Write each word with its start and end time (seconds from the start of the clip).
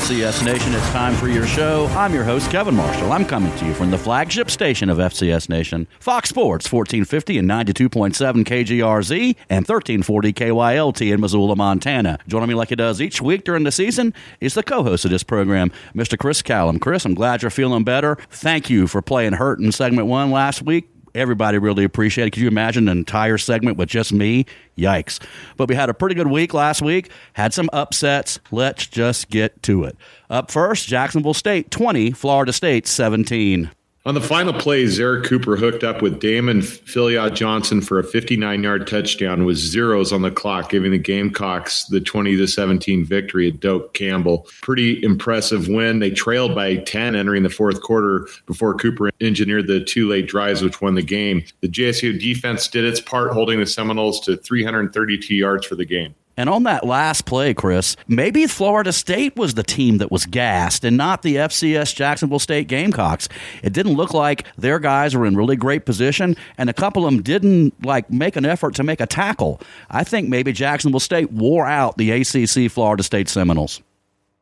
FCS 0.00 0.42
Nation. 0.46 0.72
It's 0.72 0.90
time 0.92 1.14
for 1.14 1.28
your 1.28 1.46
show. 1.46 1.84
I'm 1.88 2.14
your 2.14 2.24
host, 2.24 2.50
Kevin 2.50 2.74
Marshall. 2.74 3.12
I'm 3.12 3.26
coming 3.26 3.54
to 3.58 3.66
you 3.66 3.74
from 3.74 3.90
the 3.90 3.98
flagship 3.98 4.50
station 4.50 4.88
of 4.88 4.96
FCS 4.96 5.50
Nation, 5.50 5.86
Fox 6.00 6.30
Sports, 6.30 6.72
1450 6.72 7.36
and 7.36 7.46
92.7 7.46 8.44
KGRZ 8.44 9.36
and 9.50 9.68
1340 9.68 10.32
KYLT 10.32 11.12
in 11.12 11.20
Missoula, 11.20 11.54
Montana. 11.54 12.18
Joining 12.26 12.48
me 12.48 12.54
like 12.54 12.70
he 12.70 12.76
does 12.76 13.02
each 13.02 13.20
week 13.20 13.44
during 13.44 13.64
the 13.64 13.70
season 13.70 14.14
is 14.40 14.54
the 14.54 14.62
co 14.62 14.82
host 14.82 15.04
of 15.04 15.10
this 15.10 15.22
program, 15.22 15.70
Mr. 15.94 16.18
Chris 16.18 16.40
Callum. 16.40 16.78
Chris, 16.78 17.04
I'm 17.04 17.14
glad 17.14 17.42
you're 17.42 17.50
feeling 17.50 17.84
better. 17.84 18.16
Thank 18.30 18.70
you 18.70 18.86
for 18.86 19.02
playing 19.02 19.34
Hurt 19.34 19.60
in 19.60 19.70
segment 19.70 20.06
one 20.06 20.30
last 20.30 20.62
week 20.62 20.88
everybody 21.14 21.58
really 21.58 21.84
appreciated. 21.84 22.32
Could 22.32 22.42
you 22.42 22.48
imagine 22.48 22.88
an 22.88 22.98
entire 22.98 23.38
segment 23.38 23.76
with 23.76 23.88
just 23.88 24.12
me? 24.12 24.46
Yikes. 24.76 25.20
But 25.56 25.68
we 25.68 25.74
had 25.74 25.88
a 25.88 25.94
pretty 25.94 26.14
good 26.14 26.28
week 26.28 26.54
last 26.54 26.82
week, 26.82 27.10
had 27.34 27.52
some 27.54 27.68
upsets. 27.72 28.38
Let's 28.50 28.86
just 28.86 29.28
get 29.30 29.62
to 29.64 29.84
it. 29.84 29.96
Up 30.28 30.50
first, 30.50 30.86
Jacksonville 30.88 31.34
State 31.34 31.70
20, 31.70 32.12
Florida 32.12 32.52
State 32.52 32.86
17. 32.86 33.70
On 34.06 34.14
the 34.14 34.20
final 34.22 34.54
play, 34.54 34.84
Zerrick 34.84 35.26
Cooper 35.26 35.56
hooked 35.56 35.84
up 35.84 36.00
with 36.00 36.22
Damond 36.22 36.62
Philyaw 36.62 37.34
Johnson 37.34 37.82
for 37.82 37.98
a 37.98 38.02
59 38.02 38.62
yard 38.62 38.86
touchdown 38.86 39.44
with 39.44 39.58
zeros 39.58 40.10
on 40.10 40.22
the 40.22 40.30
clock, 40.30 40.70
giving 40.70 40.90
the 40.90 40.98
Gamecocks 40.98 41.84
the 41.84 42.00
20 42.00 42.34
to 42.38 42.46
17 42.46 43.04
victory 43.04 43.48
at 43.48 43.60
Doak 43.60 43.92
Campbell. 43.92 44.46
Pretty 44.62 45.02
impressive 45.02 45.68
win. 45.68 45.98
They 45.98 46.10
trailed 46.10 46.54
by 46.54 46.76
10 46.76 47.14
entering 47.14 47.42
the 47.42 47.50
fourth 47.50 47.82
quarter 47.82 48.26
before 48.46 48.74
Cooper 48.74 49.10
engineered 49.20 49.66
the 49.66 49.84
two 49.84 50.08
late 50.08 50.26
drives, 50.26 50.62
which 50.62 50.80
won 50.80 50.94
the 50.94 51.02
game. 51.02 51.44
The 51.60 51.68
JSU 51.68 52.18
defense 52.18 52.68
did 52.68 52.86
its 52.86 53.02
part, 53.02 53.32
holding 53.32 53.60
the 53.60 53.66
Seminoles 53.66 54.20
to 54.20 54.38
332 54.38 55.34
yards 55.34 55.66
for 55.66 55.74
the 55.74 55.84
game. 55.84 56.14
And 56.40 56.48
on 56.48 56.62
that 56.62 56.86
last 56.86 57.26
play, 57.26 57.52
Chris, 57.52 57.96
maybe 58.08 58.46
Florida 58.46 58.94
State 58.94 59.36
was 59.36 59.52
the 59.52 59.62
team 59.62 59.98
that 59.98 60.10
was 60.10 60.24
gassed 60.24 60.84
and 60.84 60.96
not 60.96 61.20
the 61.20 61.36
FCS 61.36 61.94
Jacksonville 61.94 62.38
State 62.38 62.66
Gamecocks. 62.66 63.28
It 63.62 63.74
didn't 63.74 63.92
look 63.92 64.14
like 64.14 64.46
their 64.56 64.78
guys 64.78 65.14
were 65.14 65.26
in 65.26 65.36
really 65.36 65.56
great 65.56 65.84
position, 65.84 66.34
and 66.56 66.70
a 66.70 66.72
couple 66.72 67.04
of 67.04 67.12
them 67.12 67.22
didn't 67.22 67.84
like 67.84 68.10
make 68.10 68.36
an 68.36 68.46
effort 68.46 68.74
to 68.76 68.82
make 68.82 69.02
a 69.02 69.06
tackle. 69.06 69.60
I 69.90 70.02
think 70.02 70.30
maybe 70.30 70.50
Jacksonville 70.54 70.98
State 70.98 71.30
wore 71.30 71.66
out 71.66 71.98
the 71.98 72.10
ACC 72.10 72.72
Florida 72.72 73.02
State 73.02 73.28
Seminoles. 73.28 73.82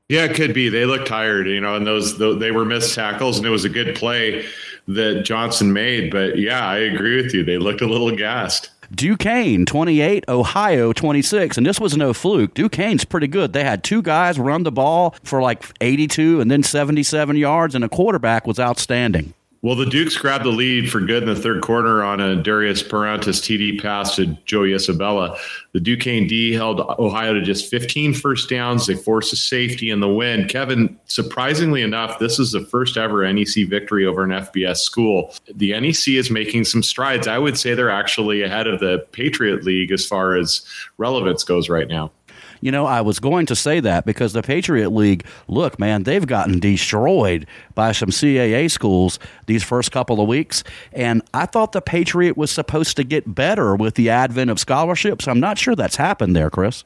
Yeah, 0.08 0.22
it 0.26 0.36
could 0.36 0.54
be. 0.54 0.68
They 0.68 0.84
looked 0.84 1.08
tired, 1.08 1.48
you 1.48 1.60
know, 1.60 1.74
and 1.74 1.84
those 1.84 2.16
they 2.16 2.52
were 2.52 2.64
missed 2.64 2.94
tackles, 2.94 3.38
and 3.38 3.46
it 3.46 3.50
was 3.50 3.64
a 3.64 3.68
good 3.68 3.96
play 3.96 4.46
that 4.86 5.24
Johnson 5.24 5.72
made. 5.72 6.12
But 6.12 6.38
yeah, 6.38 6.64
I 6.64 6.78
agree 6.78 7.20
with 7.20 7.34
you. 7.34 7.42
They 7.42 7.58
looked 7.58 7.80
a 7.80 7.88
little 7.88 8.14
gassed. 8.14 8.70
Duquesne 8.94 9.66
28, 9.66 10.24
Ohio 10.28 10.92
26. 10.92 11.56
And 11.58 11.66
this 11.66 11.78
was 11.80 11.96
no 11.96 12.12
fluke. 12.14 12.54
Duquesne's 12.54 13.04
pretty 13.04 13.28
good. 13.28 13.52
They 13.52 13.64
had 13.64 13.84
two 13.84 14.02
guys 14.02 14.38
run 14.38 14.62
the 14.62 14.72
ball 14.72 15.14
for 15.22 15.42
like 15.42 15.62
82 15.80 16.40
and 16.40 16.50
then 16.50 16.62
77 16.62 17.36
yards, 17.36 17.74
and 17.74 17.84
a 17.84 17.88
quarterback 17.88 18.46
was 18.46 18.58
outstanding. 18.58 19.34
Well, 19.60 19.74
the 19.74 19.86
Dukes 19.86 20.16
grabbed 20.16 20.44
the 20.44 20.50
lead 20.50 20.88
for 20.88 21.00
good 21.00 21.24
in 21.24 21.28
the 21.28 21.34
third 21.34 21.62
quarter 21.62 22.00
on 22.04 22.20
a 22.20 22.40
Darius 22.40 22.80
Perrantes 22.80 23.40
TD 23.40 23.82
pass 23.82 24.14
to 24.14 24.26
Joey 24.44 24.72
Isabella. 24.72 25.36
The 25.72 25.80
Duquesne 25.80 26.28
D 26.28 26.52
held 26.52 26.80
Ohio 26.80 27.34
to 27.34 27.42
just 27.42 27.68
15 27.68 28.14
first 28.14 28.48
downs. 28.48 28.86
They 28.86 28.94
forced 28.94 29.32
a 29.32 29.36
safety 29.36 29.90
in 29.90 29.98
the 29.98 30.08
win. 30.08 30.46
Kevin, 30.46 30.96
surprisingly 31.06 31.82
enough, 31.82 32.20
this 32.20 32.38
is 32.38 32.52
the 32.52 32.64
first 32.66 32.96
ever 32.96 33.30
NEC 33.32 33.68
victory 33.68 34.06
over 34.06 34.22
an 34.22 34.30
FBS 34.30 34.76
school. 34.76 35.34
The 35.52 35.72
NEC 35.72 36.06
is 36.06 36.30
making 36.30 36.64
some 36.64 36.84
strides. 36.84 37.26
I 37.26 37.38
would 37.38 37.58
say 37.58 37.74
they're 37.74 37.90
actually 37.90 38.42
ahead 38.42 38.68
of 38.68 38.78
the 38.78 39.04
Patriot 39.10 39.64
League 39.64 39.90
as 39.90 40.06
far 40.06 40.36
as 40.36 40.64
relevance 40.98 41.42
goes 41.42 41.68
right 41.68 41.88
now. 41.88 42.12
You 42.60 42.72
know, 42.72 42.86
I 42.86 43.00
was 43.00 43.18
going 43.18 43.46
to 43.46 43.56
say 43.56 43.80
that 43.80 44.04
because 44.04 44.32
the 44.32 44.42
Patriot 44.42 44.90
League, 44.90 45.24
look, 45.46 45.78
man, 45.78 46.02
they've 46.02 46.26
gotten 46.26 46.58
destroyed 46.58 47.46
by 47.74 47.92
some 47.92 48.10
CAA 48.10 48.70
schools 48.70 49.18
these 49.46 49.62
first 49.62 49.92
couple 49.92 50.20
of 50.20 50.28
weeks. 50.28 50.64
And 50.92 51.22
I 51.34 51.46
thought 51.46 51.72
the 51.72 51.80
Patriot 51.80 52.36
was 52.36 52.50
supposed 52.50 52.96
to 52.96 53.04
get 53.04 53.34
better 53.34 53.76
with 53.76 53.94
the 53.94 54.10
advent 54.10 54.50
of 54.50 54.58
scholarships. 54.58 55.28
I'm 55.28 55.40
not 55.40 55.58
sure 55.58 55.74
that's 55.74 55.96
happened 55.96 56.34
there, 56.34 56.50
Chris. 56.50 56.84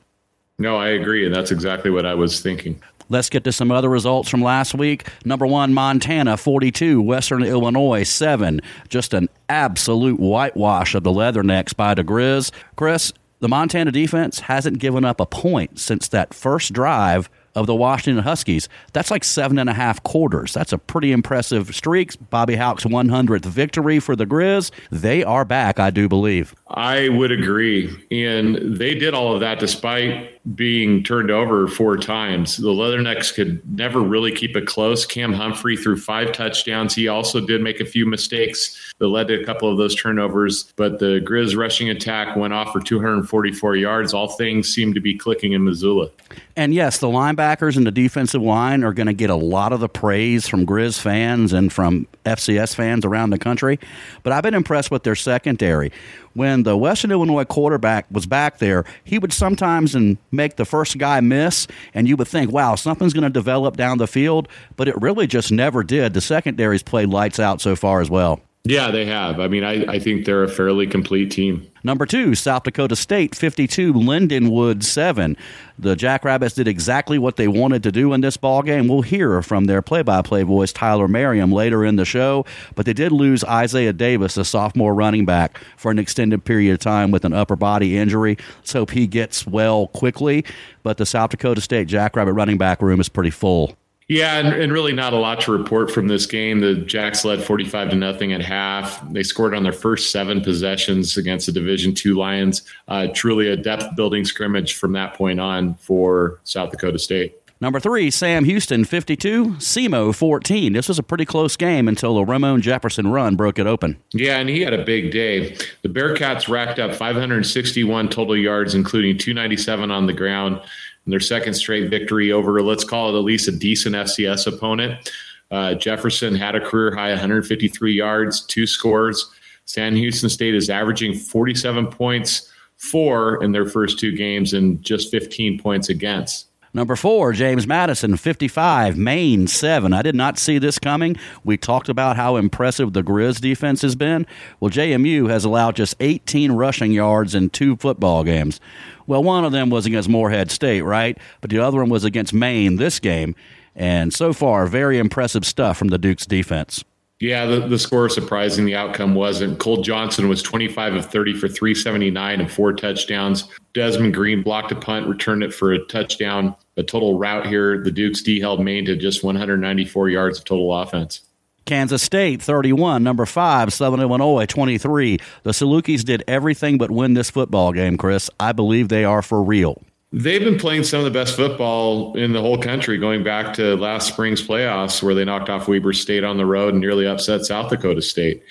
No, 0.58 0.76
I 0.76 0.88
agree. 0.90 1.26
And 1.26 1.34
that's 1.34 1.50
exactly 1.50 1.90
what 1.90 2.06
I 2.06 2.14
was 2.14 2.40
thinking. 2.40 2.80
Let's 3.08 3.28
get 3.28 3.44
to 3.44 3.52
some 3.52 3.70
other 3.70 3.88
results 3.90 4.28
from 4.28 4.42
last 4.42 4.74
week. 4.74 5.06
Number 5.24 5.46
one, 5.46 5.74
Montana, 5.74 6.36
42. 6.36 7.02
Western 7.02 7.42
Illinois, 7.42 8.04
7. 8.04 8.60
Just 8.88 9.12
an 9.12 9.28
absolute 9.48 10.18
whitewash 10.18 10.94
of 10.94 11.02
the 11.02 11.10
Leathernecks 11.10 11.76
by 11.76 11.94
the 11.94 12.04
Grizz. 12.04 12.52
Chris, 12.76 13.12
the 13.42 13.48
Montana 13.48 13.90
defense 13.90 14.38
hasn't 14.38 14.78
given 14.78 15.04
up 15.04 15.18
a 15.18 15.26
point 15.26 15.80
since 15.80 16.06
that 16.06 16.32
first 16.32 16.72
drive 16.72 17.28
of 17.54 17.66
the 17.66 17.74
Washington 17.74 18.22
Huskies. 18.22 18.68
That's 18.92 19.10
like 19.10 19.24
seven 19.24 19.58
and 19.58 19.68
a 19.68 19.74
half 19.74 20.02
quarters. 20.02 20.52
That's 20.52 20.72
a 20.72 20.78
pretty 20.78 21.12
impressive 21.12 21.74
streak. 21.74 22.02
Bobby 22.30 22.56
Hauck's 22.56 22.84
100th 22.84 23.44
victory 23.44 23.98
for 23.98 24.16
the 24.16 24.26
Grizz. 24.26 24.70
They 24.90 25.22
are 25.24 25.44
back, 25.44 25.78
I 25.78 25.90
do 25.90 26.08
believe. 26.08 26.54
I 26.68 27.10
would 27.10 27.30
agree. 27.30 27.90
And 28.10 28.76
they 28.76 28.94
did 28.94 29.14
all 29.14 29.34
of 29.34 29.40
that 29.40 29.58
despite 29.58 30.30
being 30.56 31.04
turned 31.04 31.30
over 31.30 31.68
four 31.68 31.96
times. 31.96 32.56
The 32.56 32.68
Leathernecks 32.68 33.32
could 33.34 33.62
never 33.70 34.00
really 34.00 34.32
keep 34.32 34.56
it 34.56 34.66
close. 34.66 35.06
Cam 35.06 35.32
Humphrey 35.32 35.76
threw 35.76 35.96
five 35.96 36.32
touchdowns. 36.32 36.94
He 36.94 37.06
also 37.08 37.40
did 37.40 37.60
make 37.62 37.80
a 37.80 37.84
few 37.84 38.06
mistakes 38.06 38.92
that 38.98 39.08
led 39.08 39.28
to 39.28 39.40
a 39.40 39.44
couple 39.44 39.70
of 39.70 39.78
those 39.78 39.94
turnovers, 39.94 40.72
but 40.76 40.98
the 40.98 41.20
Grizz 41.20 41.56
rushing 41.56 41.90
attack 41.90 42.36
went 42.36 42.54
off 42.54 42.72
for 42.72 42.80
244 42.80 43.76
yards. 43.76 44.14
All 44.14 44.28
things 44.28 44.72
seem 44.72 44.94
to 44.94 45.00
be 45.00 45.16
clicking 45.16 45.52
in 45.52 45.64
Missoula. 45.64 46.08
And 46.56 46.74
yes, 46.74 46.98
the 46.98 47.08
linebackers 47.42 47.76
and 47.76 47.86
the 47.86 47.90
defensive 47.90 48.42
line 48.42 48.84
are 48.84 48.92
going 48.92 49.06
to 49.06 49.12
get 49.12 49.30
a 49.30 49.34
lot 49.36 49.72
of 49.72 49.80
the 49.80 49.88
praise 49.88 50.48
from 50.48 50.66
Grizz 50.66 51.00
fans 51.00 51.52
and 51.52 51.72
from 51.72 52.06
FCS 52.24 52.74
fans 52.74 53.04
around 53.04 53.30
the 53.30 53.38
country. 53.38 53.78
But 54.22 54.32
I've 54.32 54.42
been 54.42 54.54
impressed 54.54 54.90
with 54.90 55.02
their 55.02 55.14
secondary 55.14 55.92
when 56.34 56.62
the 56.62 56.76
Western 56.76 57.10
Illinois 57.10 57.44
quarterback 57.44 58.06
was 58.10 58.24
back 58.24 58.58
there, 58.58 58.84
he 59.04 59.18
would 59.18 59.32
sometimes 59.32 59.94
and 59.94 60.16
make 60.30 60.56
the 60.56 60.64
first 60.64 60.96
guy 60.96 61.20
miss, 61.20 61.66
and 61.92 62.08
you 62.08 62.16
would 62.16 62.28
think, 62.28 62.50
wow, 62.50 62.74
something's 62.74 63.12
going 63.12 63.24
to 63.24 63.30
develop 63.30 63.76
down 63.76 63.98
the 63.98 64.06
field, 64.06 64.48
but 64.76 64.88
it 64.88 65.00
really 65.00 65.26
just 65.26 65.52
never 65.52 65.82
did. 65.82 66.14
The 66.14 66.22
secondaries 66.22 66.82
played 66.82 67.10
lights 67.10 67.38
out 67.38 67.60
so 67.60 67.76
far 67.76 68.00
as 68.00 68.08
well. 68.08 68.40
Yeah, 68.64 68.90
they 68.90 69.04
have. 69.04 69.40
I 69.40 69.48
mean, 69.48 69.64
I, 69.64 69.84
I 69.92 69.98
think 69.98 70.24
they're 70.24 70.44
a 70.44 70.48
fairly 70.48 70.86
complete 70.86 71.30
team. 71.30 71.68
Number 71.84 72.06
two, 72.06 72.34
South 72.34 72.62
Dakota 72.62 72.94
State, 72.94 73.34
52, 73.34 73.92
Lindenwood, 73.92 74.84
7. 74.84 75.36
The 75.78 75.96
Jackrabbits 75.96 76.54
did 76.54 76.68
exactly 76.68 77.18
what 77.18 77.36
they 77.36 77.48
wanted 77.48 77.82
to 77.82 77.90
do 77.90 78.12
in 78.12 78.20
this 78.20 78.36
ball 78.36 78.62
game. 78.62 78.86
We'll 78.86 79.02
hear 79.02 79.42
from 79.42 79.64
their 79.64 79.82
play-by-play 79.82 80.44
voice, 80.44 80.72
Tyler 80.72 81.08
Merriam, 81.08 81.50
later 81.50 81.84
in 81.84 81.96
the 81.96 82.04
show. 82.04 82.46
But 82.76 82.86
they 82.86 82.92
did 82.92 83.10
lose 83.10 83.42
Isaiah 83.42 83.92
Davis, 83.92 84.36
a 84.36 84.44
sophomore 84.44 84.94
running 84.94 85.24
back, 85.24 85.58
for 85.76 85.90
an 85.90 85.98
extended 85.98 86.44
period 86.44 86.72
of 86.74 86.78
time 86.78 87.10
with 87.10 87.24
an 87.24 87.32
upper 87.32 87.56
body 87.56 87.96
injury. 87.96 88.38
Let's 88.58 88.72
hope 88.72 88.90
he 88.92 89.08
gets 89.08 89.44
well 89.46 89.88
quickly. 89.88 90.44
But 90.84 90.98
the 90.98 91.06
South 91.06 91.30
Dakota 91.30 91.60
State 91.60 91.88
Jackrabbit 91.88 92.34
running 92.34 92.58
back 92.58 92.80
room 92.80 93.00
is 93.00 93.08
pretty 93.08 93.30
full. 93.30 93.76
Yeah, 94.12 94.36
and, 94.36 94.48
and, 94.48 94.72
really 94.74 94.92
not 94.92 95.14
a 95.14 95.16
lot 95.16 95.40
to 95.42 95.52
report 95.52 95.90
from 95.90 96.06
this 96.06 96.26
game. 96.26 96.60
The 96.60 96.74
Jacks 96.74 97.24
led 97.24 97.42
45 97.42 97.90
to 97.90 97.96
nothing 97.96 98.34
at 98.34 98.42
half. 98.42 99.02
They 99.10 99.22
scored 99.22 99.54
on 99.54 99.62
their 99.62 99.72
first 99.72 100.12
seven 100.12 100.42
possessions 100.42 101.16
against 101.16 101.46
the 101.46 101.52
Division 101.52 101.94
Two 101.94 102.14
Lions. 102.14 102.60
Uh, 102.88 103.08
truly 103.14 103.48
a 103.48 103.56
depth 103.56 103.96
building 103.96 104.26
scrimmage 104.26 104.74
from 104.74 104.92
that 104.92 105.14
point 105.14 105.40
on 105.40 105.76
for 105.76 106.40
South 106.44 106.70
Dakota 106.70 106.98
State. 106.98 107.36
Number 107.62 107.80
three, 107.80 108.10
Sam 108.10 108.44
Houston, 108.44 108.84
52, 108.84 109.54
SEMO, 109.60 110.14
14. 110.14 110.74
This 110.74 110.88
was 110.88 110.98
a 110.98 111.02
pretty 111.02 111.24
close 111.24 111.56
game 111.56 111.88
until 111.88 112.18
a 112.18 112.24
Ramon 112.24 112.60
Jefferson 112.60 113.06
run 113.06 113.34
broke 113.36 113.58
it 113.58 113.66
open. 113.66 113.96
Yeah, 114.12 114.38
and 114.38 114.48
he 114.48 114.60
had 114.60 114.74
a 114.74 114.84
big 114.84 115.10
day. 115.10 115.56
The 115.82 115.88
Bearcats 115.88 116.48
racked 116.48 116.78
up 116.80 116.94
561 116.94 118.10
total 118.10 118.36
yards, 118.36 118.74
including 118.74 119.16
297 119.16 119.90
on 119.90 120.06
the 120.06 120.12
ground 120.12 120.60
their 121.06 121.20
second 121.20 121.54
straight 121.54 121.90
victory 121.90 122.32
over, 122.32 122.62
let's 122.62 122.84
call 122.84 123.14
it 123.14 123.18
at 123.18 123.24
least 123.24 123.48
a 123.48 123.52
decent 123.52 123.94
FCS 123.94 124.46
opponent. 124.46 125.10
Uh, 125.50 125.74
Jefferson 125.74 126.34
had 126.34 126.54
a 126.54 126.60
career 126.60 126.94
high 126.94 127.10
153 127.10 127.92
yards, 127.92 128.40
two 128.42 128.66
scores. 128.66 129.30
Sam 129.64 129.94
Houston 129.94 130.28
State 130.28 130.54
is 130.54 130.70
averaging 130.70 131.14
47 131.14 131.88
points 131.88 132.50
for 132.76 133.42
in 133.42 133.52
their 133.52 133.66
first 133.66 133.98
two 133.98 134.12
games 134.12 134.54
and 134.54 134.82
just 134.82 135.10
15 135.10 135.58
points 135.58 135.88
against. 135.88 136.48
Number 136.74 136.96
four, 136.96 137.32
James 137.32 137.66
Madison, 137.66 138.16
55, 138.16 138.96
Maine, 138.96 139.46
7. 139.46 139.92
I 139.92 140.00
did 140.00 140.14
not 140.14 140.38
see 140.38 140.56
this 140.56 140.78
coming. 140.78 141.16
We 141.44 141.58
talked 141.58 141.90
about 141.90 142.16
how 142.16 142.36
impressive 142.36 142.94
the 142.94 143.02
Grizz 143.02 143.42
defense 143.42 143.82
has 143.82 143.94
been. 143.94 144.26
Well, 144.58 144.70
JMU 144.70 145.28
has 145.28 145.44
allowed 145.44 145.76
just 145.76 145.94
18 146.00 146.52
rushing 146.52 146.90
yards 146.90 147.34
in 147.34 147.50
two 147.50 147.76
football 147.76 148.24
games. 148.24 148.58
Well, 149.06 149.22
one 149.22 149.44
of 149.44 149.52
them 149.52 149.68
was 149.68 149.84
against 149.84 150.08
Morehead 150.08 150.50
State, 150.50 150.80
right? 150.80 151.18
But 151.42 151.50
the 151.50 151.58
other 151.58 151.76
one 151.76 151.90
was 151.90 152.04
against 152.04 152.32
Maine 152.32 152.76
this 152.76 152.98
game. 152.98 153.34
And 153.76 154.14
so 154.14 154.32
far, 154.32 154.66
very 154.66 154.98
impressive 154.98 155.44
stuff 155.44 155.76
from 155.76 155.88
the 155.88 155.98
Duke's 155.98 156.24
defense. 156.24 156.84
Yeah, 157.22 157.46
the, 157.46 157.60
the 157.60 157.78
score 157.78 158.06
is 158.06 158.14
surprising. 158.14 158.64
The 158.64 158.74
outcome 158.74 159.14
wasn't. 159.14 159.60
Cole 159.60 159.80
Johnson 159.80 160.28
was 160.28 160.42
25 160.42 160.94
of 160.94 161.06
30 161.06 161.34
for 161.34 161.46
379 161.46 162.40
and 162.40 162.50
four 162.50 162.72
touchdowns. 162.72 163.44
Desmond 163.74 164.12
Green 164.12 164.42
blocked 164.42 164.72
a 164.72 164.74
punt, 164.74 165.06
returned 165.06 165.44
it 165.44 165.54
for 165.54 165.72
a 165.72 165.78
touchdown. 165.84 166.56
A 166.76 166.82
total 166.82 167.20
rout 167.20 167.46
here. 167.46 167.80
The 167.80 167.92
Dukes 167.92 168.22
D 168.22 168.40
held 168.40 168.60
Maine 168.60 168.84
to 168.86 168.96
just 168.96 169.22
194 169.22 170.08
yards 170.08 170.38
of 170.40 170.44
total 170.44 170.74
offense. 170.74 171.20
Kansas 171.64 172.02
State 172.02 172.42
31, 172.42 173.04
number 173.04 173.24
5, 173.24 173.72
Southern 173.72 174.00
Illinois 174.00 174.46
23. 174.46 175.18
The 175.44 175.52
Salukis 175.52 176.04
did 176.04 176.24
everything 176.26 176.76
but 176.76 176.90
win 176.90 177.14
this 177.14 177.30
football 177.30 177.72
game, 177.72 177.96
Chris. 177.96 178.30
I 178.40 178.50
believe 178.50 178.88
they 178.88 179.04
are 179.04 179.22
for 179.22 179.40
real. 179.44 179.80
They've 180.14 180.44
been 180.44 180.58
playing 180.58 180.84
some 180.84 180.98
of 180.98 181.04
the 181.04 181.10
best 181.10 181.36
football 181.36 182.14
in 182.16 182.32
the 182.32 182.40
whole 182.42 182.58
country 182.58 182.98
going 182.98 183.24
back 183.24 183.54
to 183.54 183.76
last 183.76 184.08
spring's 184.08 184.46
playoffs 184.46 185.02
where 185.02 185.14
they 185.14 185.24
knocked 185.24 185.48
off 185.48 185.68
Weber 185.68 185.94
State 185.94 186.22
on 186.22 186.36
the 186.36 186.44
road 186.44 186.74
and 186.74 186.82
nearly 186.82 187.06
upset 187.06 187.46
South 187.46 187.70
Dakota 187.70 188.02
State. 188.02 188.42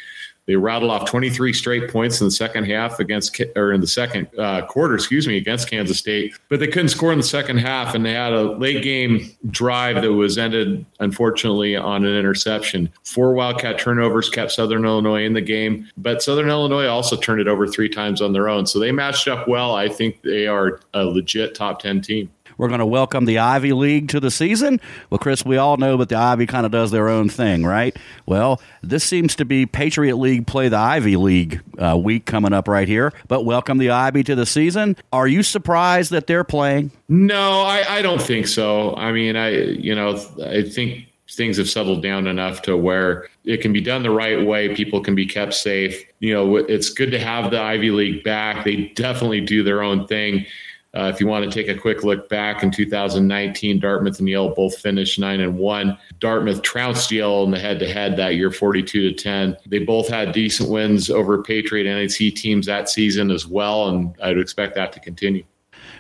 They 0.47 0.55
rattled 0.55 0.91
off 0.91 1.09
23 1.09 1.53
straight 1.53 1.89
points 1.89 2.19
in 2.19 2.27
the 2.27 2.31
second 2.31 2.65
half 2.65 2.99
against, 2.99 3.39
or 3.55 3.71
in 3.73 3.79
the 3.79 3.87
second 3.87 4.27
uh, 4.39 4.65
quarter, 4.65 4.95
excuse 4.95 5.27
me, 5.27 5.37
against 5.37 5.69
Kansas 5.69 5.99
State, 5.99 6.33
but 6.49 6.59
they 6.59 6.67
couldn't 6.67 6.89
score 6.89 7.11
in 7.11 7.19
the 7.19 7.23
second 7.23 7.57
half, 7.57 7.93
and 7.93 8.03
they 8.03 8.13
had 8.13 8.33
a 8.33 8.57
late 8.57 8.83
game 8.83 9.31
drive 9.51 10.01
that 10.01 10.11
was 10.11 10.39
ended, 10.39 10.83
unfortunately, 10.99 11.75
on 11.75 12.05
an 12.05 12.17
interception. 12.17 12.91
Four 13.03 13.33
Wildcat 13.33 13.79
turnovers 13.79 14.29
kept 14.29 14.51
Southern 14.51 14.83
Illinois 14.83 15.23
in 15.25 15.33
the 15.33 15.41
game, 15.41 15.87
but 15.97 16.23
Southern 16.23 16.49
Illinois 16.49 16.87
also 16.87 17.15
turned 17.15 17.39
it 17.39 17.47
over 17.47 17.67
three 17.67 17.89
times 17.89 18.21
on 18.21 18.33
their 18.33 18.49
own. 18.49 18.65
So 18.65 18.79
they 18.79 18.91
matched 18.91 19.27
up 19.27 19.47
well. 19.47 19.75
I 19.75 19.89
think 19.89 20.21
they 20.23 20.47
are 20.47 20.79
a 20.95 21.05
legit 21.05 21.53
top 21.53 21.81
10 21.81 22.01
team. 22.01 22.31
We're 22.57 22.67
going 22.67 22.79
to 22.79 22.85
welcome 22.85 23.25
the 23.25 23.39
Ivy 23.39 23.73
League 23.73 24.09
to 24.09 24.19
the 24.19 24.31
season. 24.31 24.79
Well, 25.09 25.19
Chris, 25.19 25.45
we 25.45 25.57
all 25.57 25.77
know 25.77 25.97
that 25.97 26.09
the 26.09 26.15
Ivy 26.15 26.47
kind 26.47 26.65
of 26.65 26.71
does 26.71 26.91
their 26.91 27.09
own 27.09 27.29
thing, 27.29 27.65
right? 27.65 27.95
Well, 28.25 28.61
this 28.81 29.03
seems 29.03 29.35
to 29.37 29.45
be 29.45 29.65
Patriot 29.65 30.17
League 30.17 30.47
play 30.47 30.69
the 30.69 30.77
Ivy 30.77 31.15
League 31.17 31.61
uh, 31.77 31.97
week 31.97 32.25
coming 32.25 32.53
up 32.53 32.67
right 32.67 32.87
here. 32.87 33.13
But 33.27 33.45
welcome 33.45 33.77
the 33.77 33.89
Ivy 33.89 34.23
to 34.23 34.35
the 34.35 34.45
season. 34.45 34.95
Are 35.11 35.27
you 35.27 35.43
surprised 35.43 36.11
that 36.11 36.27
they're 36.27 36.43
playing? 36.43 36.91
No, 37.09 37.61
I, 37.61 37.97
I 37.97 38.01
don't 38.01 38.21
think 38.21 38.47
so. 38.47 38.95
I 38.95 39.11
mean, 39.11 39.35
I 39.35 39.49
you 39.49 39.93
know 39.95 40.19
I 40.45 40.63
think 40.63 41.07
things 41.29 41.57
have 41.57 41.69
settled 41.69 42.03
down 42.03 42.27
enough 42.27 42.61
to 42.63 42.75
where 42.75 43.27
it 43.45 43.61
can 43.61 43.73
be 43.73 43.81
done 43.81 44.03
the 44.03 44.11
right 44.11 44.45
way. 44.45 44.73
People 44.75 45.01
can 45.01 45.15
be 45.15 45.25
kept 45.25 45.53
safe. 45.53 46.03
You 46.19 46.33
know, 46.33 46.55
it's 46.57 46.89
good 46.89 47.11
to 47.11 47.19
have 47.19 47.51
the 47.51 47.59
Ivy 47.59 47.91
League 47.91 48.23
back. 48.23 48.65
They 48.65 48.87
definitely 48.95 49.41
do 49.41 49.63
their 49.63 49.81
own 49.81 50.07
thing. 50.07 50.45
Uh, 50.93 51.09
if 51.13 51.21
you 51.21 51.27
want 51.27 51.49
to 51.49 51.51
take 51.51 51.73
a 51.73 51.79
quick 51.79 52.03
look 52.03 52.27
back 52.27 52.63
in 52.63 52.71
2019, 52.71 53.79
Dartmouth 53.79 54.19
and 54.19 54.27
Yale 54.27 54.53
both 54.53 54.77
finished 54.77 55.19
nine 55.19 55.39
and 55.39 55.57
one. 55.57 55.97
Dartmouth 56.19 56.61
trounced 56.63 57.09
Yale 57.11 57.43
in 57.43 57.51
the 57.51 57.59
head-to-head 57.59 58.17
that 58.17 58.35
year, 58.35 58.51
42 58.51 59.09
to 59.09 59.15
10. 59.15 59.57
They 59.67 59.79
both 59.79 60.09
had 60.09 60.33
decent 60.33 60.69
wins 60.69 61.09
over 61.09 61.41
Patriot 61.41 61.85
NIC 61.85 62.35
teams 62.35 62.65
that 62.65 62.89
season 62.89 63.31
as 63.31 63.47
well, 63.47 63.87
and 63.87 64.13
I'd 64.21 64.37
expect 64.37 64.75
that 64.75 64.91
to 64.93 64.99
continue. 64.99 65.45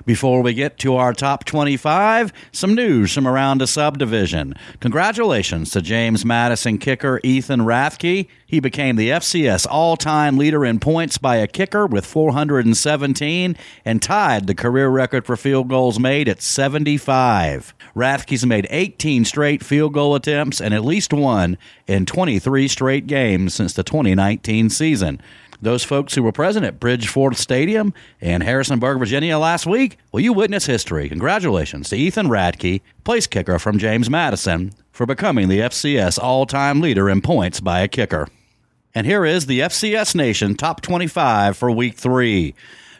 Before 0.05 0.41
we 0.41 0.53
get 0.53 0.77
to 0.79 0.95
our 0.95 1.13
top 1.13 1.45
25, 1.45 2.33
some 2.51 2.75
news 2.75 3.13
from 3.13 3.27
around 3.27 3.59
the 3.59 3.67
subdivision. 3.67 4.55
Congratulations 4.79 5.71
to 5.71 5.81
James 5.81 6.25
Madison 6.25 6.77
kicker 6.77 7.19
Ethan 7.23 7.61
Ratke. 7.61 8.27
He 8.45 8.59
became 8.59 8.95
the 8.95 9.09
FCS 9.09 9.65
all 9.69 9.95
time 9.95 10.37
leader 10.37 10.65
in 10.65 10.79
points 10.79 11.17
by 11.17 11.37
a 11.37 11.47
kicker 11.47 11.85
with 11.85 12.05
417 12.05 13.55
and 13.85 14.01
tied 14.01 14.47
the 14.47 14.55
career 14.55 14.89
record 14.89 15.25
for 15.25 15.37
field 15.37 15.69
goals 15.69 15.99
made 15.99 16.27
at 16.27 16.41
75. 16.41 17.73
Ratke's 17.95 18.45
made 18.45 18.67
18 18.69 19.25
straight 19.25 19.63
field 19.63 19.93
goal 19.93 20.15
attempts 20.15 20.59
and 20.59 20.73
at 20.73 20.83
least 20.83 21.13
one 21.13 21.57
in 21.87 22.05
23 22.05 22.67
straight 22.67 23.07
games 23.07 23.53
since 23.53 23.73
the 23.73 23.83
2019 23.83 24.69
season 24.69 25.21
those 25.61 25.83
folks 25.83 26.15
who 26.15 26.23
were 26.23 26.31
present 26.31 26.65
at 26.65 26.79
Bridgeforth 26.79 27.37
Stadium 27.37 27.93
in 28.19 28.41
Harrisonburg, 28.41 28.99
Virginia 28.99 29.37
last 29.37 29.65
week, 29.65 29.97
well, 30.11 30.21
you 30.21 30.33
witness 30.33 30.65
history. 30.65 31.07
Congratulations 31.07 31.89
to 31.89 31.95
Ethan 31.95 32.27
Ratke, 32.27 32.81
place 33.03 33.27
kicker 33.27 33.59
from 33.59 33.77
James 33.77 34.09
Madison, 34.09 34.73
for 34.91 35.05
becoming 35.05 35.47
the 35.47 35.59
FCS 35.59 36.17
all 36.17 36.45
time 36.45 36.81
leader 36.81 37.09
in 37.09 37.21
points 37.21 37.59
by 37.59 37.81
a 37.81 37.87
kicker. 37.87 38.27
And 38.93 39.07
here 39.07 39.23
is 39.23 39.45
the 39.45 39.61
FCS 39.61 40.15
Nation 40.15 40.55
Top 40.55 40.81
25 40.81 41.55
for 41.55 41.71
Week 41.71 41.95
3. 41.95 42.53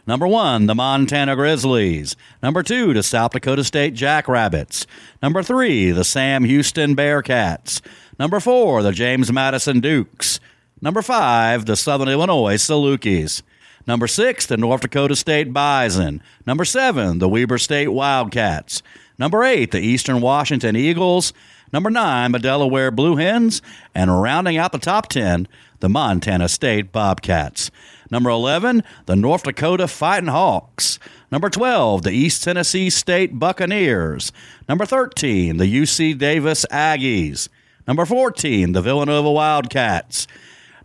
Number 0.08 0.28
one, 0.28 0.66
the 0.66 0.76
Montana 0.76 1.36
Grizzlies. 1.36 2.16
Number 2.42 2.64
two, 2.64 2.94
the 2.94 3.04
South 3.04 3.32
Dakota 3.32 3.64
State 3.64 3.94
Jackrabbits. 3.94 4.88
Number 5.22 5.44
three, 5.44 5.92
the 5.92 6.04
Sam 6.04 6.44
Houston 6.44 6.96
Bearcats. 6.96 7.82
Number 8.18 8.40
four, 8.40 8.82
the 8.82 8.92
James 8.92 9.32
Madison 9.32 9.80
Dukes. 9.80 10.40
Number 10.82 11.02
five, 11.02 11.66
the 11.66 11.76
Southern 11.76 12.10
Illinois 12.10 12.56
Salukis. 12.56 13.44
Number 13.88 14.08
six, 14.08 14.46
the 14.46 14.58
North 14.58 14.82
Dakota 14.82 15.16
State 15.16 15.54
Bison. 15.54 16.22
Number 16.46 16.66
seven, 16.66 17.20
the 17.20 17.30
Weber 17.30 17.58
State 17.58 17.90
Wildcats. 17.90 18.82
Number 19.18 19.44
eight, 19.44 19.72
the 19.72 19.80
Eastern 19.80 20.22
Washington 20.22 20.76
Eagles. 20.76 21.34
Number 21.72 21.90
nine, 21.90 22.32
the 22.32 22.40
Delaware 22.40 22.92
Blue 22.92 23.16
Hens. 23.16 23.62
And 23.94 24.22
rounding 24.22 24.58
out 24.58 24.72
the 24.72 24.80
top 24.80 25.08
10, 25.08 25.48
the 25.80 25.90
Montana 25.90 26.50
State 26.50 26.92
Bobcats. 26.92 27.70
Number 28.10 28.30
11, 28.30 28.84
the 29.06 29.16
North 29.16 29.44
Dakota 29.44 29.88
Fighting 29.88 30.30
Hawks. 30.30 31.00
Number 31.32 31.50
12, 31.50 32.02
the 32.02 32.12
East 32.12 32.44
Tennessee 32.44 32.90
State 32.90 33.40
Buccaneers. 33.40 34.32
Number 34.68 34.86
13, 34.86 35.58
the 35.58 35.66
UC 35.66 36.18
Davis 36.18 36.66
Aggies. 36.72 37.48
Number 37.88 38.06
14, 38.06 38.74
the 38.74 38.82
Villanova 38.82 39.32
Wildcats. 39.32 40.28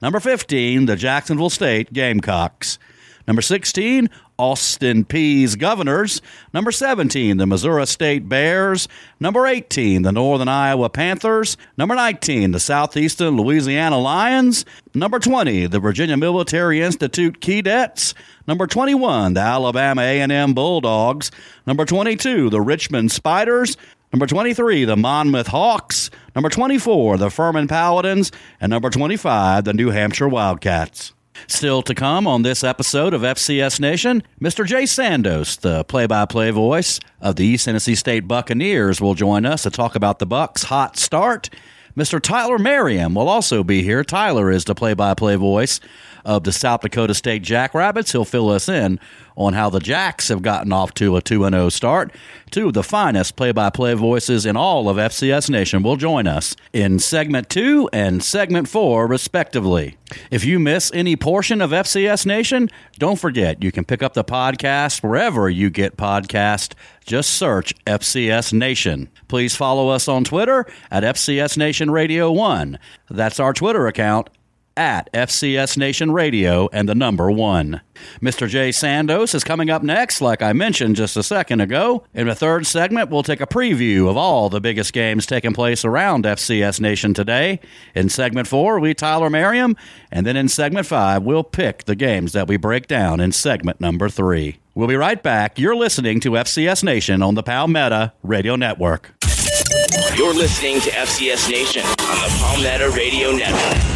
Number 0.02 0.20
15, 0.20 0.86
the 0.86 0.96
Jacksonville 0.96 1.50
State 1.50 1.92
Gamecocks. 1.92 2.78
Number 3.26 3.42
16, 3.42 4.08
Austin 4.38 5.04
Peay's 5.04 5.56
Governors. 5.56 6.20
Number 6.52 6.70
17, 6.70 7.38
the 7.38 7.46
Missouri 7.46 7.86
State 7.86 8.28
Bears. 8.28 8.86
Number 9.18 9.46
18, 9.46 10.02
the 10.02 10.12
Northern 10.12 10.48
Iowa 10.48 10.90
Panthers. 10.90 11.56
Number 11.76 11.94
19, 11.94 12.52
the 12.52 12.60
Southeastern 12.60 13.36
Louisiana 13.36 13.98
Lions. 13.98 14.64
Number 14.94 15.18
20, 15.18 15.66
the 15.66 15.80
Virginia 15.80 16.16
Military 16.16 16.80
Institute 16.82 17.40
Keydets. 17.40 18.14
Number 18.46 18.66
21, 18.66 19.34
the 19.34 19.40
Alabama 19.40 20.02
A&M 20.02 20.54
Bulldogs. 20.54 21.30
Number 21.66 21.84
22, 21.84 22.50
the 22.50 22.60
Richmond 22.60 23.10
Spiders. 23.10 23.76
Number 24.12 24.26
23, 24.26 24.84
the 24.84 24.96
Monmouth 24.96 25.48
Hawks. 25.48 26.10
Number 26.34 26.48
24, 26.48 27.18
the 27.18 27.30
Furman 27.30 27.68
Paladins. 27.68 28.30
And 28.60 28.70
number 28.70 28.90
25, 28.90 29.64
the 29.64 29.72
New 29.72 29.90
Hampshire 29.90 30.28
Wildcats. 30.28 31.12
Still 31.48 31.82
to 31.82 31.94
come 31.94 32.26
on 32.26 32.42
this 32.42 32.64
episode 32.64 33.12
of 33.12 33.20
FCS 33.20 33.78
Nation, 33.78 34.22
Mr. 34.40 34.64
Jay 34.64 34.84
Sandos, 34.84 35.60
the 35.60 35.84
play-by-play 35.84 36.50
voice 36.50 36.98
of 37.20 37.36
the 37.36 37.44
East 37.44 37.66
Tennessee 37.66 37.94
State 37.94 38.26
Buccaneers, 38.26 39.00
will 39.02 39.14
join 39.14 39.44
us 39.44 39.64
to 39.64 39.70
talk 39.70 39.94
about 39.94 40.18
the 40.18 40.26
Bucks' 40.26 40.62
hot 40.64 40.96
start. 40.96 41.50
Mr. 41.94 42.20
Tyler 42.20 42.58
Merriam 42.58 43.14
will 43.14 43.28
also 43.28 43.62
be 43.62 43.82
here. 43.82 44.02
Tyler 44.02 44.50
is 44.50 44.64
the 44.64 44.74
play-by-play 44.74 45.36
voice 45.36 45.80
of 46.26 46.42
the 46.42 46.52
South 46.52 46.80
Dakota 46.82 47.14
State 47.14 47.42
Jackrabbits. 47.42 48.12
He'll 48.12 48.24
fill 48.24 48.50
us 48.50 48.68
in 48.68 48.98
on 49.36 49.52
how 49.52 49.70
the 49.70 49.78
Jacks 49.78 50.28
have 50.28 50.42
gotten 50.42 50.72
off 50.72 50.92
to 50.94 51.16
a 51.16 51.22
2 51.22 51.48
0 51.48 51.68
start. 51.68 52.12
Two 52.50 52.68
of 52.68 52.74
the 52.74 52.82
finest 52.82 53.36
play 53.36 53.52
by 53.52 53.70
play 53.70 53.94
voices 53.94 54.44
in 54.44 54.56
all 54.56 54.88
of 54.88 54.96
FCS 54.96 55.48
Nation 55.48 55.82
will 55.82 55.96
join 55.96 56.26
us 56.26 56.56
in 56.72 56.98
segment 56.98 57.48
two 57.48 57.88
and 57.92 58.22
segment 58.22 58.68
four, 58.68 59.06
respectively. 59.06 59.96
If 60.30 60.44
you 60.44 60.58
miss 60.58 60.90
any 60.92 61.16
portion 61.16 61.60
of 61.60 61.70
FCS 61.70 62.26
Nation, 62.26 62.70
don't 62.98 63.18
forget 63.18 63.62
you 63.62 63.70
can 63.70 63.84
pick 63.84 64.02
up 64.02 64.14
the 64.14 64.24
podcast 64.24 65.02
wherever 65.02 65.48
you 65.48 65.70
get 65.70 65.96
podcast. 65.96 66.74
Just 67.04 67.30
search 67.30 67.72
FCS 67.84 68.52
Nation. 68.52 69.08
Please 69.28 69.54
follow 69.54 69.90
us 69.90 70.08
on 70.08 70.24
Twitter 70.24 70.66
at 70.90 71.04
FCS 71.04 71.56
Nation 71.56 71.90
Radio 71.90 72.32
1. 72.32 72.78
That's 73.10 73.38
our 73.38 73.52
Twitter 73.52 73.86
account 73.86 74.28
at 74.76 75.12
FCS 75.12 75.76
Nation 75.76 76.12
Radio 76.12 76.68
and 76.72 76.88
the 76.88 76.94
number 76.94 77.30
one. 77.30 77.80
Mr. 78.20 78.48
Jay 78.48 78.70
Sandos 78.70 79.34
is 79.34 79.44
coming 79.44 79.70
up 79.70 79.82
next, 79.82 80.20
like 80.20 80.42
I 80.42 80.52
mentioned 80.52 80.96
just 80.96 81.16
a 81.16 81.22
second 81.22 81.60
ago. 81.60 82.04
In 82.14 82.26
the 82.26 82.34
third 82.34 82.66
segment, 82.66 83.10
we'll 83.10 83.22
take 83.22 83.40
a 83.40 83.46
preview 83.46 84.08
of 84.08 84.16
all 84.16 84.48
the 84.48 84.60
biggest 84.60 84.92
games 84.92 85.26
taking 85.26 85.52
place 85.52 85.84
around 85.84 86.24
FCS 86.24 86.80
Nation 86.80 87.14
today. 87.14 87.60
In 87.94 88.08
segment 88.08 88.48
four, 88.48 88.78
we 88.78 88.94
Tyler 88.94 89.30
Merriam, 89.30 89.76
and 90.10 90.26
then 90.26 90.36
in 90.36 90.48
segment 90.48 90.86
five, 90.86 91.22
we'll 91.22 91.44
pick 91.44 91.84
the 91.84 91.96
games 91.96 92.32
that 92.32 92.48
we 92.48 92.56
break 92.56 92.86
down 92.86 93.20
in 93.20 93.32
segment 93.32 93.80
number 93.80 94.08
three. 94.08 94.58
We'll 94.74 94.88
be 94.88 94.96
right 94.96 95.22
back. 95.22 95.58
You're 95.58 95.76
listening 95.76 96.20
to 96.20 96.32
FCS 96.32 96.84
Nation 96.84 97.22
on 97.22 97.34
the 97.34 97.42
Palmetto 97.42 98.10
Radio 98.22 98.56
Network. 98.56 99.14
You're 100.16 100.34
listening 100.34 100.80
to 100.82 100.90
FCS 100.90 101.50
Nation 101.50 101.82
on 101.82 101.96
the 101.96 102.36
Palmetto 102.38 102.92
Radio 102.92 103.32
Network. 103.32 103.95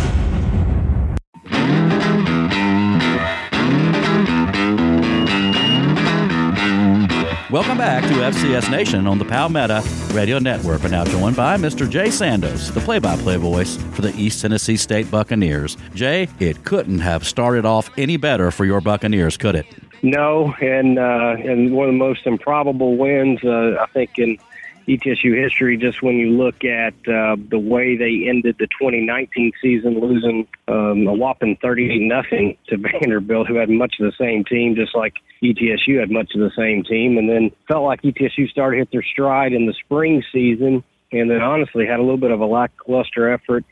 Welcome 7.50 7.78
back 7.78 8.04
to 8.04 8.11
FCS 8.11 8.71
Nation 8.71 9.09
on 9.09 9.19
the 9.19 9.25
Palmetto 9.25 9.83
Radio 10.14 10.38
Network. 10.38 10.85
We're 10.85 10.90
now 10.90 11.04
joined 11.04 11.35
by 11.35 11.57
Mr. 11.57 11.90
Jay 11.90 12.07
Sandos, 12.07 12.73
the 12.73 12.78
play-by-play 12.78 13.38
voice 13.38 13.76
for 13.92 14.02
the 14.02 14.14
East 14.14 14.40
Tennessee 14.40 14.76
State 14.76 15.11
Buccaneers. 15.11 15.76
Jay, 15.92 16.28
it 16.38 16.62
couldn't 16.64 17.00
have 17.00 17.26
started 17.26 17.66
off 17.66 17.90
any 17.99 18.16
better 18.16 18.52
for 18.52 18.64
your 18.64 18.80
Buccaneers, 18.80 19.37
could 19.37 19.57
it? 19.57 19.66
No, 20.02 20.54
and 20.61 20.97
uh, 21.00 21.35
and 21.45 21.73
one 21.73 21.88
of 21.88 21.95
the 21.95 21.99
most 21.99 22.25
improbable 22.25 22.97
wins, 22.97 23.42
uh, 23.42 23.78
I 23.80 23.87
think, 23.92 24.16
in 24.21 24.38
ETSU 24.89 25.41
history. 25.41 25.77
Just 25.77 26.03
when 26.03 26.17
you 26.17 26.31
look 26.31 26.65
at 26.65 26.95
uh, 27.09 27.37
the 27.51 27.59
way 27.59 27.97
they 27.97 28.29
ended 28.29 28.57
the 28.59 28.67
2019 28.67 29.53
season, 29.63 30.01
losing 30.01 30.47
um, 30.69 31.07
a 31.07 31.13
whopping 31.13 31.57
38 31.61 32.01
nothing 32.01 32.57
to 32.69 32.77
Vanderbilt, 33.01 33.47
who 33.47 33.57
had 33.57 33.69
much 33.71 33.97
of 34.01 34.07
the 34.07 34.17
same 34.19 34.45
team, 34.45 34.75
just 34.75 34.95
like 34.95 35.15
ETSU 35.43 36.01
had 36.01 36.11
much 36.11 36.35
of 36.35 36.41
the 36.41 36.53
same 36.57 36.85
team, 36.85 37.19
and 37.19 37.29
then 37.29 37.51
felt 37.69 37.85
like 37.85 38.03
ETSU 38.03 38.49
started 38.49 38.79
hit 38.79 38.91
their 38.93 39.03
stride 39.03 39.53
in 39.53 39.67
the 39.67 39.75
spring 39.85 40.23
season, 40.33 40.83
and 41.13 41.31
then 41.31 41.41
honestly 41.41 41.87
had 41.87 41.99
a 41.99 42.03
little 42.03 42.19
bit 42.19 42.31
of 42.31 42.41
a 42.41 42.47
lackluster 42.47 43.33
effort 43.33 43.65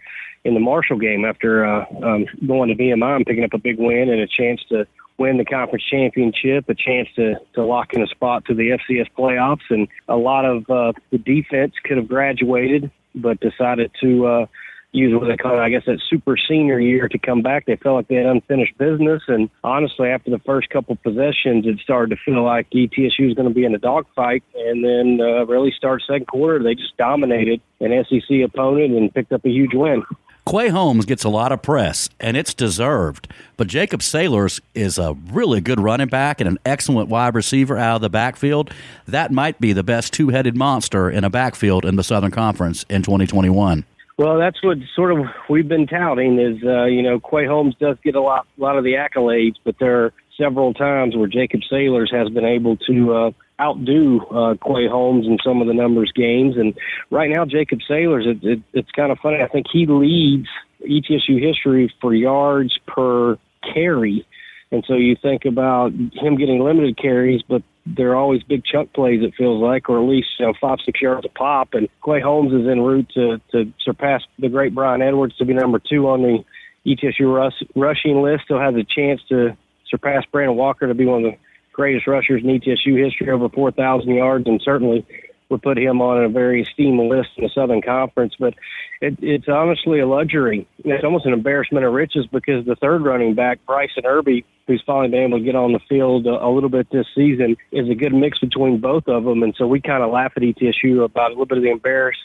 in 0.44 0.54
the 0.54 0.60
Marshall 0.60 0.98
game 0.98 1.24
after 1.24 1.64
uh, 1.64 1.84
um, 2.02 2.26
going 2.46 2.68
to 2.68 2.74
VMI 2.74 3.16
and 3.16 3.26
picking 3.26 3.44
up 3.44 3.52
a 3.52 3.58
big 3.58 3.78
win 3.78 4.08
and 4.08 4.20
a 4.20 4.26
chance 4.26 4.60
to 4.68 4.86
win 5.18 5.36
the 5.36 5.44
conference 5.44 5.84
championship, 5.90 6.68
a 6.68 6.74
chance 6.74 7.08
to, 7.16 7.34
to 7.54 7.64
lock 7.64 7.92
in 7.92 8.02
a 8.02 8.06
spot 8.06 8.44
to 8.46 8.54
the 8.54 8.78
FCS 8.78 9.08
playoffs. 9.18 9.68
And 9.70 9.88
a 10.08 10.16
lot 10.16 10.44
of 10.44 10.70
uh, 10.70 10.92
the 11.10 11.18
defense 11.18 11.74
could 11.84 11.96
have 11.96 12.08
graduated, 12.08 12.90
but 13.14 13.40
decided 13.40 13.90
to 14.00 14.26
uh, 14.26 14.46
use 14.92 15.12
what 15.18 15.28
they 15.28 15.36
call, 15.36 15.58
I 15.58 15.68
guess, 15.68 15.82
that 15.86 16.00
super 16.08 16.36
senior 16.36 16.78
year 16.78 17.08
to 17.08 17.18
come 17.18 17.42
back. 17.42 17.66
They 17.66 17.76
felt 17.76 17.96
like 17.96 18.08
they 18.08 18.14
had 18.14 18.26
unfinished 18.26 18.78
business. 18.78 19.22
And 19.28 19.50
honestly, 19.62 20.08
after 20.08 20.30
the 20.30 20.38
first 20.40 20.70
couple 20.70 20.96
possessions, 20.96 21.66
it 21.66 21.78
started 21.82 22.16
to 22.16 22.22
feel 22.24 22.44
like 22.44 22.70
ETSU 22.70 23.26
was 23.26 23.34
going 23.34 23.48
to 23.48 23.54
be 23.54 23.64
in 23.64 23.74
a 23.74 23.78
dogfight. 23.78 24.44
And 24.54 24.84
then 24.84 25.18
uh, 25.20 25.44
really 25.46 25.72
start 25.76 26.02
second 26.06 26.26
quarter, 26.26 26.62
they 26.62 26.74
just 26.74 26.96
dominated 26.96 27.60
an 27.80 28.04
SEC 28.08 28.38
opponent 28.44 28.94
and 28.94 29.12
picked 29.12 29.32
up 29.32 29.44
a 29.44 29.50
huge 29.50 29.74
win. 29.74 30.04
Quay 30.48 30.68
Holmes 30.68 31.04
gets 31.04 31.24
a 31.24 31.28
lot 31.28 31.52
of 31.52 31.60
press, 31.60 32.08
and 32.18 32.34
it's 32.34 32.54
deserved. 32.54 33.28
But 33.58 33.66
Jacob 33.66 34.00
Saylors 34.00 34.60
is 34.74 34.96
a 34.96 35.14
really 35.30 35.60
good 35.60 35.78
running 35.78 36.08
back 36.08 36.40
and 36.40 36.48
an 36.48 36.58
excellent 36.64 37.10
wide 37.10 37.34
receiver 37.34 37.76
out 37.76 37.96
of 37.96 38.00
the 38.00 38.08
backfield. 38.08 38.72
That 39.06 39.30
might 39.30 39.60
be 39.60 39.74
the 39.74 39.82
best 39.82 40.14
two 40.14 40.30
headed 40.30 40.56
monster 40.56 41.10
in 41.10 41.24
a 41.24 41.28
backfield 41.28 41.84
in 41.84 41.96
the 41.96 42.02
Southern 42.02 42.30
Conference 42.30 42.86
in 42.88 43.02
2021. 43.02 43.84
Well, 44.16 44.38
that's 44.38 44.62
what 44.64 44.78
sort 44.96 45.12
of 45.12 45.26
we've 45.50 45.68
been 45.68 45.86
touting 45.86 46.38
is, 46.38 46.64
uh, 46.64 46.84
you 46.84 47.02
know, 47.02 47.20
Quay 47.20 47.44
Holmes 47.46 47.74
does 47.78 47.98
get 48.02 48.14
a 48.14 48.22
lot, 48.22 48.46
lot 48.56 48.78
of 48.78 48.84
the 48.84 48.94
accolades, 48.94 49.56
but 49.64 49.76
there 49.78 50.04
are 50.04 50.12
several 50.38 50.72
times 50.72 51.14
where 51.14 51.28
Jacob 51.28 51.60
Saylors 51.70 52.10
has 52.10 52.30
been 52.30 52.46
able 52.46 52.78
to 52.78 53.14
uh, 53.14 53.30
outdo 53.60 54.20
uh, 54.26 54.54
Quay 54.64 54.88
Holmes 54.88 55.26
in 55.26 55.38
some 55.44 55.60
of 55.60 55.66
the 55.66 55.74
numbers 55.74 56.12
games. 56.14 56.56
And 56.56 56.74
right 57.10 57.30
now, 57.30 57.44
Jacob 57.44 57.80
Saylors, 57.88 58.26
it, 58.26 58.44
it, 58.44 58.62
it's 58.72 58.90
kind 58.92 59.12
of 59.12 59.18
funny. 59.18 59.42
I 59.42 59.48
think 59.48 59.66
he 59.72 59.86
leads 59.86 60.48
ETSU 60.82 61.42
history 61.42 61.92
for 62.00 62.14
yards 62.14 62.78
per 62.86 63.36
carry. 63.74 64.26
And 64.70 64.84
so 64.86 64.94
you 64.94 65.16
think 65.20 65.44
about 65.44 65.92
him 65.92 66.36
getting 66.36 66.62
limited 66.62 66.98
carries, 66.98 67.42
but 67.42 67.62
they're 67.86 68.14
always 68.14 68.42
big 68.42 68.64
chunk 68.64 68.92
plays, 68.92 69.22
it 69.22 69.34
feels 69.36 69.62
like, 69.62 69.88
or 69.88 69.98
at 69.98 70.08
least 70.08 70.28
you 70.38 70.46
know, 70.46 70.52
five, 70.60 70.78
six 70.84 71.00
yards 71.00 71.24
a 71.24 71.30
pop. 71.30 71.72
And 71.72 71.88
Quay 72.04 72.20
Holmes 72.20 72.52
is 72.52 72.68
en 72.68 72.80
route 72.80 73.08
to, 73.14 73.40
to 73.52 73.72
surpass 73.82 74.22
the 74.38 74.48
great 74.48 74.74
Brian 74.74 75.00
Edwards 75.00 75.36
to 75.38 75.44
be 75.44 75.54
number 75.54 75.78
two 75.78 76.08
on 76.08 76.22
the 76.22 76.44
ETSU 76.86 77.34
rush, 77.34 77.54
rushing 77.74 78.22
list. 78.22 78.44
Still 78.44 78.60
has 78.60 78.74
a 78.74 78.84
chance 78.84 79.20
to 79.30 79.56
surpass 79.88 80.24
Brandon 80.30 80.56
Walker 80.56 80.86
to 80.86 80.94
be 80.94 81.06
one 81.06 81.24
of 81.24 81.32
the 81.32 81.38
greatest 81.78 82.08
rushers 82.08 82.42
in 82.42 82.50
ETSU 82.50 83.02
history, 83.02 83.30
over 83.30 83.48
4,000 83.48 84.10
yards, 84.12 84.48
and 84.48 84.60
certainly 84.64 85.06
would 85.48 85.62
put 85.62 85.78
him 85.78 86.02
on 86.02 86.22
a 86.22 86.28
very 86.28 86.62
esteemed 86.62 87.08
list 87.08 87.30
in 87.36 87.44
the 87.44 87.50
Southern 87.54 87.80
Conference. 87.80 88.34
But 88.38 88.54
it, 89.00 89.16
it's 89.22 89.48
honestly 89.48 90.00
a 90.00 90.06
luxury. 90.06 90.66
It's 90.84 91.04
almost 91.04 91.24
an 91.24 91.32
embarrassment 91.32 91.86
of 91.86 91.92
riches 91.92 92.26
because 92.26 92.66
the 92.66 92.74
third 92.74 93.02
running 93.04 93.34
back, 93.34 93.60
Bryson 93.64 94.04
Irby, 94.04 94.44
who's 94.66 94.82
finally 94.84 95.08
been 95.08 95.22
able 95.22 95.38
to 95.38 95.44
get 95.44 95.54
on 95.54 95.72
the 95.72 95.80
field 95.88 96.26
a, 96.26 96.44
a 96.44 96.50
little 96.50 96.68
bit 96.68 96.88
this 96.90 97.06
season, 97.14 97.56
is 97.70 97.88
a 97.88 97.94
good 97.94 98.12
mix 98.12 98.40
between 98.40 98.80
both 98.80 99.06
of 99.06 99.24
them. 99.24 99.42
And 99.44 99.54
so 99.56 99.66
we 99.66 99.80
kind 99.80 100.02
of 100.02 100.10
laugh 100.10 100.32
at 100.36 100.42
ETSU 100.42 101.04
about 101.04 101.28
a 101.28 101.30
little 101.30 101.46
bit 101.46 101.58
of 101.58 101.64
the 101.64 101.70
embarrass, 101.70 102.18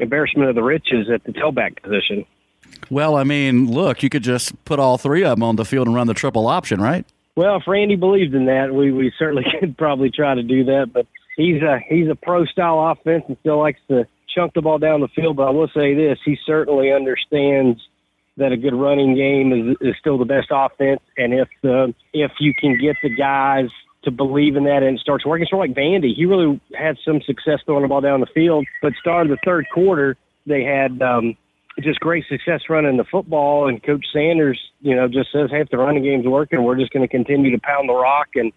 embarrassment 0.00 0.50
of 0.50 0.56
the 0.56 0.64
riches 0.64 1.08
at 1.12 1.22
the 1.24 1.32
tailback 1.32 1.80
position. 1.80 2.26
Well, 2.90 3.16
I 3.16 3.24
mean, 3.24 3.70
look, 3.70 4.02
you 4.02 4.08
could 4.08 4.24
just 4.24 4.64
put 4.64 4.78
all 4.80 4.98
three 4.98 5.24
of 5.24 5.36
them 5.36 5.44
on 5.44 5.56
the 5.56 5.64
field 5.64 5.86
and 5.86 5.94
run 5.94 6.08
the 6.08 6.14
triple 6.14 6.48
option, 6.48 6.80
right? 6.82 7.06
Well, 7.36 7.56
if 7.56 7.64
Randy 7.66 7.96
believed 7.96 8.34
in 8.34 8.46
that, 8.46 8.74
we 8.74 8.90
we 8.92 9.12
certainly 9.18 9.44
could 9.60 9.76
probably 9.76 10.10
try 10.10 10.34
to 10.34 10.42
do 10.42 10.64
that. 10.64 10.90
But 10.92 11.06
he's 11.36 11.62
a 11.62 11.78
he's 11.86 12.08
a 12.08 12.16
pro 12.16 12.46
style 12.46 12.80
offense 12.90 13.24
and 13.28 13.36
still 13.40 13.58
likes 13.58 13.80
to 13.88 14.06
chunk 14.34 14.54
the 14.54 14.62
ball 14.62 14.78
down 14.78 15.00
the 15.00 15.08
field. 15.08 15.36
But 15.36 15.48
I 15.48 15.50
will 15.50 15.68
say 15.68 15.94
this: 15.94 16.18
he 16.24 16.38
certainly 16.46 16.92
understands 16.92 17.80
that 18.38 18.52
a 18.52 18.56
good 18.56 18.74
running 18.74 19.14
game 19.14 19.52
is 19.52 19.76
is 19.80 19.94
still 20.00 20.18
the 20.18 20.24
best 20.24 20.48
offense. 20.50 21.00
And 21.18 21.34
if 21.34 21.48
the 21.62 21.94
if 22.12 22.32
you 22.40 22.54
can 22.54 22.78
get 22.80 22.96
the 23.02 23.10
guys 23.10 23.68
to 24.04 24.10
believe 24.10 24.56
in 24.56 24.64
that 24.64 24.82
and 24.82 24.96
it 24.96 25.00
starts 25.00 25.26
working, 25.26 25.46
sort 25.50 25.68
of 25.68 25.76
like 25.76 25.84
Vandy, 25.84 26.14
he 26.14 26.24
really 26.24 26.60
had 26.74 26.96
some 27.04 27.20
success 27.22 27.60
throwing 27.66 27.82
the 27.82 27.88
ball 27.88 28.00
down 28.00 28.20
the 28.20 28.26
field. 28.26 28.66
But 28.80 28.94
started 29.00 29.30
the 29.30 29.38
third 29.44 29.66
quarter, 29.74 30.16
they 30.46 30.62
had 30.62 31.02
um, 31.02 31.36
just 31.80 32.00
great 32.00 32.24
success 32.28 32.62
running 32.68 32.96
the 32.96 33.04
football. 33.04 33.68
And 33.68 33.82
Coach 33.82 34.06
Sanders, 34.12 34.58
you 34.80 34.94
know, 34.94 35.08
just 35.08 35.32
says, 35.32 35.50
hey, 35.50 35.60
if 35.60 35.68
the 35.70 35.78
running 35.78 36.02
game's 36.02 36.26
working, 36.26 36.62
we're 36.62 36.78
just 36.78 36.92
going 36.92 37.06
to 37.06 37.08
continue 37.08 37.50
to 37.50 37.60
pound 37.60 37.88
the 37.88 37.94
rock. 37.94 38.28
And, 38.34 38.52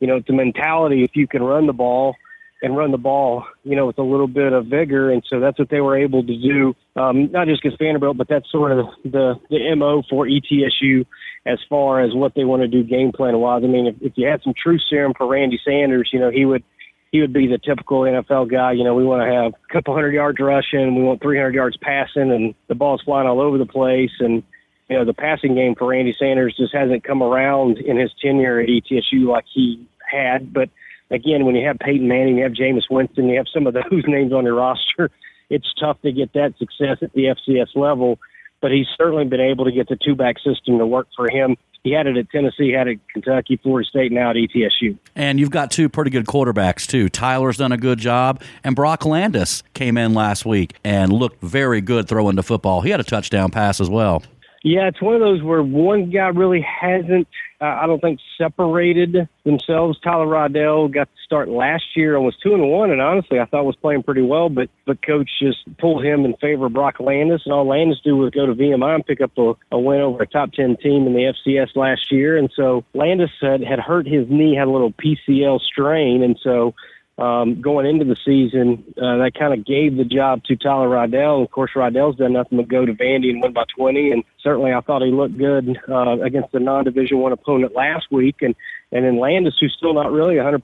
you 0.00 0.06
know, 0.06 0.16
it's 0.16 0.28
a 0.28 0.32
mentality 0.32 1.04
if 1.04 1.14
you 1.14 1.26
can 1.26 1.42
run 1.42 1.66
the 1.66 1.72
ball 1.72 2.16
and 2.62 2.76
run 2.76 2.90
the 2.90 2.98
ball, 2.98 3.44
you 3.64 3.76
know, 3.76 3.86
with 3.86 3.98
a 3.98 4.02
little 4.02 4.26
bit 4.26 4.52
of 4.52 4.66
vigor. 4.66 5.10
And 5.10 5.22
so 5.28 5.40
that's 5.40 5.58
what 5.58 5.68
they 5.68 5.80
were 5.80 5.96
able 5.96 6.24
to 6.24 6.36
do, 6.36 6.74
um, 6.96 7.30
not 7.30 7.46
just 7.46 7.60
against 7.60 7.78
Vanderbilt, 7.78 8.16
but 8.16 8.28
that's 8.28 8.50
sort 8.50 8.72
of 8.72 8.86
the, 9.04 9.34
the 9.50 9.74
MO 9.76 10.02
for 10.08 10.26
ETSU 10.26 11.04
as 11.44 11.58
far 11.68 12.00
as 12.00 12.14
what 12.14 12.34
they 12.34 12.44
want 12.44 12.62
to 12.62 12.68
do 12.68 12.82
game 12.82 13.12
plan 13.12 13.38
wise. 13.38 13.62
I 13.62 13.68
mean, 13.68 13.86
if, 13.86 13.96
if 14.00 14.12
you 14.16 14.26
had 14.26 14.42
some 14.42 14.54
true 14.60 14.78
serum 14.90 15.12
for 15.16 15.26
Randy 15.26 15.60
Sanders, 15.64 16.10
you 16.12 16.18
know, 16.18 16.30
he 16.30 16.44
would– 16.44 16.64
he 17.12 17.20
would 17.20 17.32
be 17.32 17.46
the 17.46 17.58
typical 17.58 18.00
NFL 18.00 18.50
guy. 18.50 18.72
You 18.72 18.84
know, 18.84 18.94
we 18.94 19.04
want 19.04 19.22
to 19.22 19.32
have 19.32 19.52
a 19.52 19.72
couple 19.72 19.94
hundred 19.94 20.12
yards 20.12 20.38
rushing, 20.40 20.96
we 20.96 21.02
want 21.02 21.22
300 21.22 21.54
yards 21.54 21.76
passing, 21.76 22.30
and 22.30 22.54
the 22.68 22.74
ball's 22.74 23.02
flying 23.02 23.28
all 23.28 23.40
over 23.40 23.58
the 23.58 23.66
place. 23.66 24.10
And 24.20 24.42
you 24.88 24.96
know, 24.96 25.04
the 25.04 25.14
passing 25.14 25.54
game 25.54 25.74
for 25.74 25.88
Randy 25.88 26.14
Sanders 26.18 26.54
just 26.56 26.74
hasn't 26.74 27.04
come 27.04 27.22
around 27.22 27.78
in 27.78 27.96
his 27.96 28.10
tenure 28.22 28.60
at 28.60 28.68
ETSU 28.68 29.26
like 29.26 29.44
he 29.52 29.86
had. 30.08 30.52
But 30.52 30.70
again, 31.10 31.44
when 31.44 31.54
you 31.54 31.66
have 31.66 31.78
Peyton 31.78 32.06
Manning, 32.06 32.38
you 32.38 32.44
have 32.44 32.52
Jameis 32.52 32.90
Winston, 32.90 33.28
you 33.28 33.36
have 33.36 33.48
some 33.52 33.66
of 33.66 33.74
those 33.74 33.84
names 34.06 34.32
on 34.32 34.44
your 34.44 34.54
roster, 34.54 35.10
it's 35.48 35.72
tough 35.78 36.00
to 36.02 36.12
get 36.12 36.32
that 36.32 36.54
success 36.58 36.98
at 37.02 37.12
the 37.12 37.34
FCS 37.48 37.76
level. 37.76 38.18
But 38.60 38.72
he's 38.72 38.86
certainly 38.96 39.24
been 39.24 39.40
able 39.40 39.66
to 39.66 39.72
get 39.72 39.88
the 39.88 39.96
two 39.96 40.14
back 40.14 40.36
system 40.38 40.78
to 40.78 40.86
work 40.86 41.08
for 41.14 41.28
him 41.30 41.56
he 41.86 41.92
had 41.92 42.08
it 42.08 42.16
at 42.16 42.28
Tennessee, 42.30 42.72
had 42.72 42.88
it 42.88 42.98
at 42.98 43.08
Kentucky, 43.12 43.60
Florida 43.62 43.88
State, 43.88 44.10
now 44.10 44.30
at 44.30 44.36
ETSU. 44.36 44.98
And 45.14 45.38
you've 45.38 45.52
got 45.52 45.70
two 45.70 45.88
pretty 45.88 46.10
good 46.10 46.26
quarterbacks 46.26 46.84
too. 46.84 47.08
Tyler's 47.08 47.58
done 47.58 47.70
a 47.70 47.76
good 47.76 48.00
job, 48.00 48.42
and 48.64 48.74
Brock 48.74 49.06
Landis 49.06 49.62
came 49.72 49.96
in 49.96 50.12
last 50.12 50.44
week 50.44 50.74
and 50.82 51.12
looked 51.12 51.40
very 51.40 51.80
good 51.80 52.08
throwing 52.08 52.34
the 52.34 52.42
football. 52.42 52.80
He 52.80 52.90
had 52.90 52.98
a 52.98 53.04
touchdown 53.04 53.52
pass 53.52 53.80
as 53.80 53.88
well. 53.88 54.24
Yeah, 54.66 54.88
it's 54.88 55.00
one 55.00 55.14
of 55.14 55.20
those 55.20 55.44
where 55.44 55.62
one 55.62 56.10
guy 56.10 56.26
really 56.26 56.60
hasn't, 56.60 57.28
uh, 57.60 57.66
I 57.66 57.86
don't 57.86 58.00
think, 58.00 58.18
separated 58.36 59.28
themselves. 59.44 59.96
Tyler 60.00 60.26
Riddell 60.26 60.88
got 60.88 61.04
to 61.04 61.22
start 61.24 61.48
last 61.48 61.84
year 61.94 62.16
and 62.16 62.24
was 62.24 62.34
two 62.42 62.52
and 62.52 62.68
one, 62.68 62.90
and 62.90 63.00
honestly, 63.00 63.38
I 63.38 63.44
thought 63.44 63.64
was 63.64 63.76
playing 63.76 64.02
pretty 64.02 64.22
well. 64.22 64.48
But 64.48 64.68
but 64.84 65.00
coach 65.06 65.30
just 65.40 65.58
pulled 65.78 66.04
him 66.04 66.24
in 66.24 66.34
favor 66.38 66.66
of 66.66 66.72
Brock 66.72 66.98
Landis, 66.98 67.42
and 67.44 67.54
all 67.54 67.64
Landis 67.64 68.00
do 68.02 68.16
was 68.16 68.32
go 68.32 68.44
to 68.44 68.54
VMI 68.54 68.96
and 68.96 69.06
pick 69.06 69.20
up 69.20 69.38
a, 69.38 69.54
a 69.70 69.78
win 69.78 70.00
over 70.00 70.24
a 70.24 70.26
top 70.26 70.52
ten 70.52 70.76
team 70.78 71.06
in 71.06 71.12
the 71.12 71.32
FCS 71.46 71.76
last 71.76 72.10
year. 72.10 72.36
And 72.36 72.50
so 72.56 72.84
Landis 72.92 73.30
had 73.40 73.62
had 73.62 73.78
hurt 73.78 74.08
his 74.08 74.28
knee, 74.28 74.56
had 74.56 74.66
a 74.66 74.72
little 74.72 74.92
PCL 74.94 75.60
strain, 75.60 76.24
and 76.24 76.36
so 76.42 76.74
um, 77.18 77.62
going 77.62 77.86
into 77.86 78.04
the 78.04 78.16
season, 78.24 78.84
uh, 78.98 79.16
that 79.18 79.32
kind 79.38 79.54
of 79.54 79.64
gave 79.64 79.96
the 79.96 80.04
job 80.04 80.44
to 80.44 80.56
Tyler 80.56 80.88
Riddell. 80.88 81.42
Of 81.42 81.50
course, 81.50 81.70
Riddell's 81.74 82.16
done 82.16 82.34
nothing 82.34 82.58
but 82.58 82.68
go 82.68 82.84
to 82.84 82.92
Vandy 82.92 83.30
and 83.30 83.42
win 83.42 83.52
by 83.52 83.64
20. 83.76 84.10
And 84.12 84.24
certainly, 84.42 84.72
I 84.72 84.80
thought 84.80 85.02
he 85.02 85.10
looked 85.10 85.38
good 85.38 85.78
uh, 85.88 86.20
against 86.20 86.52
the 86.52 86.60
non-Division 86.60 87.18
One 87.18 87.32
opponent 87.32 87.74
last 87.74 88.06
week. 88.10 88.36
And 88.42 88.54
and 88.92 89.04
then 89.04 89.18
Landis, 89.18 89.54
who's 89.60 89.74
still 89.76 89.94
not 89.94 90.12
really 90.12 90.36
100%, 90.36 90.62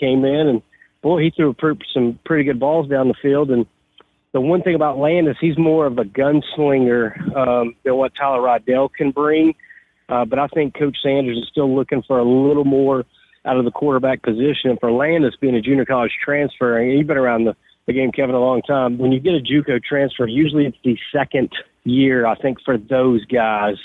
came 0.00 0.24
in 0.24 0.48
and 0.48 0.62
boy, 1.02 1.22
he 1.22 1.30
threw 1.30 1.54
some 1.92 2.18
pretty 2.24 2.44
good 2.44 2.60
balls 2.60 2.88
down 2.88 3.08
the 3.08 3.14
field. 3.20 3.50
And 3.50 3.66
the 4.32 4.40
one 4.40 4.62
thing 4.62 4.74
about 4.74 4.98
Landis, 4.98 5.36
he's 5.40 5.58
more 5.58 5.86
of 5.86 5.98
a 5.98 6.04
gunslinger 6.04 7.36
um, 7.36 7.74
than 7.84 7.96
what 7.96 8.12
Tyler 8.14 8.42
Riddell 8.42 8.88
can 8.88 9.10
bring. 9.10 9.54
Uh, 10.08 10.24
but 10.24 10.38
I 10.38 10.46
think 10.48 10.74
Coach 10.74 10.96
Sanders 11.02 11.36
is 11.36 11.48
still 11.50 11.74
looking 11.74 12.02
for 12.02 12.18
a 12.18 12.24
little 12.24 12.64
more 12.64 13.04
out 13.48 13.56
of 13.56 13.64
the 13.64 13.70
quarterback 13.70 14.22
position. 14.22 14.70
And 14.70 14.78
for 14.78 14.92
Landis 14.92 15.34
being 15.40 15.54
a 15.54 15.60
junior 15.60 15.84
college 15.84 16.12
transfer, 16.22 16.78
and 16.78 16.98
you've 16.98 17.06
been 17.06 17.16
around 17.16 17.44
the, 17.44 17.56
the 17.86 17.92
game, 17.92 18.12
Kevin, 18.12 18.34
a 18.34 18.40
long 18.40 18.62
time. 18.62 18.98
When 18.98 19.12
you 19.12 19.20
get 19.20 19.34
a 19.34 19.40
JUCO 19.40 19.82
transfer, 19.82 20.26
usually 20.26 20.66
it's 20.66 20.76
the 20.84 20.98
second 21.12 21.50
year, 21.84 22.26
I 22.26 22.34
think, 22.36 22.58
for 22.64 22.76
those 22.76 23.24
guys 23.24 23.76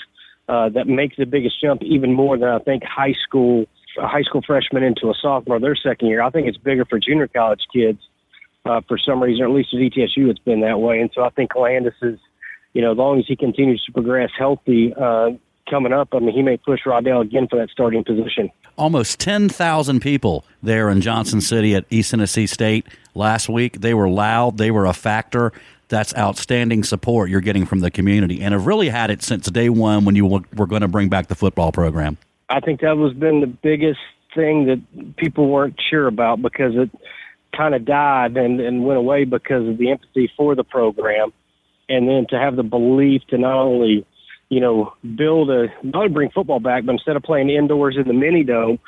uh, 0.48 0.68
that 0.70 0.86
makes 0.86 1.16
the 1.16 1.24
biggest 1.24 1.60
jump 1.60 1.82
even 1.82 2.12
more 2.12 2.36
than 2.36 2.48
I 2.48 2.58
think 2.58 2.84
high 2.84 3.14
school 3.26 3.66
a 3.96 4.08
high 4.08 4.22
school 4.22 4.42
freshman 4.44 4.82
into 4.82 5.08
a 5.08 5.14
sophomore 5.14 5.60
their 5.60 5.76
second 5.76 6.08
year. 6.08 6.20
I 6.20 6.28
think 6.30 6.48
it's 6.48 6.58
bigger 6.58 6.84
for 6.84 6.98
junior 6.98 7.28
college 7.28 7.60
kids 7.72 8.00
uh, 8.64 8.80
for 8.88 8.98
some 8.98 9.22
reason, 9.22 9.44
or 9.44 9.48
at 9.48 9.54
least 9.54 9.72
at 9.72 9.78
ETSU, 9.78 10.30
it's 10.30 10.40
been 10.40 10.62
that 10.62 10.80
way. 10.80 11.00
And 11.00 11.10
so 11.14 11.22
I 11.22 11.30
think 11.30 11.54
Landis 11.54 11.94
is, 12.02 12.18
you 12.72 12.82
know, 12.82 12.92
as 12.92 12.98
long 12.98 13.18
as 13.20 13.26
he 13.28 13.36
continues 13.36 13.84
to 13.84 13.92
progress 13.92 14.30
healthy, 14.36 14.92
uh, 14.94 15.30
coming 15.68 15.92
up, 15.92 16.08
I 16.12 16.18
mean, 16.18 16.34
he 16.34 16.42
may 16.42 16.56
push 16.56 16.80
Riddell 16.86 17.20
again 17.20 17.48
for 17.48 17.56
that 17.58 17.70
starting 17.70 18.04
position. 18.04 18.50
Almost 18.76 19.20
10,000 19.20 20.00
people 20.00 20.44
there 20.62 20.88
in 20.90 21.00
Johnson 21.00 21.40
City 21.40 21.74
at 21.74 21.84
East 21.90 22.10
Tennessee 22.10 22.46
State 22.46 22.86
last 23.14 23.48
week. 23.48 23.80
They 23.80 23.94
were 23.94 24.08
loud, 24.08 24.58
they 24.58 24.70
were 24.70 24.86
a 24.86 24.92
factor. 24.92 25.52
That's 25.88 26.16
outstanding 26.16 26.82
support 26.82 27.28
you're 27.30 27.42
getting 27.42 27.66
from 27.66 27.80
the 27.80 27.90
community 27.90 28.40
and 28.40 28.52
have 28.52 28.66
really 28.66 28.88
had 28.88 29.10
it 29.10 29.22
since 29.22 29.46
day 29.50 29.68
one 29.68 30.04
when 30.04 30.16
you 30.16 30.26
were 30.26 30.66
going 30.66 30.80
to 30.80 30.88
bring 30.88 31.08
back 31.08 31.28
the 31.28 31.34
football 31.34 31.72
program. 31.72 32.16
I 32.48 32.60
think 32.60 32.80
that 32.80 32.96
was 32.96 33.12
been 33.12 33.40
the 33.40 33.46
biggest 33.46 34.00
thing 34.34 34.66
that 34.66 35.16
people 35.16 35.48
weren't 35.48 35.76
sure 35.90 36.06
about 36.06 36.42
because 36.42 36.74
it 36.74 36.90
kind 37.56 37.74
of 37.74 37.84
died 37.84 38.36
and, 38.36 38.60
and 38.60 38.84
went 38.84 38.98
away 38.98 39.24
because 39.24 39.68
of 39.68 39.78
the 39.78 39.90
empathy 39.90 40.30
for 40.36 40.54
the 40.54 40.64
program. 40.64 41.32
And 41.88 42.08
then 42.08 42.26
to 42.30 42.38
have 42.38 42.56
the 42.56 42.62
belief 42.62 43.22
to 43.28 43.38
not 43.38 43.56
only 43.56 44.06
you 44.48 44.60
know, 44.60 44.92
build 45.16 45.50
a 45.50 45.66
not 45.82 46.12
bring 46.12 46.30
football 46.30 46.60
back, 46.60 46.84
but 46.84 46.92
instead 46.92 47.16
of 47.16 47.22
playing 47.22 47.50
indoors 47.50 47.96
in 47.96 48.06
the 48.06 48.14
mini 48.14 48.44
dome, 48.44 48.78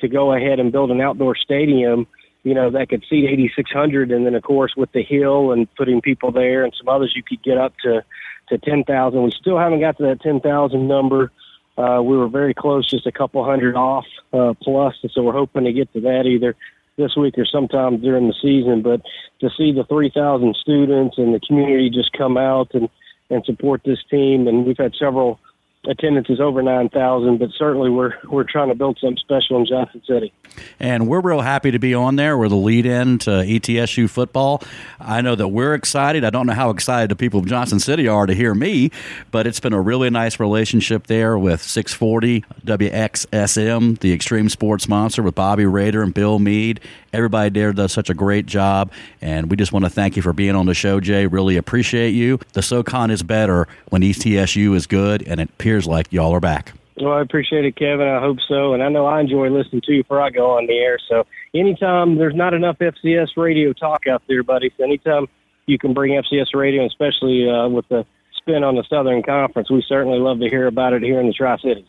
to 0.00 0.08
go 0.08 0.32
ahead 0.32 0.58
and 0.58 0.72
build 0.72 0.90
an 0.90 1.00
outdoor 1.00 1.36
stadium, 1.36 2.06
you 2.42 2.54
know, 2.54 2.70
that 2.70 2.88
could 2.88 3.04
seat 3.08 3.28
8,600, 3.28 4.10
and 4.10 4.26
then 4.26 4.34
of 4.34 4.42
course 4.42 4.74
with 4.76 4.90
the 4.92 5.02
hill 5.02 5.52
and 5.52 5.72
putting 5.76 6.00
people 6.00 6.32
there 6.32 6.64
and 6.64 6.74
some 6.76 6.88
others, 6.88 7.12
you 7.14 7.22
could 7.22 7.42
get 7.42 7.58
up 7.58 7.74
to 7.84 8.04
to 8.48 8.58
10,000. 8.58 9.22
We 9.22 9.30
still 9.30 9.58
haven't 9.58 9.80
got 9.80 9.96
to 9.98 10.02
that 10.04 10.20
10,000 10.20 10.88
number. 10.88 11.30
Uh, 11.78 12.02
we 12.02 12.16
were 12.16 12.28
very 12.28 12.52
close, 12.52 12.90
just 12.90 13.06
a 13.06 13.12
couple 13.12 13.44
hundred 13.44 13.76
off 13.76 14.04
uh, 14.32 14.52
plus, 14.60 14.94
and 15.02 15.10
so 15.12 15.22
we're 15.22 15.32
hoping 15.32 15.64
to 15.64 15.72
get 15.72 15.92
to 15.92 16.00
that 16.00 16.26
either 16.26 16.54
this 16.96 17.16
week 17.16 17.38
or 17.38 17.46
sometime 17.46 17.98
during 17.98 18.26
the 18.26 18.34
season. 18.42 18.82
But 18.82 19.00
to 19.40 19.48
see 19.56 19.72
the 19.72 19.84
3,000 19.84 20.54
students 20.56 21.16
and 21.16 21.34
the 21.34 21.40
community 21.40 21.88
just 21.88 22.12
come 22.12 22.36
out 22.36 22.74
and 22.74 22.90
and 23.32 23.44
support 23.44 23.82
this 23.84 23.98
team. 24.10 24.46
And 24.46 24.64
we've 24.66 24.78
had 24.78 24.94
several 24.94 25.40
attendances 25.86 26.38
over 26.40 26.62
9,000, 26.62 27.38
but 27.38 27.48
certainly 27.58 27.90
we're 27.90 28.12
we're 28.28 28.44
trying 28.44 28.68
to 28.68 28.74
build 28.74 28.98
something 29.00 29.16
special 29.18 29.58
in 29.58 29.66
Johnson 29.66 30.02
City. 30.06 30.32
And 30.78 31.08
we're 31.08 31.20
real 31.20 31.40
happy 31.40 31.70
to 31.70 31.78
be 31.78 31.94
on 31.94 32.16
there. 32.16 32.36
We're 32.38 32.48
the 32.48 32.56
lead 32.56 32.86
in 32.86 33.18
to 33.20 33.30
ETSU 33.30 34.08
football. 34.08 34.62
I 35.00 35.22
know 35.22 35.34
that 35.34 35.48
we're 35.48 35.74
excited. 35.74 36.24
I 36.24 36.30
don't 36.30 36.46
know 36.46 36.52
how 36.52 36.70
excited 36.70 37.10
the 37.10 37.16
people 37.16 37.40
of 37.40 37.46
Johnson 37.46 37.80
City 37.80 38.06
are 38.06 38.26
to 38.26 38.34
hear 38.34 38.54
me, 38.54 38.90
but 39.30 39.46
it's 39.46 39.60
been 39.60 39.72
a 39.72 39.80
really 39.80 40.10
nice 40.10 40.38
relationship 40.38 41.06
there 41.06 41.36
with 41.38 41.62
640 41.62 42.42
WXSM, 42.64 43.98
the 43.98 44.12
extreme 44.12 44.48
sports 44.48 44.88
monster 44.88 45.22
with 45.22 45.34
Bobby 45.34 45.66
Raider 45.66 46.02
and 46.02 46.14
Bill 46.14 46.38
Mead. 46.38 46.80
Everybody 47.12 47.50
there 47.50 47.72
does 47.72 47.92
such 47.92 48.10
a 48.10 48.14
great 48.14 48.46
job, 48.46 48.90
and 49.20 49.50
we 49.50 49.56
just 49.56 49.72
want 49.72 49.84
to 49.84 49.90
thank 49.90 50.16
you 50.16 50.22
for 50.22 50.32
being 50.32 50.54
on 50.54 50.66
the 50.66 50.74
show, 50.74 51.00
Jay. 51.00 51.26
Really 51.26 51.56
appreciate 51.56 52.10
you. 52.10 52.38
The 52.54 52.62
SoCon 52.62 53.10
is 53.10 53.22
better 53.22 53.68
when 53.90 54.02
ETSU 54.02 54.74
is 54.74 54.86
good, 54.86 55.22
and 55.26 55.40
it 55.40 55.50
appears 55.50 55.86
like 55.86 56.12
y'all 56.12 56.34
are 56.34 56.40
back. 56.40 56.72
Well, 57.00 57.14
I 57.14 57.22
appreciate 57.22 57.64
it, 57.64 57.76
Kevin. 57.76 58.06
I 58.06 58.20
hope 58.20 58.38
so. 58.46 58.74
And 58.74 58.82
I 58.82 58.88
know 58.88 59.06
I 59.06 59.20
enjoy 59.20 59.48
listening 59.48 59.82
to 59.86 59.92
you 59.92 60.02
before 60.02 60.20
I 60.20 60.30
go 60.30 60.58
on 60.58 60.66
the 60.66 60.78
air. 60.78 60.98
So 61.08 61.26
anytime 61.54 62.16
there's 62.16 62.34
not 62.34 62.54
enough 62.54 62.78
FCS 62.78 63.36
radio 63.36 63.72
talk 63.72 64.06
out 64.06 64.22
there, 64.28 64.42
buddy, 64.42 64.72
so 64.76 64.84
anytime 64.84 65.26
you 65.66 65.78
can 65.78 65.94
bring 65.94 66.12
FCS 66.12 66.54
radio, 66.54 66.86
especially 66.86 67.48
uh, 67.48 67.68
with 67.68 67.88
the 67.88 68.04
spin 68.36 68.62
on 68.62 68.76
the 68.76 68.84
Southern 68.90 69.22
Conference, 69.22 69.70
we 69.70 69.82
certainly 69.88 70.18
love 70.18 70.40
to 70.40 70.48
hear 70.48 70.66
about 70.66 70.92
it 70.92 71.02
here 71.02 71.20
in 71.20 71.26
the 71.26 71.32
Tri 71.32 71.56
Cities. 71.58 71.86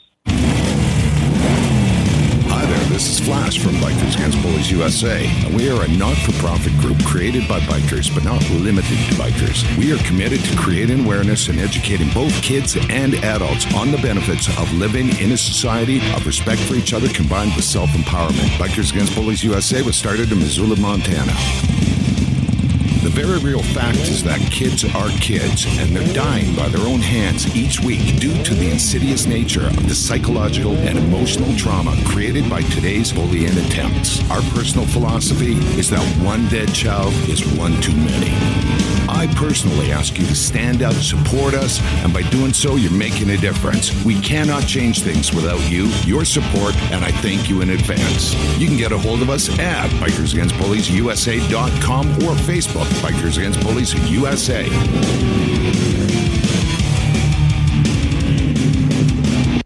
This 2.93 3.09
is 3.09 3.25
Flash 3.25 3.57
from 3.57 3.73
Bikers 3.77 4.13
Against 4.13 4.39
Bullies 4.43 4.69
USA. 4.69 5.25
We 5.57 5.67
are 5.67 5.81
a 5.81 5.87
not 5.97 6.15
for 6.15 6.31
profit 6.33 6.71
group 6.73 7.03
created 7.03 7.47
by 7.47 7.59
bikers, 7.61 8.13
but 8.13 8.23
not 8.23 8.47
limited 8.51 8.99
to 9.09 9.15
bikers. 9.15 9.65
We 9.79 9.91
are 9.91 9.97
committed 10.03 10.41
to 10.45 10.55
creating 10.57 11.03
awareness 11.03 11.47
and 11.47 11.59
educating 11.59 12.07
both 12.13 12.31
kids 12.43 12.77
and 12.91 13.15
adults 13.15 13.65
on 13.73 13.89
the 13.89 13.97
benefits 13.97 14.47
of 14.59 14.71
living 14.73 15.09
in 15.17 15.31
a 15.31 15.37
society 15.37 15.97
of 16.13 16.27
respect 16.27 16.61
for 16.61 16.75
each 16.75 16.93
other 16.93 17.07
combined 17.07 17.55
with 17.55 17.65
self 17.65 17.89
empowerment. 17.89 18.49
Bikers 18.59 18.91
Against 18.91 19.15
Bullies 19.15 19.43
USA 19.43 19.81
was 19.81 19.95
started 19.95 20.31
in 20.31 20.37
Missoula, 20.37 20.75
Montana. 20.75 21.33
Very 23.13 23.37
real 23.39 23.61
fact 23.61 23.99
is 24.09 24.23
that 24.23 24.39
kids 24.51 24.83
are 24.83 25.09
kids, 25.19 25.67
and 25.77 25.95
they're 25.95 26.13
dying 26.15 26.55
by 26.55 26.67
their 26.69 26.87
own 26.87 26.99
hands 26.99 27.55
each 27.55 27.79
week 27.79 28.19
due 28.19 28.33
to 28.43 28.55
the 28.55 28.71
insidious 28.71 29.27
nature 29.27 29.67
of 29.67 29.87
the 29.87 29.93
psychological 29.93 30.75
and 30.77 30.97
emotional 30.97 31.55
trauma 31.55 31.95
created 32.05 32.49
by 32.49 32.63
today's 32.63 33.11
bullying 33.11 33.55
attempts. 33.55 34.27
Our 34.31 34.41
personal 34.53 34.87
philosophy 34.87 35.53
is 35.77 35.91
that 35.91 36.01
one 36.23 36.47
dead 36.47 36.73
child 36.73 37.13
is 37.29 37.45
one 37.53 37.79
too 37.81 37.95
many. 37.95 38.31
I 39.07 39.27
personally 39.35 39.91
ask 39.91 40.17
you 40.17 40.25
to 40.25 40.35
stand 40.35 40.81
up, 40.81 40.95
support 40.95 41.53
us, 41.53 41.79
and 42.03 42.11
by 42.11 42.23
doing 42.23 42.51
so, 42.51 42.77
you're 42.77 42.91
making 42.91 43.29
a 43.29 43.37
difference. 43.37 43.93
We 44.03 44.19
cannot 44.21 44.65
change 44.65 45.03
things 45.03 45.31
without 45.33 45.61
you, 45.69 45.85
your 46.03 46.25
support, 46.25 46.75
and 46.91 47.05
I 47.05 47.11
thank 47.21 47.47
you 47.47 47.61
in 47.61 47.69
advance. 47.69 48.33
You 48.57 48.65
can 48.67 48.77
get 48.77 48.91
a 48.91 48.97
hold 48.97 49.21
of 49.21 49.29
us 49.29 49.49
at 49.59 49.87
BikersAgainstBulliesUSA.com 50.01 52.09
or 52.23 52.33
Facebook, 52.41 53.02
Bikers 53.03 53.37
Against 53.37 53.59
Bullies 53.59 53.93
USA. 54.09 54.63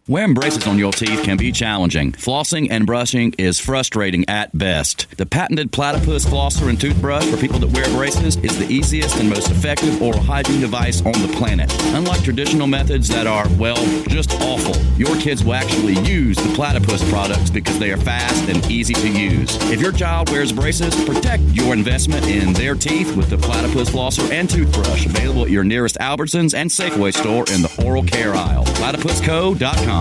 Wearing 0.09 0.33
braces 0.33 0.65
on 0.67 0.79
your 0.79 0.93
teeth 0.93 1.21
can 1.23 1.35
be 1.35 1.51
challenging. 1.51 2.13
Flossing 2.13 2.69
and 2.71 2.85
brushing 2.85 3.33
is 3.37 3.59
frustrating 3.59 4.23
at 4.29 4.57
best. 4.57 5.05
The 5.17 5.25
patented 5.25 5.73
platypus 5.73 6.23
flosser 6.23 6.69
and 6.69 6.79
toothbrush 6.79 7.25
for 7.25 7.35
people 7.35 7.59
that 7.59 7.71
wear 7.71 7.83
braces 7.87 8.37
is 8.37 8.57
the 8.57 8.73
easiest 8.73 9.17
and 9.17 9.29
most 9.29 9.51
effective 9.51 10.01
oral 10.01 10.21
hygiene 10.21 10.61
device 10.61 11.01
on 11.01 11.11
the 11.11 11.33
planet. 11.35 11.69
Unlike 11.93 12.23
traditional 12.23 12.67
methods 12.67 13.09
that 13.09 13.27
are, 13.27 13.49
well, 13.59 13.75
just 14.07 14.31
awful, 14.35 14.81
your 14.97 15.13
kids 15.17 15.43
will 15.43 15.55
actually 15.55 15.99
use 16.09 16.37
the 16.37 16.55
platypus 16.55 17.03
products 17.09 17.49
because 17.49 17.77
they 17.77 17.91
are 17.91 17.97
fast 17.97 18.47
and 18.47 18.65
easy 18.71 18.93
to 18.93 19.09
use. 19.09 19.57
If 19.69 19.81
your 19.81 19.91
child 19.91 20.29
wears 20.31 20.53
braces, 20.53 20.95
protect 21.03 21.43
your 21.51 21.73
investment 21.73 22.25
in 22.27 22.53
their 22.53 22.75
teeth 22.75 23.13
with 23.17 23.29
the 23.29 23.37
platypus 23.37 23.89
flosser 23.89 24.31
and 24.31 24.49
toothbrush 24.49 25.05
available 25.05 25.43
at 25.43 25.49
your 25.49 25.65
nearest 25.65 25.97
Albertsons 25.97 26.53
and 26.53 26.69
Safeway 26.69 27.13
store 27.13 27.43
in 27.53 27.61
the 27.61 27.83
oral 27.85 28.03
care 28.03 28.35
aisle. 28.35 28.63
Platypusco.com. 28.63 29.96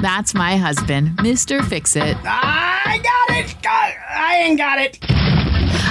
That's 0.00 0.34
my 0.34 0.56
husband, 0.56 1.16
Mr. 1.18 1.64
Fix 1.64 1.96
It. 1.96 2.16
I 2.24 3.00
got 3.02 3.36
it! 3.38 3.56
I 3.66 4.42
ain't 4.44 4.58
got 4.58 4.78
it! 4.78 4.98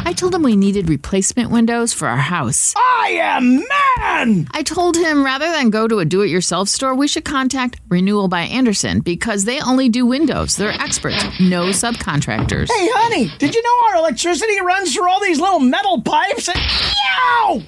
I 0.05 0.13
told 0.13 0.35
him 0.35 0.43
we 0.43 0.55
needed 0.55 0.89
replacement 0.89 1.49
windows 1.49 1.93
for 1.93 2.07
our 2.07 2.17
house. 2.17 2.73
I 2.77 3.17
am 3.21 3.55
man! 3.55 4.47
I 4.51 4.61
told 4.63 4.97
him 4.97 5.23
rather 5.23 5.49
than 5.51 5.69
go 5.69 5.87
to 5.87 5.99
a 5.99 6.05
do 6.05 6.21
it 6.21 6.29
yourself 6.29 6.69
store, 6.69 6.93
we 6.93 7.07
should 7.07 7.25
contact 7.25 7.79
Renewal 7.89 8.27
by 8.27 8.41
Andersen 8.41 8.99
because 8.99 9.45
they 9.45 9.59
only 9.61 9.89
do 9.89 10.05
windows. 10.05 10.55
They're 10.55 10.71
experts, 10.71 11.23
no 11.39 11.67
subcontractors. 11.67 12.69
Hey, 12.69 12.89
honey, 12.93 13.31
did 13.39 13.55
you 13.55 13.63
know 13.63 13.87
our 13.87 13.95
electricity 13.97 14.61
runs 14.61 14.93
through 14.93 15.09
all 15.09 15.21
these 15.21 15.39
little 15.39 15.59
metal 15.59 16.01
pipes? 16.01 16.49
And... 16.49 16.59
Yow! 16.59 17.61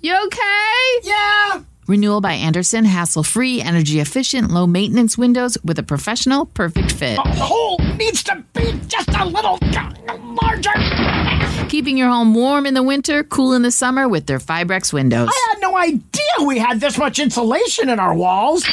You 0.00 0.26
okay? 0.26 1.08
Yeah! 1.08 1.62
Renewal 1.88 2.20
by 2.20 2.34
Andersen, 2.34 2.84
hassle 2.84 3.22
free, 3.22 3.62
energy 3.62 3.98
efficient, 3.98 4.50
low 4.50 4.66
maintenance 4.66 5.16
windows 5.16 5.56
with 5.64 5.78
a 5.78 5.82
professional, 5.82 6.44
perfect 6.44 6.92
fit. 6.92 7.16
The 7.16 7.22
hole 7.22 7.78
needs 7.96 8.22
to 8.24 8.44
be 8.52 8.78
just 8.86 9.08
a 9.08 9.24
little 9.24 9.58
larger. 10.42 10.72
Keeping 11.70 11.96
your 11.96 12.10
home 12.10 12.34
warm 12.34 12.66
in 12.66 12.74
the 12.74 12.82
winter, 12.82 13.24
cool 13.24 13.54
in 13.54 13.62
the 13.62 13.70
summer 13.70 14.06
with 14.06 14.26
their 14.26 14.38
Fibrex 14.38 14.92
windows. 14.92 15.30
I 15.32 15.48
had 15.54 15.62
no 15.62 15.78
idea 15.78 16.46
we 16.46 16.58
had 16.58 16.78
this 16.78 16.98
much 16.98 17.18
insulation 17.18 17.88
in 17.88 17.98
our 17.98 18.12
walls. 18.14 18.64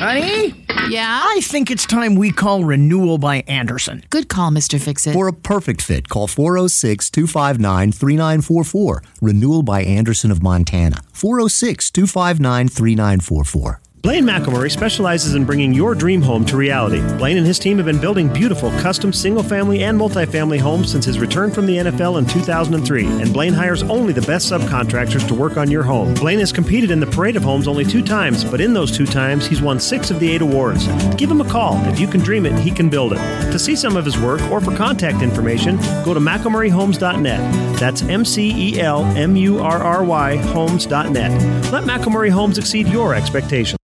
Honey? 0.00 0.61
Yeah? 0.88 1.20
I 1.24 1.40
think 1.42 1.70
it's 1.70 1.86
time 1.86 2.14
we 2.14 2.32
call 2.32 2.64
Renewal 2.64 3.18
by 3.18 3.44
Andersen. 3.46 4.04
Good 4.10 4.28
call, 4.28 4.50
Mr. 4.50 4.80
Fixit. 4.80 5.12
For 5.12 5.28
a 5.28 5.32
perfect 5.32 5.82
fit, 5.82 6.08
call 6.08 6.26
406 6.26 7.10
259 7.10 7.92
3944. 7.92 9.02
Renewal 9.20 9.62
by 9.62 9.82
Andersen 9.82 10.30
of 10.30 10.42
Montana. 10.42 11.02
406 11.12 11.90
259 11.90 12.68
3944. 12.68 13.81
Blaine 14.02 14.24
McElmurry 14.24 14.68
specializes 14.68 15.36
in 15.36 15.44
bringing 15.44 15.72
your 15.72 15.94
dream 15.94 16.20
home 16.20 16.44
to 16.46 16.56
reality. 16.56 17.00
Blaine 17.18 17.36
and 17.36 17.46
his 17.46 17.60
team 17.60 17.76
have 17.76 17.86
been 17.86 18.00
building 18.00 18.26
beautiful 18.26 18.72
custom 18.80 19.12
single 19.12 19.44
family 19.44 19.84
and 19.84 19.96
multifamily 19.96 20.58
homes 20.58 20.90
since 20.90 21.04
his 21.04 21.20
return 21.20 21.52
from 21.52 21.66
the 21.66 21.76
NFL 21.76 22.18
in 22.18 22.26
2003. 22.26 23.06
And 23.06 23.32
Blaine 23.32 23.52
hires 23.52 23.84
only 23.84 24.12
the 24.12 24.22
best 24.22 24.50
subcontractors 24.50 25.28
to 25.28 25.36
work 25.36 25.56
on 25.56 25.70
your 25.70 25.84
home. 25.84 26.14
Blaine 26.14 26.40
has 26.40 26.50
competed 26.50 26.90
in 26.90 26.98
the 26.98 27.06
Parade 27.06 27.36
of 27.36 27.44
Homes 27.44 27.68
only 27.68 27.84
two 27.84 28.02
times, 28.02 28.42
but 28.42 28.60
in 28.60 28.74
those 28.74 28.90
two 28.90 29.06
times, 29.06 29.46
he's 29.46 29.62
won 29.62 29.78
six 29.78 30.10
of 30.10 30.18
the 30.18 30.28
eight 30.28 30.42
awards. 30.42 30.88
Give 31.14 31.30
him 31.30 31.40
a 31.40 31.48
call. 31.48 31.76
If 31.86 32.00
you 32.00 32.08
can 32.08 32.22
dream 32.22 32.44
it, 32.44 32.58
he 32.58 32.72
can 32.72 32.90
build 32.90 33.12
it. 33.12 33.52
To 33.52 33.58
see 33.58 33.76
some 33.76 33.96
of 33.96 34.04
his 34.04 34.18
work 34.18 34.42
or 34.50 34.60
for 34.60 34.76
contact 34.76 35.22
information, 35.22 35.76
go 36.04 36.12
to 36.12 36.18
McElmurryHomes.net. 36.18 37.78
That's 37.78 38.02
M 38.02 38.24
C 38.24 38.72
E 38.72 38.80
L 38.80 39.04
M 39.16 39.36
U 39.36 39.60
R 39.60 39.78
R 39.78 40.02
Y 40.02 40.38
Homes.net. 40.38 41.70
Let 41.70 41.84
McElmurry 41.84 42.30
Homes 42.30 42.58
exceed 42.58 42.88
your 42.88 43.14
expectations. 43.14 43.78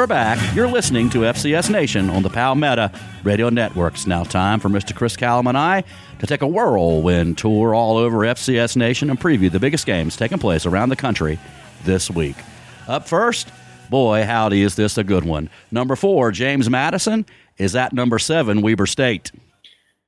We're 0.00 0.06
back. 0.06 0.56
You're 0.56 0.66
listening 0.66 1.10
to 1.10 1.18
FCS 1.18 1.68
Nation 1.68 2.08
on 2.08 2.22
the 2.22 2.30
Palmetto 2.30 2.88
Radio 3.22 3.50
Networks. 3.50 4.06
Now, 4.06 4.24
time 4.24 4.58
for 4.58 4.70
Mr. 4.70 4.96
Chris 4.96 5.14
Callum 5.14 5.46
and 5.46 5.58
I 5.58 5.84
to 6.20 6.26
take 6.26 6.40
a 6.40 6.46
whirlwind 6.46 7.36
tour 7.36 7.74
all 7.74 7.98
over 7.98 8.20
FCS 8.20 8.78
Nation 8.78 9.10
and 9.10 9.20
preview 9.20 9.52
the 9.52 9.60
biggest 9.60 9.84
games 9.84 10.16
taking 10.16 10.38
place 10.38 10.64
around 10.64 10.88
the 10.88 10.96
country 10.96 11.38
this 11.84 12.10
week. 12.10 12.36
Up 12.88 13.06
first, 13.06 13.50
boy, 13.90 14.24
howdy, 14.24 14.62
is 14.62 14.74
this 14.74 14.96
a 14.96 15.04
good 15.04 15.26
one. 15.26 15.50
Number 15.70 15.96
four, 15.96 16.32
James 16.32 16.70
Madison, 16.70 17.26
is 17.58 17.76
at 17.76 17.92
number 17.92 18.18
seven, 18.18 18.62
Weber 18.62 18.86
State. 18.86 19.30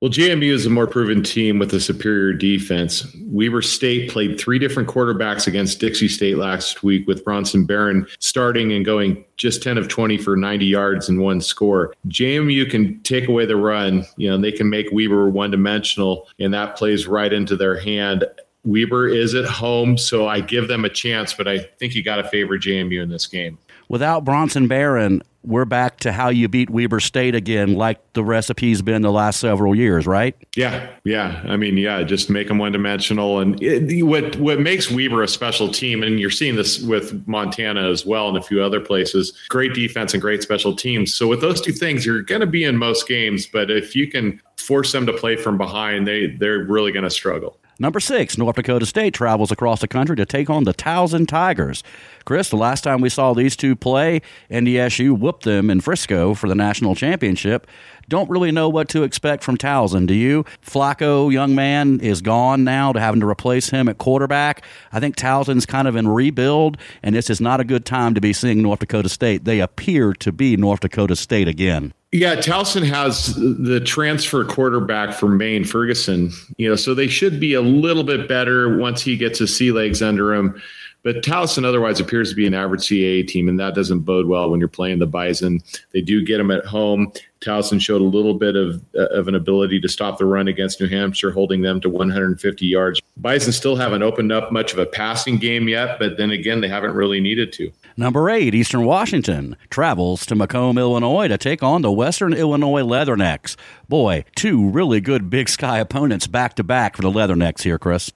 Well, 0.02 0.10
JMU 0.10 0.50
is 0.50 0.66
a 0.66 0.70
more 0.70 0.88
proven 0.88 1.22
team 1.22 1.60
with 1.60 1.72
a 1.72 1.78
superior 1.78 2.32
defense. 2.32 3.06
Weber 3.26 3.62
State 3.62 4.10
played 4.10 4.36
three 4.36 4.58
different 4.58 4.88
quarterbacks 4.88 5.46
against 5.46 5.78
Dixie 5.78 6.08
State 6.08 6.38
last 6.38 6.82
week, 6.82 7.06
with 7.06 7.24
Bronson 7.24 7.66
Barron 7.66 8.08
starting 8.18 8.72
and 8.72 8.84
going 8.84 9.24
just 9.36 9.62
10 9.62 9.78
of 9.78 9.86
20 9.86 10.18
for 10.18 10.36
90 10.36 10.66
yards 10.66 11.08
and 11.08 11.20
one 11.20 11.40
score. 11.40 11.94
JMU 12.08 12.68
can 12.68 13.00
take 13.04 13.28
away 13.28 13.46
the 13.46 13.54
run, 13.54 14.04
you 14.16 14.28
know, 14.28 14.36
they 14.36 14.50
can 14.50 14.68
make 14.68 14.88
Weber 14.90 15.30
one 15.30 15.52
dimensional, 15.52 16.28
and 16.40 16.52
that 16.52 16.74
plays 16.74 17.06
right 17.06 17.32
into 17.32 17.54
their 17.54 17.78
hand. 17.78 18.24
Weber 18.64 19.06
is 19.06 19.36
at 19.36 19.44
home, 19.44 19.96
so 19.96 20.26
I 20.26 20.40
give 20.40 20.66
them 20.66 20.84
a 20.84 20.88
chance, 20.88 21.32
but 21.32 21.46
I 21.46 21.58
think 21.78 21.94
you 21.94 22.02
got 22.02 22.16
to 22.16 22.24
favor 22.24 22.58
JMU 22.58 23.00
in 23.00 23.08
this 23.08 23.28
game. 23.28 23.56
Without 23.88 24.24
Bronson 24.24 24.66
Barron, 24.66 25.22
we're 25.44 25.64
back 25.64 25.98
to 26.00 26.12
how 26.12 26.28
you 26.28 26.48
beat 26.48 26.70
Weber 26.70 27.00
State 27.00 27.34
again, 27.34 27.74
like 27.74 28.00
the 28.12 28.22
recipe's 28.22 28.82
been 28.82 29.02
the 29.02 29.10
last 29.10 29.40
several 29.40 29.74
years, 29.74 30.06
right? 30.06 30.36
Yeah, 30.56 30.90
yeah. 31.04 31.42
I 31.46 31.56
mean, 31.56 31.76
yeah, 31.76 32.02
just 32.02 32.30
make 32.30 32.48
them 32.48 32.58
one 32.58 32.72
dimensional. 32.72 33.40
And 33.40 33.60
it, 33.62 34.04
what 34.04 34.36
what 34.36 34.60
makes 34.60 34.90
Weber 34.90 35.22
a 35.22 35.28
special 35.28 35.68
team, 35.68 36.02
and 36.02 36.20
you're 36.20 36.30
seeing 36.30 36.56
this 36.56 36.80
with 36.80 37.26
Montana 37.26 37.90
as 37.90 38.06
well, 38.06 38.28
and 38.28 38.36
a 38.36 38.42
few 38.42 38.62
other 38.62 38.80
places. 38.80 39.32
Great 39.48 39.74
defense 39.74 40.12
and 40.14 40.20
great 40.20 40.42
special 40.42 40.74
teams. 40.74 41.14
So 41.14 41.26
with 41.26 41.40
those 41.40 41.60
two 41.60 41.72
things, 41.72 42.06
you're 42.06 42.22
going 42.22 42.40
to 42.40 42.46
be 42.46 42.64
in 42.64 42.76
most 42.76 43.08
games. 43.08 43.46
But 43.46 43.70
if 43.70 43.96
you 43.96 44.08
can 44.08 44.40
force 44.56 44.92
them 44.92 45.06
to 45.06 45.12
play 45.12 45.36
from 45.36 45.58
behind, 45.58 46.06
they 46.06 46.28
they're 46.28 46.64
really 46.64 46.92
going 46.92 47.04
to 47.04 47.10
struggle. 47.10 47.58
Number 47.78 48.00
six, 48.00 48.36
North 48.36 48.56
Dakota 48.56 48.86
State 48.86 49.14
travels 49.14 49.50
across 49.50 49.80
the 49.80 49.88
country 49.88 50.14
to 50.16 50.26
take 50.26 50.50
on 50.50 50.64
the 50.64 50.74
Towson 50.74 51.26
Tigers. 51.26 51.82
Chris, 52.24 52.50
the 52.50 52.56
last 52.56 52.84
time 52.84 53.00
we 53.00 53.08
saw 53.08 53.32
these 53.32 53.56
two 53.56 53.74
play, 53.74 54.20
NDSU 54.50 55.18
whooped 55.18 55.44
them 55.44 55.70
in 55.70 55.80
Frisco 55.80 56.34
for 56.34 56.48
the 56.48 56.54
national 56.54 56.94
championship. 56.94 57.66
Don't 58.08 58.28
really 58.28 58.52
know 58.52 58.68
what 58.68 58.88
to 58.90 59.04
expect 59.04 59.42
from 59.42 59.56
Towson, 59.56 60.06
do 60.06 60.14
you? 60.14 60.44
Flacco, 60.64 61.32
young 61.32 61.54
man, 61.54 61.98
is 62.00 62.20
gone 62.20 62.62
now 62.62 62.92
to 62.92 63.00
having 63.00 63.20
to 63.20 63.28
replace 63.28 63.70
him 63.70 63.88
at 63.88 63.98
quarterback. 63.98 64.64
I 64.92 65.00
think 65.00 65.16
Towson's 65.16 65.66
kind 65.66 65.88
of 65.88 65.96
in 65.96 66.08
rebuild, 66.08 66.76
and 67.02 67.14
this 67.14 67.30
is 67.30 67.40
not 67.40 67.60
a 67.60 67.64
good 67.64 67.86
time 67.86 68.14
to 68.14 68.20
be 68.20 68.32
seeing 68.32 68.62
North 68.62 68.80
Dakota 68.80 69.08
State. 69.08 69.44
They 69.44 69.60
appear 69.60 70.12
to 70.14 70.30
be 70.30 70.56
North 70.56 70.80
Dakota 70.80 71.16
State 71.16 71.48
again. 71.48 71.94
Yeah, 72.14 72.36
Towson 72.36 72.86
has 72.86 73.34
the 73.36 73.80
transfer 73.80 74.44
quarterback 74.44 75.14
from 75.14 75.38
Maine, 75.38 75.64
Ferguson. 75.64 76.30
You 76.58 76.68
know, 76.68 76.76
so 76.76 76.94
they 76.94 77.08
should 77.08 77.40
be 77.40 77.54
a 77.54 77.62
little 77.62 78.04
bit 78.04 78.28
better 78.28 78.76
once 78.76 79.00
he 79.00 79.16
gets 79.16 79.38
his 79.38 79.56
sea 79.56 79.72
legs 79.72 80.02
under 80.02 80.34
him. 80.34 80.60
But 81.04 81.22
Towson 81.22 81.64
otherwise 81.64 81.98
appears 81.98 82.30
to 82.30 82.36
be 82.36 82.46
an 82.46 82.54
average 82.54 82.82
CAA 82.82 83.26
team, 83.26 83.48
and 83.48 83.58
that 83.58 83.74
doesn't 83.74 84.00
bode 84.00 84.26
well 84.26 84.50
when 84.50 84.60
you're 84.60 84.68
playing 84.68 84.98
the 84.98 85.06
Bison. 85.06 85.62
They 85.92 86.00
do 86.02 86.22
get 86.22 86.36
them 86.36 86.50
at 86.50 86.64
home. 86.64 87.12
Towson 87.40 87.80
showed 87.80 88.02
a 88.02 88.04
little 88.04 88.34
bit 88.34 88.54
of, 88.54 88.80
uh, 88.94 89.06
of 89.06 89.26
an 89.26 89.34
ability 89.34 89.80
to 89.80 89.88
stop 89.88 90.18
the 90.18 90.26
run 90.26 90.46
against 90.46 90.80
New 90.80 90.88
Hampshire, 90.88 91.32
holding 91.32 91.62
them 91.62 91.80
to 91.80 91.88
150 91.88 92.66
yards. 92.66 93.00
Bison 93.16 93.52
still 93.52 93.74
haven't 93.74 94.02
opened 94.02 94.30
up 94.30 94.52
much 94.52 94.72
of 94.72 94.78
a 94.78 94.86
passing 94.86 95.38
game 95.38 95.66
yet, 95.66 95.98
but 95.98 96.18
then 96.18 96.30
again, 96.30 96.60
they 96.60 96.68
haven't 96.68 96.94
really 96.94 97.20
needed 97.20 97.52
to. 97.54 97.72
Number 97.96 98.30
eight, 98.30 98.54
Eastern 98.54 98.84
Washington 98.84 99.56
travels 99.70 100.26
to 100.26 100.34
Macomb, 100.34 100.78
Illinois 100.78 101.28
to 101.28 101.38
take 101.38 101.62
on 101.62 101.82
the 101.82 101.92
Western 101.92 102.32
Illinois 102.32 102.82
Leathernecks. 102.82 103.56
Boy, 103.88 104.24
two 104.34 104.68
really 104.68 105.00
good 105.00 105.30
Big 105.30 105.48
Sky 105.48 105.78
opponents 105.78 106.26
back 106.26 106.54
to 106.54 106.64
back 106.64 106.96
for 106.96 107.02
the 107.02 107.10
Leathernecks 107.10 107.62
here, 107.62 107.78
Chris. 107.78 108.12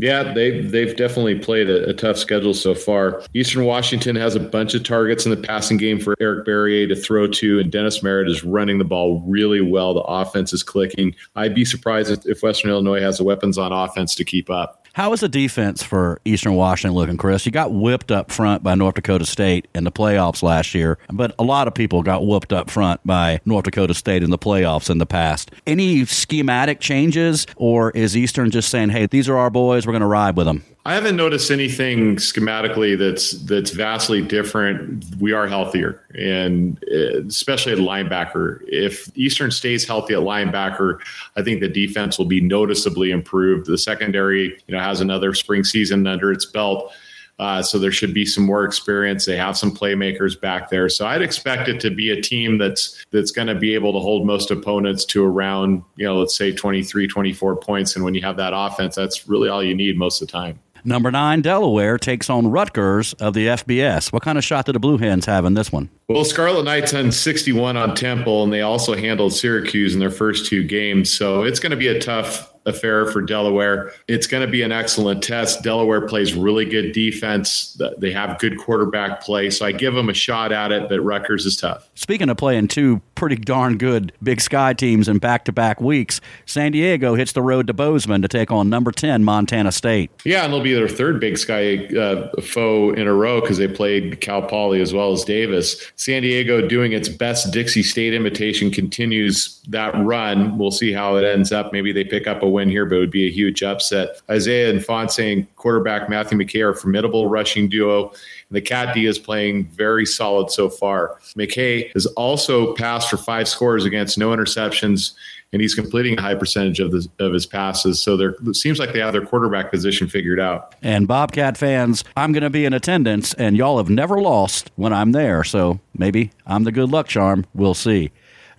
Yeah, 0.00 0.32
they've 0.32 0.70
they've 0.70 0.94
definitely 0.94 1.40
played 1.40 1.68
a, 1.68 1.88
a, 1.88 1.92
tough 1.92 2.18
schedule 2.18 2.54
so 2.54 2.72
far. 2.72 3.20
Eastern 3.34 3.64
Washington 3.64 4.14
has 4.14 4.36
a 4.36 4.40
bunch 4.40 4.74
of 4.74 4.84
targets 4.84 5.24
in 5.26 5.30
the 5.30 5.36
passing 5.36 5.76
game 5.76 5.98
for 5.98 6.14
Eric 6.20 6.46
Barriere 6.46 6.86
to 6.86 6.94
throw 6.94 7.26
to, 7.26 7.58
and 7.58 7.72
Dennis 7.72 8.00
Merritt 8.00 8.28
is 8.28 8.44
running 8.44 8.78
the 8.78 8.84
ball 8.84 9.24
really 9.26 9.60
well. 9.60 9.94
The 9.94 10.02
offense 10.02 10.52
is 10.52 10.62
clicking. 10.62 11.16
I'd 11.34 11.52
be 11.52 11.64
surprised 11.64 12.28
if 12.28 12.42
Western 12.44 12.70
Illinois 12.70 13.00
has 13.00 13.18
the 13.18 13.24
weapons 13.24 13.58
on 13.58 13.72
offense 13.72 14.14
to 14.14 14.24
keep 14.24 14.48
up. 14.48 14.77
How 14.94 15.12
is 15.12 15.20
the 15.20 15.28
defense 15.28 15.82
for 15.82 16.20
Eastern 16.24 16.54
Washington 16.54 16.94
looking, 16.96 17.16
Chris? 17.16 17.46
You 17.46 17.52
got 17.52 17.72
whipped 17.72 18.10
up 18.10 18.32
front 18.32 18.62
by 18.62 18.74
North 18.74 18.96
Dakota 18.96 19.26
State 19.26 19.68
in 19.74 19.84
the 19.84 19.92
playoffs 19.92 20.42
last 20.42 20.74
year, 20.74 20.98
but 21.12 21.34
a 21.38 21.44
lot 21.44 21.68
of 21.68 21.74
people 21.74 22.02
got 22.02 22.26
whooped 22.26 22.52
up 22.52 22.70
front 22.70 23.00
by 23.06 23.40
North 23.44 23.64
Dakota 23.64 23.94
State 23.94 24.22
in 24.22 24.30
the 24.30 24.38
playoffs 24.38 24.90
in 24.90 24.98
the 24.98 25.06
past. 25.06 25.50
Any 25.66 26.04
schematic 26.04 26.80
changes, 26.80 27.46
or 27.56 27.90
is 27.92 28.16
Eastern 28.16 28.50
just 28.50 28.70
saying, 28.70 28.90
hey, 28.90 29.06
these 29.06 29.28
are 29.28 29.36
our 29.36 29.50
boys, 29.50 29.86
we're 29.86 29.92
going 29.92 30.00
to 30.00 30.06
ride 30.06 30.36
with 30.36 30.46
them? 30.46 30.64
I 30.86 30.94
haven't 30.94 31.16
noticed 31.16 31.50
anything 31.50 32.16
schematically 32.16 32.98
that's 32.98 33.32
that's 33.42 33.72
vastly 33.72 34.22
different. 34.22 35.04
We 35.20 35.32
are 35.32 35.46
healthier, 35.46 36.02
and 36.14 36.82
uh, 36.90 37.24
especially 37.26 37.72
at 37.72 37.78
linebacker. 37.78 38.60
If 38.66 39.10
Eastern 39.14 39.50
stays 39.50 39.86
healthy 39.86 40.14
at 40.14 40.20
linebacker, 40.20 40.98
I 41.36 41.42
think 41.42 41.60
the 41.60 41.68
defense 41.68 42.16
will 42.16 42.26
be 42.26 42.40
noticeably 42.40 43.10
improved. 43.10 43.66
The 43.66 43.76
secondary, 43.76 44.58
you 44.66 44.74
know, 44.74 44.80
has 44.80 45.00
another 45.00 45.34
spring 45.34 45.62
season 45.62 46.06
under 46.06 46.32
its 46.32 46.46
belt. 46.46 46.92
Uh, 47.38 47.62
so 47.62 47.78
there 47.78 47.92
should 47.92 48.12
be 48.12 48.26
some 48.26 48.44
more 48.44 48.64
experience. 48.64 49.24
They 49.24 49.36
have 49.36 49.56
some 49.56 49.74
playmakers 49.74 50.40
back 50.40 50.70
there. 50.70 50.88
So 50.88 51.06
I'd 51.06 51.22
expect 51.22 51.68
it 51.68 51.80
to 51.80 51.90
be 51.90 52.10
a 52.10 52.20
team 52.20 52.58
that's 52.58 53.04
that's 53.12 53.30
going 53.30 53.46
to 53.46 53.54
be 53.54 53.74
able 53.74 53.92
to 53.92 54.00
hold 54.00 54.26
most 54.26 54.50
opponents 54.50 55.04
to 55.06 55.24
around, 55.24 55.84
you 55.96 56.04
know, 56.04 56.18
let's 56.18 56.36
say 56.36 56.52
23, 56.52 57.06
24 57.06 57.56
points. 57.56 57.94
And 57.94 58.04
when 58.04 58.14
you 58.14 58.22
have 58.22 58.36
that 58.38 58.52
offense, 58.54 58.96
that's 58.96 59.28
really 59.28 59.48
all 59.48 59.62
you 59.62 59.74
need 59.74 59.96
most 59.96 60.20
of 60.20 60.26
the 60.26 60.32
time. 60.32 60.58
Number 60.84 61.10
nine, 61.10 61.42
Delaware 61.42 61.98
takes 61.98 62.30
on 62.30 62.48
Rutgers 62.48 63.12
of 63.14 63.34
the 63.34 63.46
FBS. 63.48 64.12
What 64.12 64.22
kind 64.22 64.38
of 64.38 64.44
shot 64.44 64.66
did 64.66 64.74
the 64.74 64.80
Blue 64.80 64.98
Hens 64.98 65.26
have 65.26 65.44
in 65.44 65.54
this 65.54 65.72
one? 65.72 65.90
Well, 66.08 66.24
Scarlet 66.24 66.64
Knights 66.64 66.94
on 66.94 67.12
61 67.12 67.76
on 67.76 67.94
Temple, 67.94 68.44
and 68.44 68.52
they 68.52 68.62
also 68.62 68.96
handled 68.96 69.32
Syracuse 69.32 69.94
in 69.94 70.00
their 70.00 70.10
first 70.10 70.46
two 70.46 70.64
games. 70.64 71.12
So 71.12 71.42
it's 71.42 71.60
going 71.60 71.70
to 71.70 71.76
be 71.76 71.88
a 71.88 72.00
tough 72.00 72.52
affair 72.68 73.06
for 73.06 73.22
Delaware. 73.22 73.92
It's 74.06 74.26
going 74.26 74.44
to 74.44 74.50
be 74.50 74.62
an 74.62 74.72
excellent 74.72 75.22
test. 75.22 75.62
Delaware 75.62 76.06
plays 76.06 76.34
really 76.34 76.64
good 76.64 76.92
defense. 76.92 77.80
They 77.98 78.12
have 78.12 78.38
good 78.38 78.58
quarterback 78.58 79.22
play. 79.22 79.50
So 79.50 79.66
I 79.66 79.72
give 79.72 79.94
them 79.94 80.08
a 80.08 80.14
shot 80.14 80.52
at 80.52 80.72
it, 80.72 80.88
but 80.88 81.00
Rutgers 81.00 81.46
is 81.46 81.56
tough. 81.56 81.88
Speaking 81.94 82.28
of 82.28 82.36
playing 82.36 82.68
two 82.68 83.00
pretty 83.14 83.36
darn 83.36 83.78
good 83.78 84.12
Big 84.22 84.40
Sky 84.40 84.72
teams 84.74 85.08
in 85.08 85.18
back 85.18 85.44
to 85.46 85.52
back 85.52 85.80
weeks, 85.80 86.20
San 86.46 86.72
Diego 86.72 87.14
hits 87.14 87.32
the 87.32 87.42
road 87.42 87.66
to 87.66 87.74
Bozeman 87.74 88.22
to 88.22 88.28
take 88.28 88.50
on 88.50 88.68
number 88.68 88.92
10 88.92 89.24
Montana 89.24 89.72
State. 89.72 90.10
Yeah, 90.24 90.44
and 90.44 90.52
it'll 90.52 90.62
be 90.62 90.74
their 90.74 90.88
third 90.88 91.20
Big 91.20 91.38
Sky 91.38 91.86
uh, 91.86 92.30
foe 92.40 92.90
in 92.90 93.06
a 93.06 93.14
row 93.14 93.40
because 93.40 93.58
they 93.58 93.68
played 93.68 94.20
Cal 94.20 94.42
Poly 94.42 94.80
as 94.80 94.92
well 94.92 95.12
as 95.12 95.24
Davis. 95.24 95.90
San 95.96 96.22
Diego 96.22 96.66
doing 96.66 96.92
its 96.92 97.08
best 97.08 97.52
Dixie 97.52 97.82
State 97.82 98.14
imitation 98.14 98.70
continues 98.70 99.60
that 99.68 99.94
run. 100.04 100.58
We'll 100.58 100.70
see 100.70 100.92
how 100.92 101.16
it 101.16 101.24
ends 101.24 101.52
up. 101.52 101.72
Maybe 101.72 101.92
they 101.92 102.04
pick 102.04 102.26
up 102.26 102.42
a 102.42 102.48
win 102.48 102.57
here, 102.66 102.84
but 102.84 102.96
it 102.96 102.98
would 102.98 103.10
be 103.10 103.28
a 103.28 103.30
huge 103.30 103.62
upset. 103.62 104.20
Isaiah 104.30 104.72
Ifanse, 104.72 105.46
quarterback 105.56 106.08
Matthew 106.08 106.38
McKay, 106.38 106.64
are 106.64 106.70
a 106.70 106.74
formidable 106.74 107.28
rushing 107.28 107.68
duo. 107.68 108.12
The 108.50 108.62
Cat 108.62 108.94
D 108.94 109.04
is 109.04 109.18
playing 109.18 109.66
very 109.66 110.06
solid 110.06 110.50
so 110.50 110.70
far. 110.70 111.18
McKay 111.36 111.92
has 111.92 112.06
also 112.06 112.74
passed 112.74 113.10
for 113.10 113.18
five 113.18 113.46
scores 113.46 113.84
against 113.84 114.16
no 114.16 114.30
interceptions, 114.30 115.12
and 115.52 115.62
he's 115.62 115.74
completing 115.74 116.18
a 116.18 116.22
high 116.22 116.34
percentage 116.34 116.80
of, 116.80 116.90
the, 116.90 117.06
of 117.18 117.32
his 117.32 117.46
passes. 117.46 118.00
So 118.00 118.16
there 118.16 118.34
seems 118.52 118.78
like 118.78 118.92
they 118.92 119.00
have 119.00 119.12
their 119.12 119.24
quarterback 119.24 119.70
position 119.70 120.08
figured 120.08 120.40
out. 120.40 120.74
And 120.82 121.06
Bobcat 121.06 121.56
fans, 121.56 122.04
I'm 122.16 122.32
going 122.32 122.42
to 122.42 122.50
be 122.50 122.64
in 122.64 122.72
attendance, 122.72 123.34
and 123.34 123.56
y'all 123.56 123.76
have 123.76 123.90
never 123.90 124.20
lost 124.20 124.70
when 124.76 124.92
I'm 124.92 125.12
there. 125.12 125.44
So 125.44 125.78
maybe 125.96 126.30
I'm 126.46 126.64
the 126.64 126.72
good 126.72 126.90
luck 126.90 127.06
charm. 127.06 127.46
We'll 127.54 127.74
see. 127.74 128.10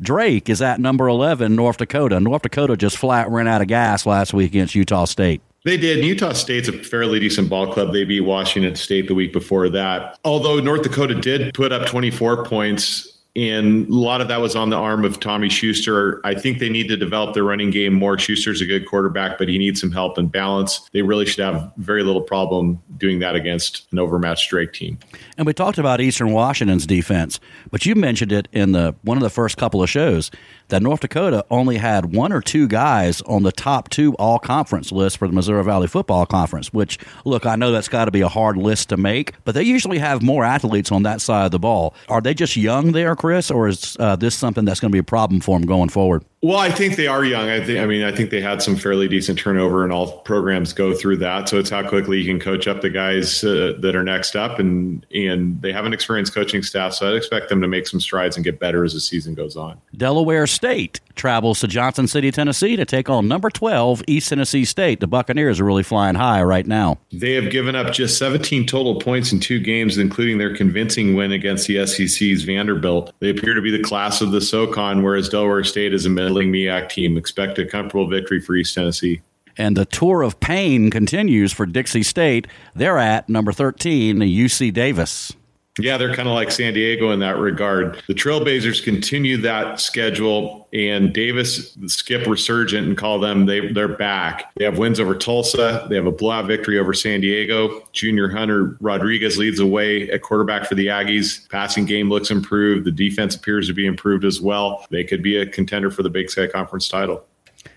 Drake 0.01 0.49
is 0.49 0.61
at 0.61 0.79
number 0.79 1.07
11, 1.07 1.55
North 1.55 1.77
Dakota. 1.77 2.19
North 2.19 2.41
Dakota 2.41 2.77
just 2.77 2.97
flat 2.97 3.29
ran 3.29 3.47
out 3.47 3.61
of 3.61 3.67
gas 3.67 4.05
last 4.05 4.33
week 4.33 4.51
against 4.51 4.75
Utah 4.75 5.05
State. 5.05 5.41
They 5.65 5.75
did. 5.75 6.05
Utah 6.05 6.31
State's 6.33 6.69
a 6.69 6.71
fairly 6.71 7.19
decent 7.19 7.49
ball 7.49 7.71
club. 7.71 7.91
They 7.91 8.05
beat 8.05 8.21
Washington 8.21 8.75
State 8.75 9.07
the 9.07 9.15
week 9.15 9.33
before 9.33 9.67
that. 9.69 10.17
Although 10.23 10.59
North 10.61 10.83
Dakota 10.83 11.15
did 11.15 11.53
put 11.53 11.73
up 11.73 11.85
24 11.85 12.45
points 12.45 13.18
and 13.35 13.87
a 13.87 13.93
lot 13.93 14.21
of 14.21 14.27
that 14.27 14.41
was 14.41 14.55
on 14.55 14.69
the 14.69 14.75
arm 14.75 15.05
of 15.05 15.19
Tommy 15.19 15.49
Schuster. 15.49 16.19
I 16.25 16.33
think 16.33 16.59
they 16.59 16.69
need 16.69 16.87
to 16.87 16.97
develop 16.97 17.35
their 17.35 17.43
running 17.43 17.69
game 17.69 17.93
more. 17.93 18.17
Schuster's 18.17 18.59
a 18.59 18.65
good 18.65 18.87
quarterback, 18.87 19.37
but 19.37 19.47
he 19.47 19.57
needs 19.57 19.79
some 19.79 19.91
help 19.91 20.17
and 20.17 20.31
balance. 20.31 20.89
They 20.93 21.03
really 21.03 21.25
should 21.25 21.43
have 21.43 21.71
very 21.77 22.03
little 22.03 22.21
problem 22.21 22.81
doing 22.97 23.19
that 23.19 23.35
against 23.35 23.87
an 23.91 23.99
overmatched 23.99 24.49
Drake 24.49 24.73
team. 24.73 24.97
And 25.37 25.45
we 25.45 25.53
talked 25.53 25.77
about 25.77 26.01
Eastern 26.01 26.31
Washington's 26.31 26.87
defense, 26.87 27.39
but 27.69 27.85
you 27.85 27.95
mentioned 27.95 28.31
it 28.31 28.47
in 28.51 28.71
the 28.71 28.95
one 29.03 29.17
of 29.17 29.23
the 29.23 29.29
first 29.29 29.57
couple 29.57 29.83
of 29.83 29.89
shows. 29.89 30.31
That 30.69 30.81
North 30.81 31.01
Dakota 31.01 31.45
only 31.51 31.77
had 31.77 32.13
one 32.13 32.31
or 32.31 32.41
two 32.41 32.67
guys 32.67 33.21
on 33.21 33.43
the 33.43 33.51
top 33.51 33.89
two 33.89 34.13
all 34.15 34.39
conference 34.39 34.91
list 34.91 35.17
for 35.17 35.27
the 35.27 35.33
Missouri 35.33 35.63
Valley 35.63 35.87
Football 35.87 36.25
Conference, 36.25 36.73
which, 36.73 36.97
look, 37.25 37.45
I 37.45 37.55
know 37.55 37.71
that's 37.71 37.89
got 37.89 38.05
to 38.05 38.11
be 38.11 38.21
a 38.21 38.27
hard 38.27 38.57
list 38.57 38.89
to 38.89 38.97
make, 38.97 39.33
but 39.45 39.55
they 39.55 39.63
usually 39.63 39.99
have 39.99 40.21
more 40.21 40.43
athletes 40.43 40.91
on 40.91 41.03
that 41.03 41.21
side 41.21 41.45
of 41.45 41.51
the 41.51 41.59
ball. 41.59 41.93
Are 42.07 42.21
they 42.21 42.33
just 42.33 42.55
young 42.55 42.91
there, 42.91 43.15
Chris, 43.15 43.51
or 43.51 43.67
is 43.67 43.97
uh, 43.99 44.15
this 44.15 44.35
something 44.35 44.65
that's 44.65 44.79
going 44.79 44.91
to 44.91 44.95
be 44.95 44.99
a 44.99 45.03
problem 45.03 45.41
for 45.41 45.59
them 45.59 45.67
going 45.67 45.89
forward? 45.89 46.23
Well, 46.41 46.57
I 46.57 46.71
think 46.71 46.95
they 46.95 47.07
are 47.07 47.25
young. 47.25 47.49
I 47.49 47.61
think. 47.61 47.79
I 47.79 47.85
mean, 47.85 48.01
I 48.01 48.13
think 48.13 48.29
they 48.29 48.39
had 48.39 48.61
some 48.61 48.77
fairly 48.77 49.09
decent 49.09 49.37
turnover, 49.37 49.83
and 49.83 49.91
all 49.91 50.19
programs 50.19 50.71
go 50.71 50.93
through 50.93 51.17
that. 51.17 51.49
So 51.49 51.59
it's 51.59 51.69
how 51.69 51.87
quickly 51.87 52.17
you 52.17 52.25
can 52.25 52.39
coach 52.39 52.65
up 52.65 52.79
the 52.79 52.89
guys 52.89 53.43
uh, 53.43 53.73
that 53.79 53.93
are 53.93 54.05
next 54.05 54.37
up, 54.37 54.57
and 54.57 55.05
and 55.13 55.61
they 55.61 55.73
have 55.73 55.85
an 55.85 55.91
experienced 55.91 56.33
coaching 56.33 56.63
staff. 56.63 56.93
So 56.93 57.09
I'd 57.09 57.15
expect 57.15 57.49
them 57.49 57.59
to 57.59 57.67
make 57.67 57.87
some 57.87 57.99
strides 57.99 58.37
and 58.37 58.45
get 58.45 58.57
better 58.57 58.85
as 58.85 58.93
the 58.93 59.01
season 59.01 59.33
goes 59.33 59.57
on. 59.57 59.81
Delaware 59.97 60.47
State 60.59 60.99
travels 61.15 61.61
to 61.61 61.67
Johnson 61.69 62.05
City, 62.05 62.31
Tennessee, 62.31 62.75
to 62.75 62.83
take 62.83 63.09
on 63.09 63.29
number 63.29 63.49
twelve 63.49 64.03
East 64.07 64.27
Tennessee 64.27 64.65
State. 64.65 64.99
The 64.99 65.07
Buccaneers 65.07 65.61
are 65.61 65.63
really 65.63 65.83
flying 65.83 66.15
high 66.15 66.43
right 66.43 66.67
now. 66.67 66.99
They 67.13 67.35
have 67.35 67.49
given 67.49 67.77
up 67.77 67.93
just 67.93 68.17
17 68.17 68.65
total 68.65 68.99
points 68.99 69.31
in 69.31 69.39
two 69.39 69.61
games, 69.61 69.97
including 69.97 70.37
their 70.37 70.53
convincing 70.53 71.15
win 71.15 71.31
against 71.31 71.65
the 71.67 71.87
SEC's 71.87 72.43
Vanderbilt. 72.43 73.13
They 73.19 73.29
appear 73.29 73.53
to 73.53 73.61
be 73.61 73.71
the 73.71 73.81
class 73.81 74.19
of 74.19 74.31
the 74.31 74.41
SoCon, 74.41 75.01
whereas 75.01 75.29
Delaware 75.29 75.63
State 75.63 75.93
is 75.93 76.05
a 76.05 76.09
middling 76.09 76.51
MEAC 76.51 76.89
team. 76.89 77.15
Expect 77.15 77.57
a 77.57 77.65
comfortable 77.65 78.09
victory 78.09 78.41
for 78.41 78.53
East 78.53 78.75
Tennessee. 78.75 79.21
And 79.57 79.77
the 79.77 79.85
tour 79.85 80.23
of 80.23 80.41
pain 80.41 80.89
continues 80.89 81.53
for 81.53 81.67
Dixie 81.67 82.03
State. 82.03 82.47
They're 82.75 82.97
at 82.97 83.29
number 83.29 83.53
13, 83.53 84.17
UC 84.17 84.73
Davis. 84.73 85.31
Yeah, 85.79 85.97
they're 85.97 86.13
kind 86.13 86.27
of 86.27 86.35
like 86.35 86.51
San 86.51 86.73
Diego 86.73 87.11
in 87.11 87.19
that 87.19 87.37
regard. 87.37 88.03
The 88.07 88.13
Trailblazers 88.13 88.83
continue 88.83 89.37
that 89.37 89.79
schedule, 89.79 90.67
and 90.71 91.13
Davis 91.13 91.77
skip 91.87 92.27
resurgent 92.27 92.87
and 92.87 92.97
call 92.97 93.19
them 93.19 93.45
they 93.45 93.71
they're 93.71 93.87
back. 93.87 94.53
They 94.55 94.65
have 94.65 94.77
wins 94.77 94.99
over 94.99 95.15
Tulsa. 95.15 95.87
They 95.89 95.95
have 95.95 96.05
a 96.05 96.11
blowout 96.11 96.45
victory 96.45 96.77
over 96.77 96.93
San 96.93 97.21
Diego. 97.21 97.87
Junior 97.91 98.29
Hunter 98.29 98.77
Rodriguez 98.79 99.37
leads 99.37 99.59
away 99.59 99.79
way 99.79 100.09
at 100.09 100.21
quarterback 100.21 100.65
for 100.65 100.75
the 100.75 100.87
Aggies. 100.87 101.49
Passing 101.49 101.85
game 101.85 102.09
looks 102.09 102.31
improved. 102.31 102.85
The 102.85 102.91
defense 102.91 103.35
appears 103.35 103.67
to 103.67 103.73
be 103.73 103.85
improved 103.85 104.25
as 104.25 104.41
well. 104.41 104.85
They 104.91 105.03
could 105.03 105.23
be 105.23 105.37
a 105.37 105.45
contender 105.45 105.89
for 105.89 106.03
the 106.03 106.09
Big 106.09 106.29
Sky 106.29 106.47
Conference 106.47 106.87
title. 106.87 107.23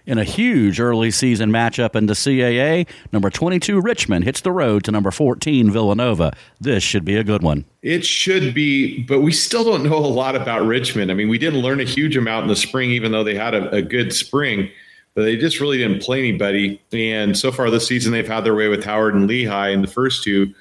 In 0.04 0.18
a 0.18 0.24
huge 0.24 0.80
early 0.80 1.10
season 1.10 1.50
matchup 1.50 1.94
in 1.94 2.06
the 2.06 2.14
CAA, 2.14 2.88
number 3.12 3.30
22 3.30 3.80
Richmond 3.80 4.24
hits 4.24 4.40
the 4.40 4.50
road 4.50 4.82
to 4.84 4.90
number 4.90 5.10
14 5.10 5.70
Villanova. 5.70 6.32
This 6.60 6.82
should 6.82 7.04
be 7.04 7.16
a 7.16 7.22
good 7.22 7.42
one. 7.42 7.64
It 7.82 8.04
should 8.04 8.52
be, 8.52 9.02
but 9.04 9.20
we 9.20 9.32
still 9.32 9.64
don't 9.64 9.84
know 9.84 9.96
a 9.96 10.06
lot 10.06 10.34
about 10.34 10.66
Richmond. 10.66 11.10
I 11.10 11.14
mean, 11.14 11.28
we 11.28 11.38
didn't 11.38 11.60
learn 11.60 11.80
a 11.80 11.84
huge 11.84 12.16
amount 12.16 12.44
in 12.44 12.48
the 12.48 12.56
spring, 12.56 12.90
even 12.90 13.12
though 13.12 13.24
they 13.24 13.36
had 13.36 13.54
a, 13.54 13.70
a 13.70 13.82
good 13.82 14.12
spring, 14.12 14.70
but 15.14 15.22
they 15.22 15.36
just 15.36 15.60
really 15.60 15.78
didn't 15.78 16.02
play 16.02 16.18
anybody. 16.18 16.80
And 16.92 17.36
so 17.36 17.52
far 17.52 17.70
this 17.70 17.86
season, 17.86 18.12
they've 18.12 18.26
had 18.26 18.44
their 18.44 18.54
way 18.54 18.68
with 18.68 18.84
Howard 18.84 19.14
and 19.14 19.26
Lehigh 19.26 19.70
in 19.70 19.82
the 19.82 19.88
first 19.88 20.24
two, 20.24 20.52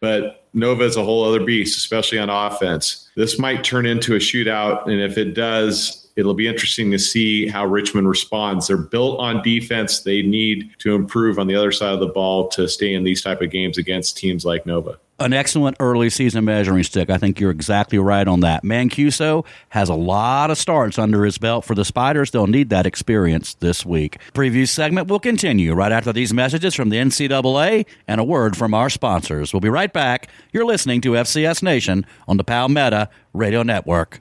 but 0.00 0.46
Nova 0.54 0.84
is 0.84 0.96
a 0.96 1.04
whole 1.04 1.24
other 1.24 1.44
beast, 1.44 1.76
especially 1.76 2.18
on 2.18 2.30
offense. 2.30 3.08
This 3.16 3.38
might 3.38 3.64
turn 3.64 3.86
into 3.86 4.14
a 4.14 4.18
shootout, 4.18 4.86
and 4.86 5.00
if 5.00 5.18
it 5.18 5.34
does, 5.34 6.07
it'll 6.18 6.34
be 6.34 6.48
interesting 6.48 6.90
to 6.90 6.98
see 6.98 7.46
how 7.46 7.64
Richmond 7.64 8.08
responds. 8.08 8.66
They're 8.66 8.76
built 8.76 9.20
on 9.20 9.40
defense. 9.40 10.00
They 10.00 10.20
need 10.20 10.68
to 10.80 10.96
improve 10.96 11.38
on 11.38 11.46
the 11.46 11.54
other 11.54 11.70
side 11.70 11.94
of 11.94 12.00
the 12.00 12.08
ball 12.08 12.48
to 12.48 12.68
stay 12.68 12.92
in 12.92 13.04
these 13.04 13.22
type 13.22 13.40
of 13.40 13.50
games 13.50 13.78
against 13.78 14.16
teams 14.16 14.44
like 14.44 14.66
Nova. 14.66 14.98
An 15.20 15.32
excellent 15.32 15.76
early 15.80 16.10
season 16.10 16.44
measuring 16.44 16.84
stick. 16.84 17.10
I 17.10 17.18
think 17.18 17.40
you're 17.40 17.50
exactly 17.50 17.98
right 17.98 18.26
on 18.26 18.40
that. 18.40 18.62
Mancuso 18.62 19.44
has 19.70 19.88
a 19.88 19.94
lot 19.94 20.50
of 20.50 20.58
starts 20.58 20.96
under 20.96 21.24
his 21.24 21.38
belt 21.38 21.64
for 21.64 21.74
the 21.74 21.84
Spiders. 21.84 22.30
They'll 22.30 22.46
need 22.46 22.70
that 22.70 22.86
experience 22.86 23.54
this 23.54 23.84
week. 23.84 24.18
Preview 24.32 24.68
segment 24.68 25.08
will 25.08 25.18
continue 25.18 25.74
right 25.74 25.90
after 25.90 26.12
these 26.12 26.32
messages 26.32 26.74
from 26.74 26.90
the 26.90 26.98
NCAA 26.98 27.84
and 28.06 28.20
a 28.20 28.24
word 28.24 28.56
from 28.56 28.74
our 28.74 28.88
sponsors. 28.88 29.52
We'll 29.52 29.60
be 29.60 29.68
right 29.68 29.92
back. 29.92 30.28
You're 30.52 30.66
listening 30.66 31.00
to 31.00 31.10
FCS 31.10 31.64
Nation 31.64 32.06
on 32.28 32.36
the 32.36 32.44
Palmetto 32.44 33.08
Radio 33.32 33.62
Network. 33.62 34.20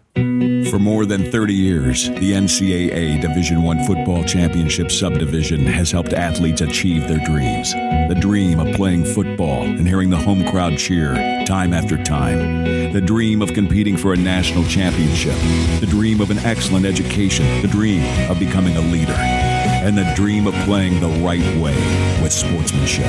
For 0.69 0.79
more 0.79 1.05
than 1.05 1.31
30 1.31 1.53
years, 1.53 2.09
the 2.09 2.33
NCAA 2.33 3.21
Division 3.21 3.65
I 3.65 3.85
Football 3.87 4.23
Championship 4.25 4.91
Subdivision 4.91 5.65
has 5.65 5.91
helped 5.91 6.11
athletes 6.11 6.61
achieve 6.61 7.07
their 7.07 7.23
dreams. 7.25 7.71
The 7.73 8.17
dream 8.19 8.59
of 8.59 8.75
playing 8.75 9.05
football 9.05 9.63
and 9.63 9.87
hearing 9.87 10.09
the 10.09 10.17
home 10.17 10.45
crowd 10.49 10.77
cheer 10.77 11.13
time 11.45 11.73
after 11.73 12.01
time. 12.03 12.91
The 12.91 12.99
dream 12.99 13.41
of 13.41 13.53
competing 13.53 13.95
for 13.95 14.13
a 14.13 14.17
national 14.17 14.65
championship. 14.65 15.35
The 15.79 15.87
dream 15.87 16.19
of 16.19 16.29
an 16.29 16.39
excellent 16.39 16.85
education. 16.85 17.61
The 17.61 17.69
dream 17.69 18.03
of 18.29 18.39
becoming 18.39 18.75
a 18.75 18.81
leader. 18.81 19.13
And 19.13 19.97
the 19.97 20.11
dream 20.15 20.47
of 20.47 20.53
playing 20.65 20.99
the 20.99 21.23
right 21.23 21.41
way 21.61 21.77
with 22.21 22.33
sportsmanship. 22.33 23.05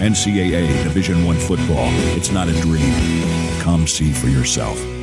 NCAA 0.00 0.82
Division 0.82 1.26
I 1.26 1.34
football. 1.38 1.88
It's 2.16 2.30
not 2.30 2.48
a 2.48 2.60
dream. 2.60 2.92
Come 3.60 3.86
see 3.86 4.12
for 4.12 4.28
yourself. 4.28 4.99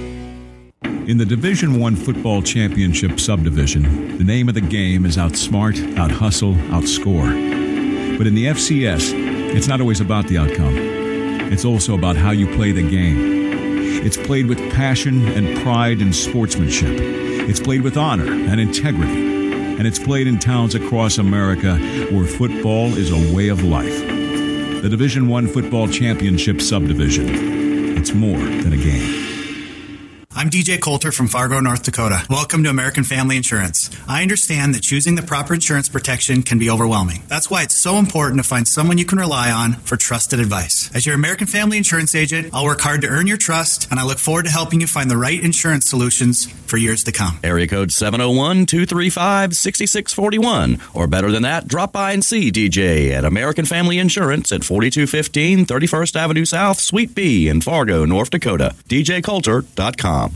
In 0.83 1.17
the 1.17 1.25
Division 1.25 1.79
One 1.79 1.95
Football 1.95 2.41
Championship 2.41 3.19
subdivision, 3.19 4.17
the 4.17 4.23
name 4.23 4.47
of 4.47 4.55
the 4.55 4.61
game 4.61 5.05
is 5.05 5.17
outsmart, 5.17 5.97
outhustle, 5.97 6.53
outscore. 6.69 8.17
But 8.17 8.27
in 8.27 8.35
the 8.35 8.45
FCS, 8.45 9.13
it's 9.55 9.67
not 9.67 9.81
always 9.81 10.01
about 10.01 10.27
the 10.27 10.37
outcome. 10.37 10.75
It's 11.51 11.65
also 11.65 11.95
about 11.95 12.15
how 12.15 12.31
you 12.31 12.53
play 12.55 12.71
the 12.71 12.87
game. 12.87 13.17
It's 14.05 14.17
played 14.17 14.47
with 14.47 14.59
passion 14.73 15.27
and 15.29 15.57
pride 15.59 15.99
and 15.99 16.15
sportsmanship. 16.15 16.99
It's 16.99 17.59
played 17.59 17.81
with 17.81 17.97
honor 17.97 18.31
and 18.31 18.59
integrity. 18.59 19.25
And 19.77 19.87
it's 19.87 19.99
played 19.99 20.27
in 20.27 20.39
towns 20.39 20.75
across 20.75 21.17
America 21.17 21.77
where 22.11 22.25
football 22.25 22.95
is 22.95 23.11
a 23.11 23.35
way 23.35 23.47
of 23.47 23.63
life. 23.63 24.01
The 24.81 24.89
Division 24.89 25.27
One 25.27 25.47
Football 25.47 25.87
Championship 25.87 26.61
subdivision. 26.61 27.97
It's 27.97 28.13
more 28.13 28.37
than 28.37 28.73
a 28.73 28.77
game. 28.77 29.26
I'm 30.37 30.51
DJ 30.51 30.79
Coulter 30.79 31.11
from 31.11 31.27
Fargo, 31.27 31.59
North 31.59 31.81
Dakota. 31.81 32.23
Welcome 32.29 32.61
to 32.61 32.69
American 32.69 33.03
Family 33.03 33.37
Insurance. 33.37 33.89
I 34.07 34.21
understand 34.21 34.75
that 34.75 34.83
choosing 34.83 35.15
the 35.15 35.23
proper 35.23 35.55
insurance 35.55 35.89
protection 35.89 36.43
can 36.43 36.59
be 36.59 36.69
overwhelming. 36.69 37.23
That's 37.27 37.49
why 37.49 37.63
it's 37.63 37.81
so 37.81 37.95
important 37.95 38.39
to 38.43 38.47
find 38.47 38.67
someone 38.67 38.99
you 38.99 39.05
can 39.05 39.17
rely 39.17 39.49
on 39.49 39.73
for 39.77 39.97
trusted 39.97 40.39
advice. 40.39 40.91
As 40.93 41.07
your 41.07 41.15
American 41.15 41.47
Family 41.47 41.75
Insurance 41.75 42.13
agent, 42.13 42.51
I'll 42.53 42.65
work 42.65 42.81
hard 42.81 43.01
to 43.01 43.07
earn 43.07 43.25
your 43.25 43.37
trust, 43.37 43.89
and 43.89 43.99
I 43.99 44.03
look 44.03 44.19
forward 44.19 44.45
to 44.45 44.51
helping 44.51 44.79
you 44.79 44.85
find 44.85 45.09
the 45.09 45.17
right 45.17 45.43
insurance 45.43 45.89
solutions 45.89 46.45
for 46.67 46.77
years 46.77 47.03
to 47.05 47.11
come. 47.11 47.39
Area 47.43 47.65
code 47.65 47.91
701 47.91 48.67
235 48.67 49.55
6641. 49.55 50.79
Or 50.93 51.07
better 51.07 51.31
than 51.31 51.41
that, 51.43 51.67
drop 51.67 51.93
by 51.93 52.11
and 52.11 52.23
see 52.23 52.51
DJ 52.51 53.09
at 53.09 53.25
American 53.25 53.65
Family 53.65 53.97
Insurance 53.97 54.51
at 54.51 54.63
4215 54.63 55.65
31st 55.65 56.15
Avenue 56.15 56.45
South, 56.45 56.79
Suite 56.79 57.15
B 57.15 57.47
in 57.47 57.61
Fargo, 57.61 58.05
North 58.05 58.29
Dakota. 58.29 58.75
DJCoulter.com. 58.87 60.26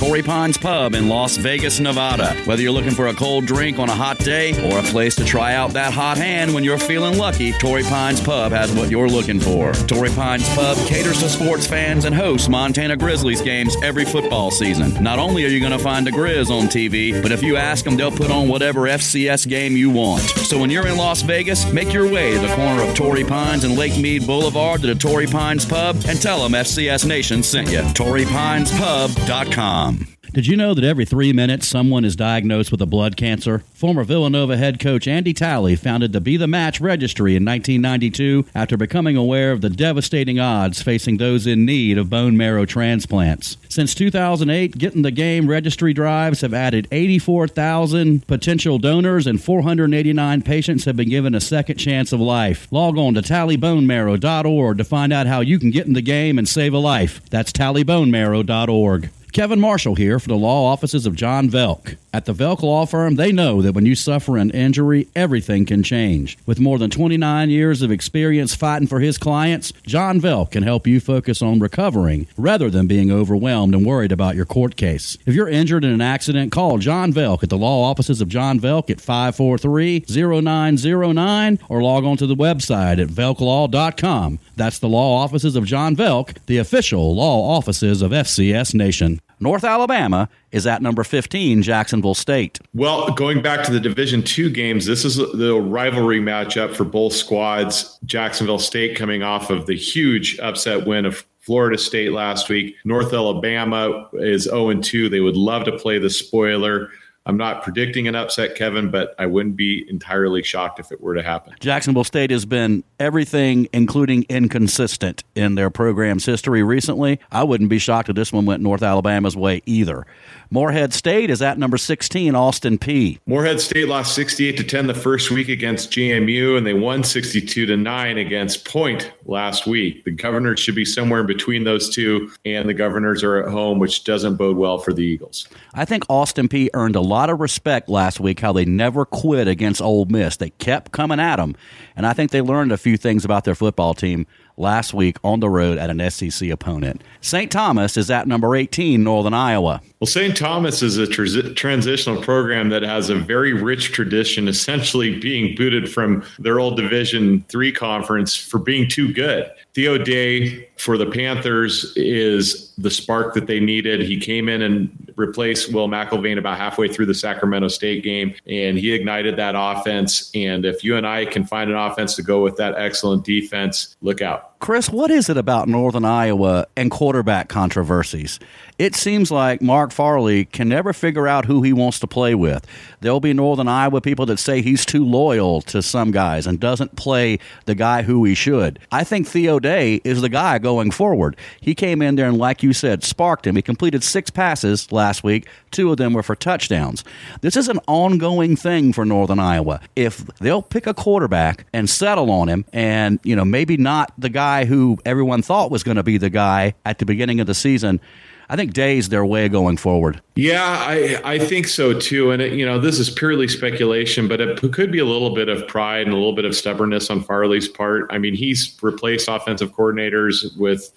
Torrey 0.00 0.22
Pines 0.22 0.56
Pub 0.56 0.94
in 0.94 1.10
Las 1.10 1.36
Vegas, 1.36 1.78
Nevada. 1.78 2.32
Whether 2.46 2.62
you're 2.62 2.72
looking 2.72 2.94
for 2.94 3.08
a 3.08 3.14
cold 3.14 3.44
drink 3.44 3.78
on 3.78 3.90
a 3.90 3.94
hot 3.94 4.16
day 4.16 4.52
or 4.72 4.78
a 4.78 4.82
place 4.82 5.14
to 5.16 5.26
try 5.26 5.52
out 5.52 5.74
that 5.74 5.92
hot 5.92 6.16
hand 6.16 6.54
when 6.54 6.64
you're 6.64 6.78
feeling 6.78 7.18
lucky, 7.18 7.52
Torrey 7.52 7.82
Pines 7.82 8.18
Pub 8.18 8.50
has 8.50 8.72
what 8.72 8.90
you're 8.90 9.10
looking 9.10 9.38
for. 9.38 9.74
Torrey 9.74 10.08
Pines 10.08 10.48
Pub 10.54 10.78
caters 10.86 11.20
to 11.20 11.28
sports 11.28 11.66
fans 11.66 12.06
and 12.06 12.14
hosts 12.14 12.48
Montana 12.48 12.96
Grizzlies 12.96 13.42
games 13.42 13.76
every 13.82 14.06
football 14.06 14.50
season. 14.50 14.94
Not 15.04 15.18
only 15.18 15.44
are 15.44 15.48
you 15.48 15.60
going 15.60 15.72
to 15.72 15.78
find 15.78 16.06
the 16.06 16.12
Grizz 16.12 16.48
on 16.48 16.68
TV, 16.68 17.22
but 17.22 17.30
if 17.30 17.42
you 17.42 17.58
ask 17.58 17.84
them, 17.84 17.98
they'll 17.98 18.10
put 18.10 18.30
on 18.30 18.48
whatever 18.48 18.88
FCS 18.88 19.46
game 19.50 19.76
you 19.76 19.90
want. 19.90 20.22
So 20.22 20.58
when 20.58 20.70
you're 20.70 20.86
in 20.86 20.96
Las 20.96 21.20
Vegas, 21.20 21.70
make 21.74 21.92
your 21.92 22.10
way 22.10 22.32
to 22.32 22.38
the 22.38 22.54
corner 22.54 22.82
of 22.82 22.94
Torrey 22.94 23.24
Pines 23.24 23.64
and 23.64 23.76
Lake 23.76 23.98
Mead 23.98 24.26
Boulevard 24.26 24.80
to 24.80 24.86
the 24.86 24.94
Torrey 24.94 25.26
Pines 25.26 25.66
Pub 25.66 25.96
and 26.08 26.22
tell 26.22 26.42
them 26.42 26.52
FCS 26.52 27.06
Nation 27.06 27.42
sent 27.42 27.70
you. 27.70 27.80
TorreyPinesPub.com 27.80 29.89
com. 29.90 30.19
Did 30.32 30.46
you 30.46 30.56
know 30.56 30.74
that 30.74 30.84
every 30.84 31.04
three 31.04 31.32
minutes 31.32 31.66
someone 31.66 32.04
is 32.04 32.14
diagnosed 32.14 32.70
with 32.70 32.80
a 32.80 32.86
blood 32.86 33.16
cancer? 33.16 33.64
Former 33.74 34.04
Villanova 34.04 34.56
head 34.56 34.78
coach 34.78 35.08
Andy 35.08 35.34
Talley 35.34 35.74
founded 35.74 36.12
the 36.12 36.20
Be 36.20 36.36
the 36.36 36.46
Match 36.46 36.80
Registry 36.80 37.34
in 37.34 37.44
1992 37.44 38.46
after 38.54 38.76
becoming 38.76 39.16
aware 39.16 39.50
of 39.50 39.60
the 39.60 39.68
devastating 39.68 40.38
odds 40.38 40.82
facing 40.82 41.16
those 41.16 41.48
in 41.48 41.64
need 41.64 41.98
of 41.98 42.10
bone 42.10 42.36
marrow 42.36 42.64
transplants. 42.64 43.56
Since 43.68 43.96
2008, 43.96 44.78
Get 44.78 44.94
in 44.94 45.02
the 45.02 45.10
Game 45.10 45.48
registry 45.48 45.92
drives 45.92 46.42
have 46.42 46.54
added 46.54 46.86
84,000 46.92 48.24
potential 48.28 48.78
donors 48.78 49.26
and 49.26 49.42
489 49.42 50.42
patients 50.42 50.84
have 50.84 50.94
been 50.94 51.10
given 51.10 51.34
a 51.34 51.40
second 51.40 51.78
chance 51.78 52.12
of 52.12 52.20
life. 52.20 52.68
Log 52.70 52.96
on 52.98 53.14
to 53.14 53.20
tallybonemaro.org 53.20 54.78
to 54.78 54.84
find 54.84 55.12
out 55.12 55.26
how 55.26 55.40
you 55.40 55.58
can 55.58 55.72
get 55.72 55.88
in 55.88 55.94
the 55.94 56.00
game 56.00 56.38
and 56.38 56.48
save 56.48 56.72
a 56.72 56.78
life. 56.78 57.20
That's 57.30 57.50
tallybonemaro.org. 57.50 59.10
Kevin 59.32 59.60
Marshall 59.60 59.94
here 59.94 60.18
for 60.20 60.28
the 60.28 60.36
law 60.36 60.70
offices 60.72 61.06
of 61.06 61.16
John 61.16 61.50
Velk. 61.50 61.96
At 62.12 62.24
the 62.24 62.32
Velk 62.32 62.62
Law 62.62 62.86
Firm, 62.86 63.14
they 63.14 63.30
know 63.30 63.62
that 63.62 63.72
when 63.72 63.86
you 63.86 63.94
suffer 63.94 64.36
an 64.36 64.50
injury, 64.50 65.06
everything 65.14 65.64
can 65.64 65.82
change. 65.84 66.36
With 66.44 66.58
more 66.58 66.76
than 66.76 66.90
29 66.90 67.50
years 67.50 67.82
of 67.82 67.92
experience 67.92 68.54
fighting 68.54 68.88
for 68.88 68.98
his 68.98 69.16
clients, 69.16 69.72
John 69.86 70.20
Velk 70.20 70.50
can 70.50 70.64
help 70.64 70.88
you 70.88 70.98
focus 70.98 71.40
on 71.40 71.60
recovering 71.60 72.26
rather 72.36 72.68
than 72.68 72.88
being 72.88 73.12
overwhelmed 73.12 73.74
and 73.74 73.86
worried 73.86 74.10
about 74.10 74.34
your 74.34 74.44
court 74.44 74.74
case. 74.74 75.16
If 75.24 75.34
you're 75.34 75.48
injured 75.48 75.84
in 75.84 75.92
an 75.92 76.00
accident, 76.00 76.50
call 76.50 76.78
John 76.78 77.12
Velk 77.12 77.44
at 77.44 77.48
the 77.48 77.56
law 77.56 77.84
offices 77.88 78.20
of 78.20 78.28
John 78.28 78.58
Velk 78.58 78.90
at 78.90 79.00
543 79.00 80.04
0909 80.08 81.58
or 81.68 81.82
log 81.82 82.04
on 82.04 82.16
to 82.16 82.26
the 82.26 82.34
website 82.34 83.00
at 83.00 83.08
velklaw.com. 83.08 84.40
That's 84.56 84.80
the 84.80 84.88
law 84.88 85.22
offices 85.22 85.54
of 85.54 85.64
John 85.64 85.94
Velk, 85.94 86.36
the 86.46 86.58
official 86.58 87.14
law 87.14 87.56
offices 87.56 88.02
of 88.02 88.10
FCS 88.10 88.74
Nation. 88.74 89.20
North 89.40 89.64
Alabama 89.64 90.28
is 90.52 90.66
at 90.66 90.82
number 90.82 91.02
15, 91.02 91.62
Jacksonville 91.62 92.14
State. 92.14 92.60
Well, 92.74 93.10
going 93.12 93.40
back 93.40 93.64
to 93.64 93.72
the 93.72 93.80
Division 93.80 94.22
Two 94.22 94.50
games, 94.50 94.84
this 94.84 95.04
is 95.04 95.16
the 95.16 95.58
rivalry 95.60 96.20
matchup 96.20 96.74
for 96.74 96.84
both 96.84 97.14
squads. 97.14 97.98
Jacksonville 98.04 98.58
State 98.58 98.96
coming 98.96 99.22
off 99.22 99.50
of 99.50 99.66
the 99.66 99.76
huge 99.76 100.38
upset 100.40 100.86
win 100.86 101.06
of 101.06 101.24
Florida 101.40 101.78
State 101.78 102.12
last 102.12 102.48
week. 102.50 102.76
North 102.84 103.14
Alabama 103.14 104.08
is 104.12 104.44
0 104.44 104.74
2. 104.74 105.08
They 105.08 105.20
would 105.20 105.36
love 105.36 105.64
to 105.64 105.72
play 105.78 105.98
the 105.98 106.10
spoiler. 106.10 106.90
I'm 107.26 107.36
not 107.36 107.62
predicting 107.62 108.08
an 108.08 108.14
upset, 108.14 108.54
Kevin, 108.54 108.90
but 108.90 109.14
I 109.18 109.26
wouldn't 109.26 109.54
be 109.54 109.84
entirely 109.90 110.42
shocked 110.42 110.80
if 110.80 110.90
it 110.90 111.02
were 111.02 111.14
to 111.14 111.22
happen. 111.22 111.54
Jacksonville 111.60 112.04
State 112.04 112.30
has 112.30 112.46
been 112.46 112.82
everything, 112.98 113.68
including 113.74 114.24
inconsistent, 114.30 115.22
in 115.34 115.54
their 115.54 115.68
program's 115.68 116.24
history 116.24 116.62
recently. 116.62 117.20
I 117.30 117.44
wouldn't 117.44 117.68
be 117.68 117.78
shocked 117.78 118.08
if 118.08 118.16
this 118.16 118.32
one 118.32 118.46
went 118.46 118.62
North 118.62 118.82
Alabama's 118.82 119.36
way 119.36 119.60
either. 119.66 120.06
Morehead 120.52 120.92
State 120.92 121.30
is 121.30 121.42
at 121.42 121.58
number 121.58 121.78
16, 121.78 122.34
Austin 122.34 122.76
Peay. 122.76 123.20
Morehead 123.24 123.60
State 123.60 123.86
lost 123.86 124.16
68 124.16 124.56
to 124.56 124.64
10 124.64 124.88
the 124.88 124.94
first 124.94 125.30
week 125.30 125.48
against 125.48 125.92
JMU, 125.92 126.58
and 126.58 126.66
they 126.66 126.74
won 126.74 127.04
62 127.04 127.66
to 127.66 127.76
9 127.76 128.18
against 128.18 128.64
Point 128.64 129.12
last 129.26 129.68
week. 129.68 130.04
The 130.04 130.10
Governors 130.10 130.58
should 130.58 130.74
be 130.74 130.84
somewhere 130.84 131.20
in 131.20 131.26
between 131.26 131.62
those 131.62 131.88
two, 131.88 132.32
and 132.44 132.68
the 132.68 132.74
Governors 132.74 133.22
are 133.22 133.36
at 133.36 133.48
home, 133.48 133.78
which 133.78 134.02
doesn't 134.02 134.34
bode 134.34 134.56
well 134.56 134.78
for 134.78 134.92
the 134.92 135.04
Eagles. 135.04 135.46
I 135.72 135.84
think 135.84 136.02
Austin 136.08 136.48
Peay 136.48 136.68
earned 136.74 136.96
a 136.96 137.00
lot 137.00 137.30
of 137.30 137.38
respect 137.38 137.88
last 137.88 138.18
week 138.18 138.40
how 138.40 138.52
they 138.52 138.64
never 138.64 139.04
quit 139.04 139.46
against 139.46 139.80
Ole 139.80 140.06
Miss. 140.06 140.36
They 140.36 140.50
kept 140.50 140.90
coming 140.90 141.20
at 141.20 141.36
them, 141.36 141.54
and 141.94 142.04
I 142.04 142.12
think 142.12 142.32
they 142.32 142.40
learned 142.40 142.72
a 142.72 142.76
few 142.76 142.96
things 142.96 143.24
about 143.24 143.44
their 143.44 143.54
football 143.54 143.94
team 143.94 144.26
last 144.60 144.94
week 144.94 145.16
on 145.24 145.40
the 145.40 145.48
road 145.48 145.78
at 145.78 145.90
an 145.90 146.10
SEC 146.10 146.50
opponent. 146.50 147.02
St. 147.20 147.50
Thomas 147.50 147.96
is 147.96 148.10
at 148.10 148.28
number 148.28 148.54
18, 148.54 149.02
Northern 149.02 149.34
Iowa. 149.34 149.80
Well, 149.98 150.06
St. 150.06 150.36
Thomas 150.36 150.82
is 150.82 150.96
a 150.96 151.06
tr- 151.06 151.52
transitional 151.54 152.22
program 152.22 152.68
that 152.70 152.82
has 152.82 153.10
a 153.10 153.16
very 153.16 153.52
rich 153.52 153.92
tradition, 153.92 154.48
essentially 154.48 155.18
being 155.18 155.54
booted 155.54 155.92
from 155.92 156.24
their 156.38 156.60
old 156.60 156.76
Division 156.76 157.44
three 157.48 157.72
conference 157.72 158.36
for 158.36 158.58
being 158.58 158.88
too 158.88 159.12
good. 159.12 159.50
Theo 159.74 159.98
Day 159.98 160.68
for 160.76 160.96
the 160.96 161.06
Panthers 161.06 161.92
is 161.96 162.72
the 162.76 162.90
spark 162.90 163.34
that 163.34 163.46
they 163.46 163.60
needed. 163.60 164.00
He 164.00 164.18
came 164.18 164.48
in 164.48 164.62
and 164.62 165.12
replaced 165.16 165.72
Will 165.72 165.88
McElvain 165.88 166.38
about 166.38 166.58
halfway 166.58 166.88
through 166.88 167.06
the 167.06 167.14
Sacramento 167.14 167.68
State 167.68 168.02
game, 168.02 168.34
and 168.46 168.78
he 168.78 168.92
ignited 168.92 169.36
that 169.36 169.54
offense. 169.56 170.30
And 170.34 170.64
if 170.64 170.82
UNI 170.82 171.26
can 171.26 171.44
find 171.44 171.70
an 171.70 171.76
offense 171.76 172.16
to 172.16 172.22
go 172.22 172.42
with 172.42 172.56
that 172.56 172.74
excellent 172.76 173.24
defense, 173.24 173.96
look 174.00 174.22
out. 174.22 174.49
Chris, 174.60 174.90
what 174.90 175.10
is 175.10 175.30
it 175.30 175.38
about 175.38 175.68
Northern 175.68 176.04
Iowa 176.04 176.66
and 176.76 176.90
quarterback 176.90 177.48
controversies? 177.48 178.38
It 178.78 178.94
seems 178.94 179.30
like 179.30 179.62
Mark 179.62 179.90
Farley 179.90 180.44
can 180.44 180.68
never 180.68 180.92
figure 180.92 181.26
out 181.26 181.46
who 181.46 181.62
he 181.62 181.72
wants 181.72 181.98
to 182.00 182.06
play 182.06 182.34
with. 182.34 182.66
There'll 183.00 183.20
be 183.20 183.32
Northern 183.32 183.68
Iowa 183.68 184.02
people 184.02 184.26
that 184.26 184.38
say 184.38 184.60
he's 184.60 184.84
too 184.84 185.02
loyal 185.02 185.62
to 185.62 185.80
some 185.80 186.10
guys 186.10 186.46
and 186.46 186.60
doesn't 186.60 186.94
play 186.94 187.38
the 187.64 187.74
guy 187.74 188.02
who 188.02 188.22
he 188.24 188.34
should. 188.34 188.78
I 188.92 189.02
think 189.02 189.26
Theo 189.26 189.60
Day 189.60 190.02
is 190.04 190.20
the 190.20 190.28
guy 190.28 190.58
going 190.58 190.90
forward. 190.90 191.36
He 191.62 191.74
came 191.74 192.02
in 192.02 192.16
there 192.16 192.28
and, 192.28 192.36
like 192.36 192.62
you 192.62 192.74
said, 192.74 193.02
sparked 193.02 193.46
him. 193.46 193.56
He 193.56 193.62
completed 193.62 194.04
six 194.04 194.28
passes 194.28 194.92
last 194.92 195.24
week, 195.24 195.48
two 195.70 195.90
of 195.90 195.96
them 195.96 196.12
were 196.12 196.22
for 196.22 196.36
touchdowns. 196.36 197.02
This 197.40 197.56
is 197.56 197.68
an 197.68 197.80
ongoing 197.86 198.56
thing 198.56 198.92
for 198.92 199.06
Northern 199.06 199.38
Iowa. 199.38 199.80
If 199.96 200.26
they'll 200.38 200.62
pick 200.62 200.86
a 200.86 200.94
quarterback 200.94 201.66
and 201.72 201.88
settle 201.88 202.30
on 202.30 202.48
him, 202.48 202.66
and, 202.74 203.20
you 203.24 203.34
know, 203.34 203.44
maybe 203.44 203.78
not 203.78 204.12
the 204.18 204.28
guy 204.28 204.49
guy 204.50 204.64
who 204.64 204.98
everyone 205.04 205.42
thought 205.42 205.70
was 205.70 205.82
going 205.84 205.96
to 205.96 206.02
be 206.02 206.18
the 206.18 206.30
guy 206.30 206.74
at 206.84 206.98
the 206.98 207.06
beginning 207.06 207.38
of 207.40 207.46
the 207.46 207.54
season. 207.54 208.00
I 208.48 208.56
think 208.56 208.72
Day's 208.72 209.08
their 209.08 209.24
way 209.24 209.48
going 209.48 209.76
forward. 209.76 210.20
Yeah, 210.34 210.64
I, 210.64 211.20
I 211.24 211.38
think 211.38 211.68
so 211.68 211.96
too. 211.96 212.32
And, 212.32 212.42
it, 212.42 212.52
you 212.54 212.66
know, 212.66 212.80
this 212.80 212.98
is 212.98 213.08
purely 213.08 213.46
speculation, 213.46 214.26
but 214.26 214.40
it 214.40 214.60
could 214.72 214.90
be 214.90 214.98
a 214.98 215.04
little 215.04 215.36
bit 215.36 215.48
of 215.48 215.68
pride 215.68 216.06
and 216.06 216.12
a 216.12 216.16
little 216.16 216.34
bit 216.34 216.44
of 216.44 216.56
stubbornness 216.56 217.10
on 217.10 217.22
Farley's 217.22 217.68
part. 217.68 218.10
I 218.10 218.18
mean, 218.18 218.34
he's 218.34 218.76
replaced 218.82 219.28
offensive 219.28 219.72
coordinators 219.72 220.56
with, 220.58 220.92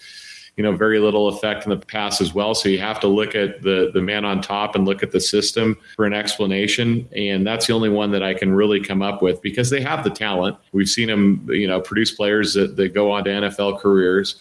you 0.55 0.63
know, 0.63 0.75
very 0.75 0.99
little 0.99 1.29
effect 1.29 1.65
in 1.65 1.71
the 1.71 1.77
past 1.77 2.21
as 2.21 2.33
well. 2.33 2.53
So 2.53 2.69
you 2.69 2.77
have 2.79 2.99
to 2.99 3.07
look 3.07 3.33
at 3.33 3.61
the 3.63 3.89
the 3.93 4.01
man 4.01 4.23
on 4.23 4.41
top 4.41 4.75
and 4.75 4.85
look 4.85 5.01
at 5.01 5.11
the 5.11 5.19
system 5.19 5.77
for 5.95 6.05
an 6.05 6.13
explanation. 6.13 7.07
And 7.15 7.45
that's 7.45 7.67
the 7.67 7.73
only 7.73 7.89
one 7.89 8.11
that 8.11 8.21
I 8.21 8.33
can 8.33 8.53
really 8.53 8.79
come 8.79 9.01
up 9.01 9.21
with 9.21 9.41
because 9.41 9.69
they 9.69 9.81
have 9.81 10.03
the 10.03 10.11
talent. 10.11 10.57
We've 10.71 10.89
seen 10.89 11.07
them, 11.07 11.47
you 11.49 11.67
know, 11.67 11.81
produce 11.81 12.11
players 12.11 12.53
that, 12.53 12.75
that 12.75 12.93
go 12.93 13.11
on 13.11 13.23
to 13.23 13.31
NFL 13.31 13.79
careers, 13.79 14.35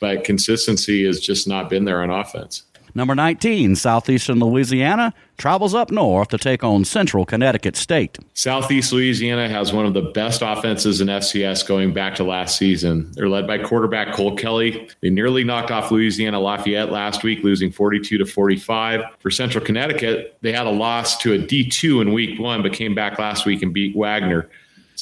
but 0.00 0.24
consistency 0.24 1.06
has 1.06 1.20
just 1.20 1.46
not 1.46 1.70
been 1.70 1.84
there 1.84 2.02
on 2.02 2.10
offense. 2.10 2.64
Number 2.94 3.14
19, 3.14 3.76
Southeastern 3.76 4.38
Louisiana 4.38 5.14
travels 5.38 5.74
up 5.74 5.90
north 5.90 6.28
to 6.28 6.38
take 6.38 6.62
on 6.62 6.84
Central 6.84 7.24
Connecticut 7.24 7.74
State. 7.74 8.18
Southeast 8.34 8.92
Louisiana 8.92 9.48
has 9.48 9.72
one 9.72 9.86
of 9.86 9.94
the 9.94 10.02
best 10.02 10.42
offenses 10.42 11.00
in 11.00 11.08
FCS 11.08 11.66
going 11.66 11.94
back 11.94 12.14
to 12.16 12.24
last 12.24 12.58
season. 12.58 13.10
They're 13.12 13.30
led 13.30 13.46
by 13.46 13.58
quarterback 13.58 14.14
Cole 14.14 14.36
Kelly. 14.36 14.88
They 15.00 15.08
nearly 15.08 15.42
knocked 15.42 15.70
off 15.70 15.90
Louisiana 15.90 16.38
Lafayette 16.38 16.92
last 16.92 17.22
week, 17.22 17.42
losing 17.42 17.72
42 17.72 18.18
to 18.18 18.26
45. 18.26 19.00
For 19.20 19.30
Central 19.30 19.64
Connecticut, 19.64 20.36
they 20.42 20.52
had 20.52 20.66
a 20.66 20.70
loss 20.70 21.16
to 21.18 21.32
a 21.32 21.38
D2 21.38 22.02
in 22.02 22.12
week 22.12 22.38
one, 22.38 22.62
but 22.62 22.74
came 22.74 22.94
back 22.94 23.18
last 23.18 23.46
week 23.46 23.62
and 23.62 23.72
beat 23.72 23.96
Wagner. 23.96 24.50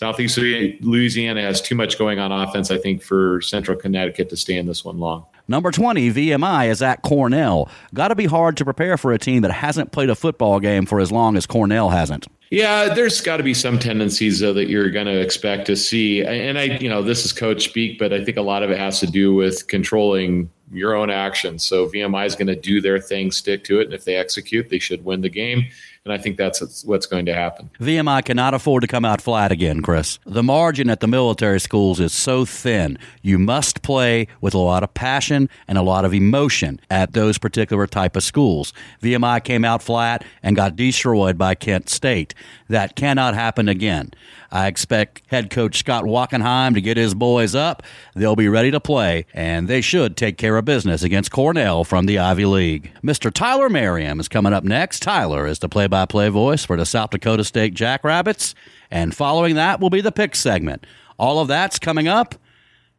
Southeast 0.01 0.39
Louisiana 0.39 1.43
has 1.43 1.61
too 1.61 1.75
much 1.75 1.99
going 1.99 2.19
on 2.19 2.33
offense, 2.33 2.71
I 2.71 2.79
think, 2.79 3.03
for 3.03 3.43
Central 3.43 3.77
Connecticut 3.77 4.31
to 4.31 4.37
stay 4.39 4.57
in 4.57 4.65
this 4.65 4.83
one 4.83 4.99
long. 4.99 5.27
Number 5.47 5.71
20, 5.71 6.11
VMI 6.11 6.71
is 6.71 6.81
at 6.81 7.03
Cornell. 7.03 7.69
Got 7.93 8.09
to 8.09 8.15
be 8.15 8.25
hard 8.25 8.57
to 8.57 8.65
prepare 8.65 8.97
for 8.97 9.13
a 9.13 9.19
team 9.19 9.43
that 9.43 9.51
hasn't 9.51 9.93
played 9.93 10.09
a 10.09 10.15
football 10.15 10.59
game 10.59 10.87
for 10.87 11.01
as 11.01 11.13
long 11.13 11.37
as 11.37 11.45
Cornell 11.45 11.91
hasn't. 11.91 12.29
Yeah, 12.51 12.95
there's 12.95 13.21
got 13.21 13.37
to 13.37 13.43
be 13.43 13.53
some 13.53 13.79
tendencies 13.79 14.41
though 14.41 14.55
that 14.55 14.71
you're 14.71 14.89
going 14.89 15.05
to 15.05 15.21
expect 15.21 15.67
to 15.67 15.77
see, 15.77 16.25
and 16.25 16.59
I, 16.59 16.79
you 16.79 16.89
know, 16.89 17.03
this 17.03 17.27
is 17.27 17.33
coach 17.35 17.65
speak, 17.65 17.99
but 17.99 18.11
I 18.11 18.25
think 18.25 18.39
a 18.39 18.43
lot 18.43 18.63
of 18.63 18.71
it 18.71 18.79
has 18.79 19.01
to 19.01 19.07
do 19.07 19.35
with 19.35 19.69
controlling 19.69 20.49
your 20.73 20.95
own 20.95 21.11
actions. 21.11 21.65
So 21.67 21.89
VMI 21.89 22.25
is 22.25 22.35
going 22.35 22.47
to 22.47 22.57
do 22.57 22.81
their 22.81 22.99
thing, 22.99 23.31
stick 23.31 23.65
to 23.65 23.81
it, 23.81 23.85
and 23.85 23.93
if 23.93 24.05
they 24.05 24.17
execute, 24.17 24.71
they 24.71 24.79
should 24.79 25.05
win 25.05 25.21
the 25.21 25.29
game. 25.29 25.67
And 26.07 26.15
I 26.15 26.19
think 26.19 26.39
that's 26.39 26.83
what's 26.85 27.05
going 27.05 27.27
to 27.27 27.35
happen. 27.35 27.69
VMI 27.79 28.25
cannot 28.25 28.55
afford 28.55 28.81
to 28.81 28.87
come 28.87 29.05
out 29.05 29.21
flat 29.21 29.53
again, 29.53 29.83
Chris. 29.83 30.19
The 30.25 30.43
margin 30.43 30.89
at 30.89 31.01
the 31.01 31.07
military 31.07 31.61
schools 31.61 32.01
is 32.01 32.15
so 32.15 32.47
thin. 32.47 32.99
You 33.21 33.39
must 33.39 33.83
play 33.83 34.27
with 34.41 34.55
a 34.55 34.59
lot 34.59 34.83
of 34.83 34.95
passion 34.95 35.51
and 35.69 35.77
a 35.77 35.83
lot 35.83 36.07
of 36.07 36.15
emotion 36.15 36.81
at 36.89 37.13
those 37.13 37.37
particular 37.37 37.87
type 37.87 38.17
of 38.17 38.23
schools. 38.23 38.73
VMI 39.03 39.45
came 39.45 39.63
out 39.63 39.83
flat 39.83 40.25
and 40.43 40.57
got 40.57 40.75
destroyed 40.75 41.37
by 41.37 41.55
Kent 41.55 41.91
State. 41.91 42.35
That 42.71 42.97
cannot 42.97 43.35
happen 43.35 43.69
again. 43.69 44.13
I 44.53 44.67
expect 44.67 45.23
head 45.29 45.51
coach 45.51 45.79
Scott 45.79 46.05
Wachenheim 46.05 46.75
to 46.75 46.81
get 46.81 46.97
his 46.97 47.15
boys 47.15 47.55
up. 47.55 47.83
They'll 48.15 48.37
be 48.37 48.49
ready 48.49 48.71
to 48.71 48.81
play, 48.81 49.27
and 49.33 49.69
they 49.69 49.81
should 49.81 50.17
take 50.17 50.37
care 50.39 50.57
of 50.57 50.65
business 50.65 51.03
against 51.03 51.31
Cornell 51.31 51.85
from 51.85 52.07
the 52.07 52.19
Ivy 52.19 52.45
League. 52.45 52.93
Mr. 53.03 53.33
Tyler 53.33 53.69
Merriam 53.69 54.19
is 54.19 54.29
coming 54.29 54.53
up 54.53 54.65
next. 54.65 55.03
Tyler 55.03 55.47
is 55.47 55.61
the 55.61 55.69
play 55.69 55.87
by 55.87 56.05
play 56.05 56.29
voice 56.29 56.65
for 56.65 56.77
the 56.77 56.87
South 56.87 57.11
Dakota 57.11 57.45
State 57.45 57.75
Jackrabbits, 57.75 58.55
and 58.91 59.15
following 59.15 59.55
that 59.55 59.81
will 59.81 59.91
be 59.91 60.01
the 60.01 60.13
pick 60.13 60.35
segment. 60.35 60.85
All 61.19 61.39
of 61.39 61.49
that's 61.49 61.79
coming 61.79 62.09
up 62.09 62.35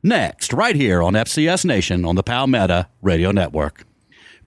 next, 0.03 0.53
right 0.53 0.76
here 0.76 1.01
on 1.01 1.13
FCS 1.13 1.65
Nation 1.65 2.05
on 2.05 2.15
the 2.15 2.23
Palmetto 2.23 2.86
Radio 3.01 3.32
Network. 3.32 3.86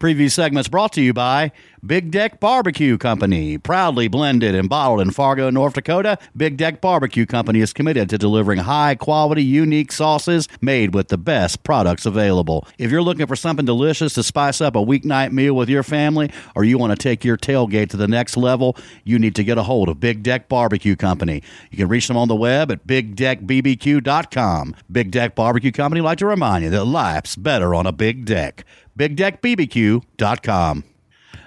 Previous 0.04 0.34
segments 0.34 0.68
brought 0.68 0.92
to 0.92 1.00
you 1.00 1.14
by 1.14 1.50
Big 1.82 2.10
Deck 2.10 2.38
Barbecue 2.38 2.98
Company. 2.98 3.56
Proudly 3.56 4.06
blended 4.06 4.54
and 4.54 4.68
bottled 4.68 5.00
in 5.00 5.10
Fargo, 5.10 5.48
North 5.48 5.72
Dakota, 5.72 6.18
Big 6.36 6.58
Deck 6.58 6.82
Barbecue 6.82 7.24
Company 7.24 7.60
is 7.60 7.72
committed 7.72 8.10
to 8.10 8.18
delivering 8.18 8.58
high 8.58 8.96
quality, 8.96 9.42
unique 9.42 9.90
sauces 9.92 10.46
made 10.60 10.92
with 10.94 11.08
the 11.08 11.16
best 11.16 11.62
products 11.62 12.04
available. 12.04 12.68
If 12.76 12.90
you're 12.90 13.00
looking 13.00 13.26
for 13.26 13.34
something 13.34 13.64
delicious 13.64 14.12
to 14.12 14.22
spice 14.22 14.60
up 14.60 14.76
a 14.76 14.84
weeknight 14.84 15.32
meal 15.32 15.56
with 15.56 15.70
your 15.70 15.82
family, 15.82 16.30
or 16.54 16.64
you 16.64 16.76
want 16.76 16.90
to 16.90 17.02
take 17.02 17.24
your 17.24 17.38
tailgate 17.38 17.88
to 17.88 17.96
the 17.96 18.06
next 18.06 18.36
level, 18.36 18.76
you 19.04 19.18
need 19.18 19.34
to 19.36 19.44
get 19.44 19.56
a 19.56 19.62
hold 19.62 19.88
of 19.88 20.00
Big 20.00 20.22
Deck 20.22 20.50
Barbecue 20.50 20.96
Company. 20.96 21.42
You 21.70 21.78
can 21.78 21.88
reach 21.88 22.08
them 22.08 22.18
on 22.18 22.28
the 22.28 22.36
web 22.36 22.70
at 22.70 22.86
bigdeckbbq.com. 22.86 24.76
Big 24.92 25.10
Deck 25.10 25.34
Barbecue 25.34 25.72
Company 25.72 26.02
like 26.02 26.18
to 26.18 26.26
remind 26.26 26.62
you 26.62 26.68
that 26.68 26.84
life's 26.84 27.36
better 27.36 27.74
on 27.74 27.86
a 27.86 27.92
big 27.92 28.26
deck 28.26 28.66
bigdeckbbq.com. 28.98 30.84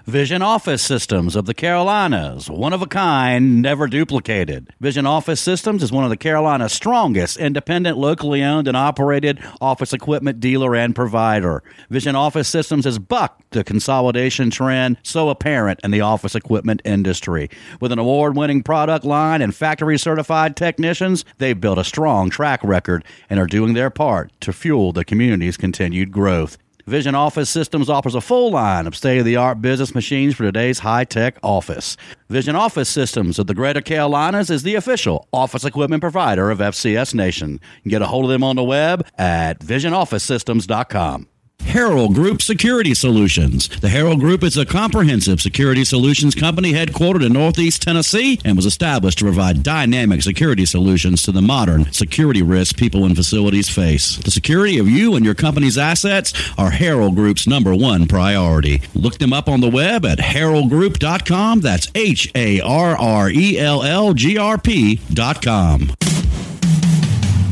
Vision 0.07 0.41
Office 0.41 0.81
Systems 0.81 1.35
of 1.35 1.47
the 1.47 1.53
Carolinas, 1.53 2.49
one 2.49 2.71
of 2.71 2.81
a 2.81 2.85
kind, 2.85 3.61
never 3.61 3.87
duplicated. 3.87 4.73
Vision 4.79 5.05
Office 5.05 5.41
Systems 5.41 5.83
is 5.83 5.91
one 5.91 6.05
of 6.05 6.09
the 6.09 6.15
Carolinas' 6.15 6.71
strongest 6.71 7.35
independent, 7.35 7.97
locally 7.97 8.41
owned 8.41 8.69
and 8.69 8.77
operated 8.77 9.43
office 9.59 9.91
equipment 9.91 10.39
dealer 10.39 10.77
and 10.77 10.95
provider. 10.95 11.61
Vision 11.89 12.15
Office 12.15 12.47
Systems 12.47 12.85
has 12.85 12.99
bucked 12.99 13.51
the 13.51 13.65
consolidation 13.65 14.49
trend 14.49 14.95
so 15.03 15.27
apparent 15.27 15.81
in 15.83 15.91
the 15.91 15.99
office 15.99 16.35
equipment 16.35 16.81
industry. 16.85 17.49
With 17.81 17.91
an 17.91 17.99
award 17.99 18.37
winning 18.37 18.63
product 18.63 19.03
line 19.03 19.41
and 19.41 19.53
factory 19.53 19.97
certified 19.97 20.55
technicians, 20.55 21.25
they've 21.37 21.59
built 21.59 21.79
a 21.79 21.83
strong 21.83 22.29
track 22.29 22.63
record 22.63 23.03
and 23.29 23.41
are 23.41 23.45
doing 23.45 23.73
their 23.73 23.89
part 23.89 24.31
to 24.39 24.53
fuel 24.53 24.93
the 24.93 25.03
community's 25.03 25.57
continued 25.57 26.13
growth. 26.13 26.57
Vision 26.87 27.15
Office 27.15 27.49
Systems 27.49 27.89
offers 27.89 28.15
a 28.15 28.21
full 28.21 28.49
line 28.51 28.87
of 28.87 28.95
state 28.95 29.17
of 29.17 29.25
the 29.25 29.35
art 29.35 29.61
business 29.61 29.93
machines 29.93 30.35
for 30.35 30.43
today's 30.43 30.79
high 30.79 31.03
tech 31.03 31.37
office. 31.43 31.97
Vision 32.29 32.55
Office 32.55 32.87
Systems 32.87 33.37
of 33.37 33.47
the 33.47 33.53
Greater 33.53 33.81
Carolinas 33.81 34.49
is 34.49 34.63
the 34.63 34.75
official 34.75 35.27
office 35.33 35.65
equipment 35.65 35.99
provider 35.99 36.49
of 36.49 36.59
FCS 36.59 37.13
Nation. 37.13 37.59
Get 37.85 38.01
a 38.01 38.07
hold 38.07 38.23
of 38.23 38.31
them 38.31 38.41
on 38.41 38.55
the 38.55 38.63
web 38.63 39.05
at 39.17 39.59
visionofficesystems.com. 39.59 41.27
Harrell 41.67 42.13
Group 42.13 42.41
Security 42.41 42.93
Solutions. 42.93 43.67
The 43.67 43.89
Harrell 43.89 44.17
Group 44.17 44.41
is 44.41 44.55
a 44.55 44.65
comprehensive 44.65 45.41
security 45.41 45.83
solutions 45.83 46.33
company 46.33 46.71
headquartered 46.71 47.25
in 47.25 47.33
Northeast 47.33 47.81
Tennessee 47.81 48.39
and 48.45 48.55
was 48.55 48.65
established 48.65 49.19
to 49.19 49.25
provide 49.25 49.63
dynamic 49.63 50.23
security 50.23 50.65
solutions 50.65 51.23
to 51.23 51.33
the 51.33 51.41
modern 51.41 51.91
security 51.91 52.41
risks 52.41 52.71
people 52.71 53.03
and 53.03 53.17
facilities 53.17 53.67
face. 53.67 54.15
The 54.15 54.31
security 54.31 54.79
of 54.79 54.87
you 54.87 55.15
and 55.15 55.25
your 55.25 55.35
company's 55.35 55.77
assets 55.77 56.31
are 56.57 56.71
Harrell 56.71 57.13
Group's 57.13 57.47
number 57.47 57.75
one 57.75 58.07
priority. 58.07 58.81
Look 58.95 59.17
them 59.17 59.33
up 59.33 59.49
on 59.49 59.59
the 59.59 59.69
web 59.69 60.05
at 60.05 60.19
haroldgroup.com. 60.19 61.59
That's 61.59 61.91
H 61.93 62.31
A 62.33 62.61
R 62.61 62.97
R 62.97 63.29
E 63.29 63.59
L 63.59 63.83
L 63.83 64.13
G 64.13 64.37
R 64.37 64.57
P.com. 64.57 65.91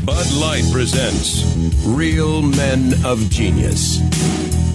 Bud 0.05 0.31
Light 0.33 0.63
presents 0.71 1.43
Real 1.83 2.43
Men 2.43 2.93
of 3.03 3.27
Genius. 3.31 3.99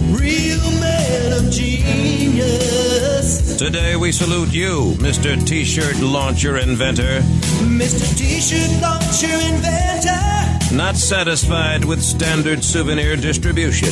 Real 0.09 0.59
men 0.81 1.31
of 1.31 1.49
genius. 1.49 3.55
Today 3.57 3.95
we 3.95 4.11
salute 4.11 4.53
you, 4.53 4.93
Mr. 4.97 5.41
T 5.47 5.63
shirt 5.63 5.97
launcher 6.01 6.57
inventor. 6.57 7.21
Mr. 7.63 8.17
T-shirt 8.17 8.81
launcher 8.81 9.33
inventor. 9.47 10.40
Not 10.73 10.95
satisfied 10.95 11.83
with 11.83 12.01
standard 12.01 12.63
souvenir 12.63 13.17
distribution, 13.17 13.89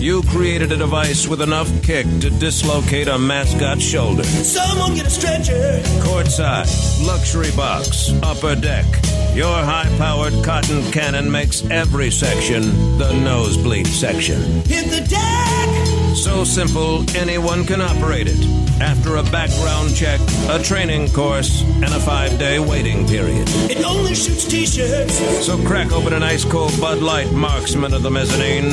you 0.00 0.22
created 0.22 0.70
a 0.70 0.76
device 0.76 1.26
with 1.26 1.42
enough 1.42 1.68
kick 1.82 2.06
to 2.20 2.30
dislocate 2.30 3.08
a 3.08 3.18
mascot's 3.18 3.82
shoulder. 3.82 4.22
Someone 4.22 4.94
get 4.94 5.06
a 5.06 5.10
stretcher. 5.10 5.80
Courtside, 6.04 6.68
luxury 7.04 7.50
box, 7.56 8.12
upper 8.22 8.54
deck. 8.54 8.86
Your 9.34 9.56
high 9.62 9.92
powered 9.98 10.44
cotton 10.44 10.90
cannon 10.92 11.28
makes 11.30 11.64
every 11.68 12.12
section 12.12 12.62
the 12.96 13.12
nosebleed 13.12 13.88
section. 13.88 14.40
Hit 14.66 14.86
the 14.86 15.04
deck. 15.08 15.99
So 16.14 16.44
simple, 16.44 17.04
anyone 17.16 17.64
can 17.64 17.80
operate 17.80 18.26
it. 18.28 18.38
After 18.80 19.16
a 19.16 19.22
background 19.24 19.94
check, 19.94 20.20
a 20.48 20.62
training 20.62 21.10
course, 21.12 21.62
and 21.62 21.84
a 21.84 22.00
five 22.00 22.38
day 22.38 22.58
waiting 22.58 23.06
period. 23.06 23.46
It 23.70 23.84
only 23.84 24.14
shoots 24.14 24.44
t-shirts. 24.44 25.18
So 25.44 25.62
crack 25.64 25.92
open 25.92 26.12
an 26.12 26.22
ice 26.22 26.44
cold 26.44 26.72
Bud 26.80 27.00
Light 27.02 27.30
marksman 27.32 27.92
of 27.92 28.02
the 28.02 28.10
mezzanine, 28.10 28.70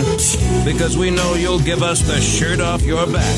because 0.65 0.97
we 0.97 1.11
know 1.11 1.35
you'll 1.35 1.59
give 1.59 1.83
us 1.83 2.01
the 2.01 2.19
shirt 2.21 2.59
off 2.59 2.81
your 2.81 3.05
back 3.05 3.37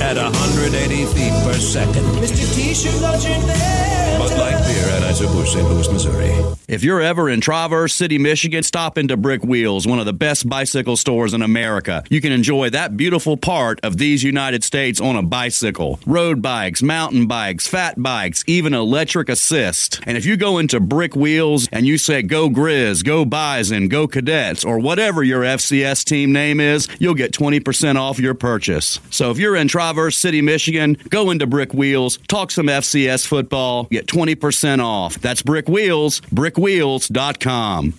at 0.00 0.16
180 0.16 1.06
feet 1.06 1.32
per 1.44 1.54
second. 1.54 2.04
Mr. 2.20 2.54
T-shirt 2.54 3.00
launcher 3.00 3.28
inventor. 3.28 3.94
Bud 4.18 4.38
Light 4.38 4.64
beer 4.66 4.88
at 4.90 5.02
Anheuser-Busch, 5.02 5.52
St. 5.52 5.68
Louis, 5.68 5.88
Missouri. 5.90 6.54
If 6.68 6.82
you're 6.82 7.00
ever 7.00 7.28
in 7.28 7.40
Traverse 7.40 7.94
City, 7.94 8.18
Michigan, 8.18 8.62
stop 8.62 8.98
into 8.98 9.16
Brick 9.16 9.42
Wheels, 9.42 9.86
one 9.86 9.98
of 9.98 10.06
the 10.06 10.12
best 10.12 10.48
bicycle 10.48 10.96
stores 10.96 11.34
in 11.34 11.42
America. 11.42 12.04
You 12.10 12.20
can 12.20 12.32
enjoy 12.32 12.70
that 12.70 12.96
beautiful 12.96 13.23
part 13.36 13.80
of 13.82 13.96
these 13.96 14.22
United 14.22 14.62
States 14.62 15.00
on 15.00 15.16
a 15.16 15.22
bicycle. 15.22 15.98
Road 16.06 16.42
bikes, 16.42 16.82
mountain 16.82 17.26
bikes, 17.26 17.66
fat 17.66 18.00
bikes, 18.02 18.44
even 18.46 18.74
electric 18.74 19.28
assist. 19.28 20.00
And 20.06 20.16
if 20.16 20.26
you 20.26 20.36
go 20.36 20.58
into 20.58 20.78
Brick 20.80 21.16
Wheels 21.16 21.68
and 21.72 21.86
you 21.86 21.98
say 21.98 22.22
go 22.22 22.48
Grizz, 22.48 23.04
go 23.04 23.24
Bison, 23.24 23.88
go 23.88 24.06
Cadets, 24.06 24.64
or 24.64 24.78
whatever 24.78 25.22
your 25.22 25.42
FCS 25.42 26.04
team 26.04 26.32
name 26.32 26.60
is, 26.60 26.86
you'll 26.98 27.14
get 27.14 27.32
20% 27.32 27.96
off 27.96 28.18
your 28.18 28.34
purchase. 28.34 29.00
So 29.10 29.30
if 29.30 29.38
you're 29.38 29.56
in 29.56 29.68
Traverse 29.68 30.16
City, 30.18 30.42
Michigan, 30.42 30.96
go 31.08 31.30
into 31.30 31.46
Brick 31.46 31.72
Wheels, 31.72 32.18
talk 32.28 32.50
some 32.50 32.66
FCS 32.66 33.26
football, 33.26 33.84
get 33.84 34.06
20% 34.06 34.84
off. 34.84 35.18
That's 35.20 35.42
Brick 35.42 35.68
Wheels, 35.68 36.20
brickwheels.com. 36.20 37.94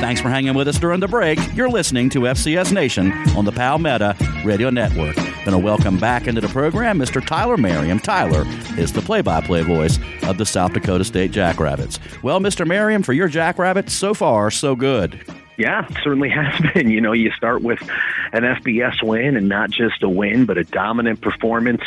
Thanks 0.00 0.20
for 0.20 0.28
hanging 0.28 0.54
with 0.54 0.68
us 0.68 0.78
during 0.78 1.00
the 1.00 1.08
break. 1.08 1.38
You're 1.54 1.70
listening 1.70 2.10
to 2.10 2.20
FCS 2.20 2.72
Nation 2.72 3.12
on 3.36 3.44
the 3.44 3.52
Palmetto 3.52 4.14
Radio 4.44 4.70
Network. 4.70 5.16
Gonna 5.44 5.58
welcome 5.58 5.98
back 5.98 6.26
into 6.26 6.40
the 6.40 6.48
program 6.48 6.98
Mr. 6.98 7.24
Tyler 7.24 7.56
Merriam. 7.56 7.98
Tyler 7.98 8.44
is 8.78 8.92
the 8.92 9.00
play-by-play 9.00 9.62
voice 9.62 9.98
of 10.22 10.38
the 10.38 10.46
South 10.46 10.72
Dakota 10.72 11.04
State 11.04 11.30
Jackrabbits. 11.30 11.98
Well, 12.22 12.40
Mr. 12.40 12.66
Merriam, 12.66 13.02
for 13.02 13.12
your 13.12 13.28
Jackrabbits, 13.28 13.92
so 13.92 14.14
far 14.14 14.50
so 14.50 14.74
good. 14.76 15.20
Yeah, 15.56 15.86
certainly 16.02 16.28
has 16.34 16.60
been. 16.72 16.90
You 16.90 17.00
know, 17.00 17.12
you 17.12 17.30
start 17.32 17.62
with 17.62 17.80
an 18.32 18.42
FBS 18.42 19.02
win 19.02 19.36
and 19.36 19.48
not 19.48 19.70
just 19.70 20.02
a 20.02 20.08
win, 20.08 20.46
but 20.46 20.58
a 20.58 20.64
dominant 20.64 21.20
performance 21.20 21.82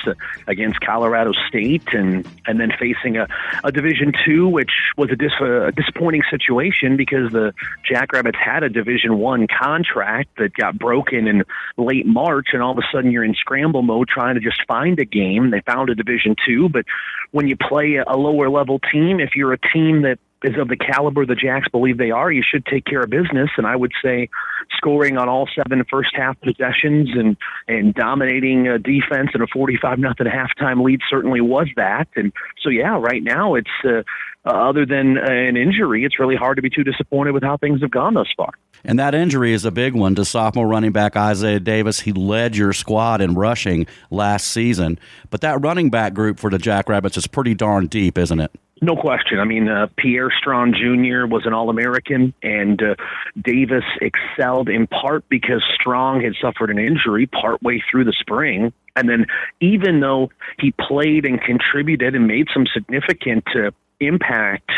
against 0.47 0.79
Colorado 0.81 1.33
State, 1.47 1.93
and 1.93 2.27
and 2.45 2.59
then 2.59 2.71
facing 2.79 3.17
a, 3.17 3.27
a 3.63 3.71
Division 3.71 4.13
two, 4.25 4.47
which 4.47 4.71
was 4.95 5.11
a, 5.11 5.15
dis, 5.15 5.33
a 5.41 5.71
disappointing 5.75 6.23
situation 6.29 6.97
because 6.97 7.31
the 7.31 7.53
Jackrabbits 7.83 8.37
had 8.37 8.63
a 8.63 8.69
Division 8.69 9.17
one 9.17 9.47
contract 9.47 10.29
that 10.37 10.53
got 10.53 10.77
broken 10.77 11.27
in 11.27 11.43
late 11.77 12.05
March, 12.05 12.47
and 12.53 12.61
all 12.61 12.71
of 12.71 12.77
a 12.77 12.87
sudden 12.91 13.11
you're 13.11 13.23
in 13.23 13.35
scramble 13.35 13.81
mode 13.81 14.07
trying 14.07 14.35
to 14.35 14.41
just 14.41 14.65
find 14.67 14.99
a 14.99 15.05
game. 15.05 15.51
They 15.51 15.61
found 15.61 15.89
a 15.89 15.95
Division 15.95 16.35
two, 16.45 16.69
but 16.69 16.85
when 17.31 17.47
you 17.47 17.57
play 17.57 17.95
a 17.95 18.15
lower 18.15 18.49
level 18.49 18.79
team, 18.79 19.19
if 19.19 19.35
you're 19.35 19.53
a 19.53 19.59
team 19.59 20.03
that 20.03 20.19
is 20.43 20.55
of 20.59 20.67
the 20.67 20.77
caliber 20.77 21.25
the 21.25 21.35
Jacks 21.35 21.67
believe 21.71 21.97
they 21.97 22.11
are, 22.11 22.31
you 22.31 22.43
should 22.43 22.65
take 22.65 22.85
care 22.85 23.01
of 23.01 23.09
business. 23.09 23.49
And 23.57 23.65
I 23.65 23.75
would 23.75 23.91
say 24.03 24.29
scoring 24.75 25.17
on 25.17 25.29
all 25.29 25.47
seven 25.55 25.83
first 25.89 26.09
half 26.13 26.39
possessions 26.41 27.09
and 27.13 27.37
and 27.67 27.93
dominating 27.93 28.63
defense 28.83 29.29
and 29.33 29.43
a 29.43 29.47
45 29.51 29.99
nothing 29.99 30.27
halftime 30.27 30.83
lead 30.83 30.99
certainly 31.09 31.41
was 31.41 31.67
that. 31.75 32.07
And 32.15 32.31
so 32.61 32.69
yeah, 32.69 32.97
right 32.99 33.23
now 33.23 33.55
it's 33.55 33.69
uh, 33.83 34.03
uh, 34.45 34.51
other 34.69 34.85
than 34.85 35.17
an 35.17 35.57
injury, 35.57 36.05
it's 36.05 36.19
really 36.19 36.35
hard 36.35 36.55
to 36.55 36.61
be 36.61 36.69
too 36.69 36.83
disappointed 36.83 37.31
with 37.31 37.43
how 37.43 37.57
things 37.57 37.81
have 37.81 37.91
gone 37.91 38.13
thus 38.13 38.27
far. 38.37 38.51
And 38.85 38.97
that 38.99 39.13
injury 39.13 39.51
is 39.51 39.65
a 39.65 39.71
big 39.71 39.93
one 39.93 40.15
to 40.15 40.23
sophomore 40.23 40.67
running 40.67 40.91
back 40.91 41.17
Isaiah 41.17 41.59
Davis. 41.59 42.01
He 42.01 42.13
led 42.13 42.55
your 42.55 42.71
squad 42.71 43.19
in 43.19 43.33
rushing 43.33 43.87
last 44.09 44.47
season, 44.47 44.99
but 45.29 45.41
that 45.41 45.61
running 45.61 45.89
back 45.89 46.13
group 46.13 46.39
for 46.39 46.49
the 46.49 46.59
Jackrabbits 46.59 47.17
is 47.17 47.27
pretty 47.27 47.55
darn 47.55 47.87
deep, 47.87 48.17
isn't 48.17 48.39
it? 48.39 48.51
No 48.81 48.95
question. 48.95 49.39
I 49.39 49.45
mean, 49.45 49.67
uh, 49.67 49.87
Pierre 49.97 50.29
Strong 50.37 50.73
Jr. 50.73 51.25
was 51.25 51.45
an 51.45 51.53
All 51.53 51.69
American, 51.69 52.33
and 52.43 52.81
uh, 52.81 52.95
Davis 53.41 53.83
excelled 54.01 54.69
in 54.69 54.85
part 54.85 55.27
because 55.29 55.63
Strong 55.79 56.21
had 56.21 56.33
suffered 56.39 56.69
an 56.69 56.77
injury 56.77 57.25
partway 57.25 57.81
through 57.89 58.05
the 58.05 58.13
spring. 58.19 58.71
And 58.95 59.09
then, 59.09 59.25
even 59.61 59.99
though 59.99 60.29
he 60.59 60.73
played 60.79 61.25
and 61.25 61.41
contributed 61.41 62.15
and 62.15 62.27
made 62.27 62.47
some 62.53 62.65
significant 62.71 63.45
uh, 63.55 63.71
impact 63.99 64.69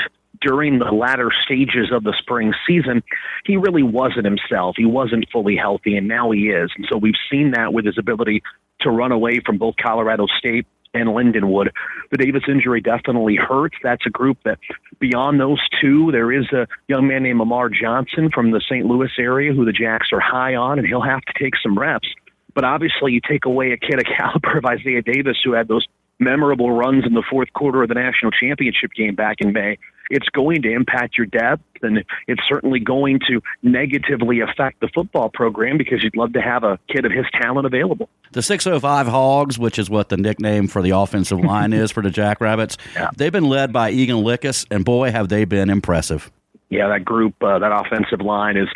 during 0.42 0.80
the 0.80 0.86
latter 0.86 1.32
stages 1.44 1.92
of 1.92 2.04
the 2.04 2.14
spring 2.20 2.54
season, 2.66 3.04
he 3.46 3.58
really 3.58 3.84
wasn't 3.84 4.26
himself. 4.26 4.76
He 4.78 4.86
wasn't 4.86 5.26
fully 5.32 5.58
healthy, 5.58 5.98
and 5.98 6.08
now 6.08 6.32
he 6.32 6.50
is. 6.50 6.72
And 6.78 6.86
so 6.90 6.98
we've 6.98 7.20
seen 7.30 7.52
that 7.52 7.74
with 7.74 7.86
his 7.86 7.98
ability 7.98 8.44
to 8.82 8.90
run 8.90 9.12
away 9.12 9.42
from 9.46 9.58
both 9.58 9.76
Colorado 9.82 10.26
State 10.38 10.66
and 11.00 11.10
Lindenwood. 11.10 11.70
The 12.12 12.18
Davis 12.18 12.44
injury 12.48 12.82
definitely 12.82 13.36
hurts. 13.36 13.76
That's 13.84 14.06
a 14.06 14.10
group 14.10 14.38
that, 14.46 14.60
beyond 15.00 15.40
those 15.40 15.60
two, 15.82 16.12
there 16.12 16.32
is 16.32 16.46
a 16.52 16.68
young 16.88 17.08
man 17.08 17.24
named 17.24 17.42
Amar 17.42 17.70
Johnson 17.70 18.30
from 18.34 18.52
the 18.52 18.62
St. 18.62 18.86
Louis 18.86 19.12
area 19.18 19.54
who 19.54 19.66
the 19.66 19.72
Jacks 19.72 20.10
are 20.12 20.20
high 20.20 20.56
on, 20.56 20.80
and 20.80 20.88
he'll 20.88 21.02
have 21.02 21.22
to 21.22 21.34
take 21.42 21.54
some 21.62 21.78
reps. 21.78 22.08
But 22.54 22.64
obviously, 22.64 23.14
you 23.14 23.22
take 23.28 23.46
away 23.46 23.72
a 23.72 23.78
kid 23.78 24.00
of 24.00 24.06
caliber 24.18 24.58
of 24.58 24.66
Isaiah 24.66 25.02
Davis 25.02 25.38
who 25.44 25.54
had 25.54 25.68
those 25.68 25.86
memorable 26.20 26.72
runs 26.72 27.06
in 27.06 27.14
the 27.14 27.24
fourth 27.30 27.52
quarter 27.54 27.82
of 27.82 27.90
the 27.90 27.96
national 27.96 28.32
championship 28.32 28.92
game 28.94 29.16
back 29.16 29.38
in 29.40 29.54
May. 29.54 29.78
It's 30.10 30.28
going 30.30 30.62
to 30.64 30.72
impact 30.72 31.18
your 31.18 31.28
depth, 31.28 31.64
and 31.82 32.04
it's 32.28 32.42
certainly 32.50 32.80
going 32.80 33.20
to 33.30 33.42
negatively 33.64 34.40
affect 34.42 34.80
the 34.82 34.88
football 34.94 35.30
program 35.34 35.78
because 35.78 36.04
you'd 36.04 36.16
love 36.16 36.34
to 36.34 36.42
have 36.42 36.64
a 36.64 36.80
kid 36.90 37.06
of 37.06 37.12
his 37.12 37.26
talent 37.42 37.66
available. 37.66 38.10
The 38.32 38.42
605 38.42 39.08
Hogs, 39.08 39.58
which 39.60 39.80
is 39.80 39.90
what 39.90 40.10
the 40.10 40.18
nickname 40.18 40.68
for 40.68 40.82
the 40.82 40.92
offensive 40.92 41.40
line 41.40 41.74
is 41.74 41.92
for 41.92 42.02
the 42.04 42.12
Jackrabbits, 42.12 42.78
Yeah. 42.96 43.10
they've 43.16 43.32
been 43.32 43.46
led 43.50 43.72
by 43.72 43.92
Egan 43.92 44.18
Lickus, 44.18 44.66
and 44.72 44.84
boy, 44.84 45.12
have 45.12 45.30
they 45.30 45.46
been 45.46 45.70
impressive. 45.70 46.32
yeah, 46.70 46.88
that 46.90 47.04
group, 47.06 47.34
uh, 47.42 47.58
that 47.60 47.72
offensive 47.72 48.22
line 48.22 48.58
is 48.58 48.68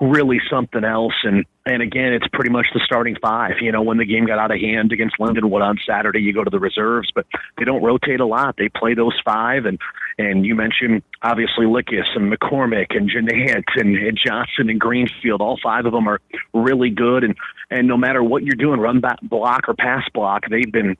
really 0.00 0.40
something 0.50 0.82
else. 0.84 1.14
And 1.22 1.44
and 1.66 1.82
again, 1.82 2.12
it's 2.12 2.26
pretty 2.32 2.50
much 2.50 2.66
the 2.72 2.80
starting 2.84 3.16
five. 3.20 3.54
You 3.60 3.72
know, 3.72 3.82
when 3.82 3.98
the 3.98 4.04
game 4.04 4.24
got 4.24 4.38
out 4.38 4.52
of 4.52 4.60
hand 4.60 4.92
against 4.92 5.16
Lindenwood 5.18 5.62
on 5.62 5.78
Saturday, 5.84 6.20
you 6.20 6.32
go 6.32 6.44
to 6.44 6.50
the 6.50 6.60
reserves, 6.60 7.10
but 7.12 7.26
they 7.58 7.64
don't 7.64 7.82
rotate 7.82 8.20
a 8.20 8.26
lot. 8.26 8.54
They 8.56 8.68
play 8.68 8.94
those 8.94 9.18
five, 9.24 9.66
and 9.66 9.78
and 10.16 10.46
you 10.46 10.54
mentioned 10.54 11.02
obviously 11.22 11.66
Lickus 11.66 12.06
and 12.14 12.32
McCormick 12.32 12.96
and 12.96 13.10
Genant 13.10 13.64
and, 13.74 13.96
and 13.96 14.18
Johnson 14.24 14.70
and 14.70 14.80
Greenfield. 14.80 15.42
All 15.42 15.58
five 15.60 15.86
of 15.86 15.92
them 15.92 16.08
are 16.08 16.20
really 16.54 16.90
good, 16.90 17.24
and 17.24 17.34
and 17.68 17.88
no 17.88 17.96
matter 17.96 18.22
what 18.22 18.44
you're 18.44 18.54
doing, 18.54 18.78
run 18.78 19.00
back 19.00 19.20
block 19.22 19.68
or 19.68 19.74
pass 19.74 20.04
block, 20.14 20.44
they've 20.48 20.70
been 20.70 20.96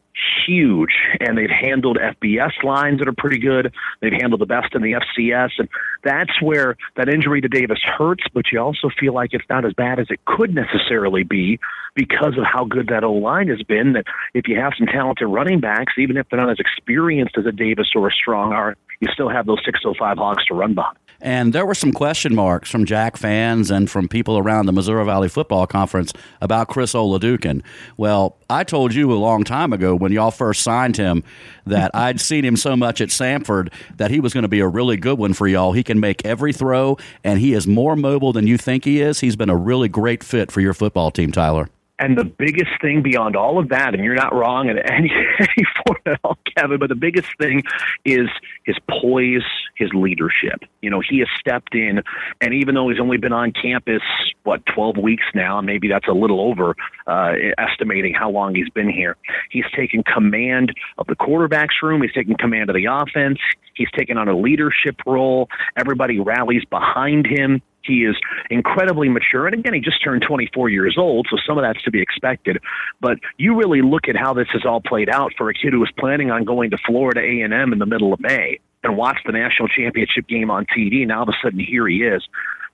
huge, 0.47 0.91
and 1.21 1.39
they've 1.39 1.49
handled 1.49 1.97
FBS 1.97 2.63
lines 2.65 2.99
that 2.99 3.07
are 3.07 3.15
pretty 3.17 3.39
good. 3.39 3.73
They've 4.01 4.13
handled 4.13 4.41
the 4.41 4.47
best 4.47 4.75
in 4.75 4.83
the 4.83 4.93
FCS, 4.93 5.51
and 5.59 5.69
that's 6.03 6.43
where 6.43 6.77
that 6.97 7.09
injury 7.09 7.41
to 7.41 7.49
Davis 7.49 7.79
hurts. 7.85 8.25
But 8.35 8.47
you 8.51 8.59
also 8.59 8.91
feel 8.99 9.15
like 9.15 9.31
it's 9.33 9.49
not 9.49 9.65
as 9.65 9.75
bad 9.75 10.01
as 10.01 10.09
it 10.11 10.25
could 10.25 10.56
necessarily 10.57 11.23
be 11.23 11.61
because 11.95 12.37
of 12.37 12.45
how 12.45 12.65
good 12.65 12.89
that 12.89 13.05
O 13.05 13.13
line 13.13 13.49
has 13.49 13.63
been. 13.63 13.93
That 13.93 14.07
if 14.35 14.49
you 14.49 14.59
have 14.59 14.73
some 14.77 14.87
talented 14.87 15.29
running 15.29 15.61
backs, 15.61 15.95
even 15.99 16.17
if 16.17 16.29
they're 16.29 16.41
not 16.41 16.51
as 16.51 16.59
experienced 16.59 17.39
as 17.39 17.47
a 17.47 17.53
Davis 17.53 17.93
or 17.95 18.09
a 18.09 18.13
Strong 18.13 18.53
are, 18.53 18.77
you 19.01 19.09
still 19.13 19.29
have 19.29 19.47
those 19.47 19.61
605 19.65 20.19
Hogs 20.19 20.45
to 20.47 20.55
run 20.55 20.75
behind. 20.75 20.99
And 21.21 21.53
there 21.53 21.67
were 21.67 21.75
some 21.75 21.93
question 21.93 22.35
marks 22.35 22.71
from 22.71 22.85
Jack 22.85 23.17
fans 23.17 23.71
and 23.71 23.91
from 23.91 24.09
people 24.09 24.39
around 24.39 24.67
the 24.67 24.73
Missouri 24.73 25.05
Valley 25.05 25.29
Football 25.29 25.67
Conference 25.67 26.13
about 26.41 26.69
Chris 26.69 26.93
Oladokin. 26.93 27.63
Well, 27.97 28.37
I 28.49 28.65
told 28.65 28.95
you 28.95 29.13
a 29.13 29.15
long 29.15 29.45
time 29.45 29.73
ago 29.73 29.95
when 29.95 30.13
y'all 30.13 30.31
first 30.31 30.63
signed 30.63 30.97
him 30.97 31.25
that 31.67 31.91
I'd 31.95 32.21
seen 32.21 32.45
him 32.45 32.57
so 32.57 32.77
much 32.77 33.01
at 33.01 33.09
Samford 33.09 33.73
that 33.97 34.11
he 34.11 34.21
was 34.21 34.33
going 34.33 34.43
to 34.43 34.49
be 34.49 34.61
a 34.61 34.69
really 34.69 34.97
good 34.97 35.19
one 35.19 35.33
for 35.33 35.49
y'all. 35.49 35.73
He 35.73 35.83
can 35.83 36.01
make 36.01 36.25
every 36.25 36.53
throw, 36.53 36.97
and 37.25 37.41
he 37.41 37.55
is 37.55 37.67
more 37.67 37.97
mobile 37.97 38.33
than 38.33 38.47
you 38.47 38.59
think 38.59 38.85
he 38.85 39.01
is. 39.01 39.21
He's 39.21 39.37
been 39.37 39.51
a 39.51 39.57
really 39.57 39.89
great 39.89 40.23
fit 40.23 40.53
for 40.53 40.61
your 40.61 40.75
football 40.75 41.11
team, 41.11 41.33
Tyler. 41.33 41.69
And 41.99 42.19
the 42.19 42.25
biggest 42.25 42.71
thing 42.83 43.03
beyond 43.03 43.37
all 43.37 43.59
of 43.59 43.71
that, 43.71 43.95
and 43.95 44.05
you're 44.05 44.15
not 44.15 44.35
wrong 44.35 44.69
in 44.69 44.79
any, 44.79 45.11
any 45.39 45.67
form 45.87 45.99
at 46.05 46.21
all, 46.23 46.39
Kevin, 46.57 46.79
but 46.79 46.89
the 46.89 46.95
biggest 46.95 47.29
thing 47.39 47.63
is 48.05 48.29
his 48.65 48.77
poise, 48.91 49.45
his 49.77 49.91
leadership. 49.95 50.61
You 50.83 50.91
know, 50.91 51.01
he 51.01 51.21
has 51.21 51.29
stepped 51.41 51.75
in, 51.75 52.03
and 52.41 52.55
even 52.55 52.75
though 52.75 52.89
he's 52.91 53.01
only 53.01 53.17
been 53.17 53.33
on 53.33 53.53
campus, 53.53 54.03
what, 54.43 54.65
12 54.75 54.99
weeks 54.99 55.25
now, 55.35 55.61
maybe 55.61 55.89
that's 55.89 56.09
a 56.09 56.13
little 56.13 56.41
over 56.41 56.75
uh, 57.07 57.33
estimating 57.59 58.13
how 58.13 58.31
long 58.31 58.55
he's 58.55 58.69
been 58.71 58.91
here, 58.91 59.17
he's 59.51 59.65
taken 59.75 60.03
command 60.03 60.75
of 60.99 61.07
the 61.07 61.17
quarterback's 61.17 61.77
room, 61.83 62.03
he's 62.03 62.13
taken 62.13 62.35
command 62.35 62.69
of 62.69 62.77
the 62.77 62.87
offense, 62.87 63.39
he's 63.75 63.91
taken 63.97 64.19
on 64.19 64.29
a 64.29 64.37
leadership 64.37 64.97
role. 65.07 65.49
Everybody 65.77 66.19
rallies 66.19 66.65
behind 66.69 67.27
him. 67.27 67.63
He 67.87 68.05
is 68.05 68.17
incredibly 68.51 69.09
mature. 69.09 69.47
And 69.47 69.55
again, 69.55 69.75
he 69.75 69.81
just 69.81 70.03
turned 70.03 70.23
24 70.23 70.69
years 70.69 70.97
old, 70.99 71.27
so 71.31 71.37
some 71.47 71.59
of 71.59 71.63
that's 71.63 71.83
to 71.85 71.91
be 71.91 72.01
expected. 72.01 72.59
But 73.01 73.19
you 73.39 73.57
really 73.57 73.83
look 73.83 74.09
at 74.09 74.17
how 74.17 74.35
this 74.35 74.49
has 74.53 74.63
all 74.65 74.81
played 74.81 75.09
out 75.09 75.33
for 75.37 75.51
a 75.51 75.55
kid 75.55 75.73
who 75.73 75.81
was 75.81 75.91
planning 75.99 76.31
on 76.31 76.45
going 76.45 76.71
to 76.71 76.79
Florida 76.87 77.21
A&M 77.21 77.73
in 77.73 77.79
the 77.79 77.87
middle 77.87 78.13
of 78.13 78.21
May 78.21 78.59
and 78.83 78.97
watch 78.97 79.19
the 79.27 79.33
national 79.33 79.69
championship 79.69 80.29
game 80.29 80.51
on 80.51 80.67
TV. 80.67 81.07
Now 81.07 81.19
all 81.19 81.23
of 81.25 81.29
a 81.29 81.37
sudden, 81.43 81.59
here 81.59 81.89
he 81.89 82.03
is. 82.03 82.23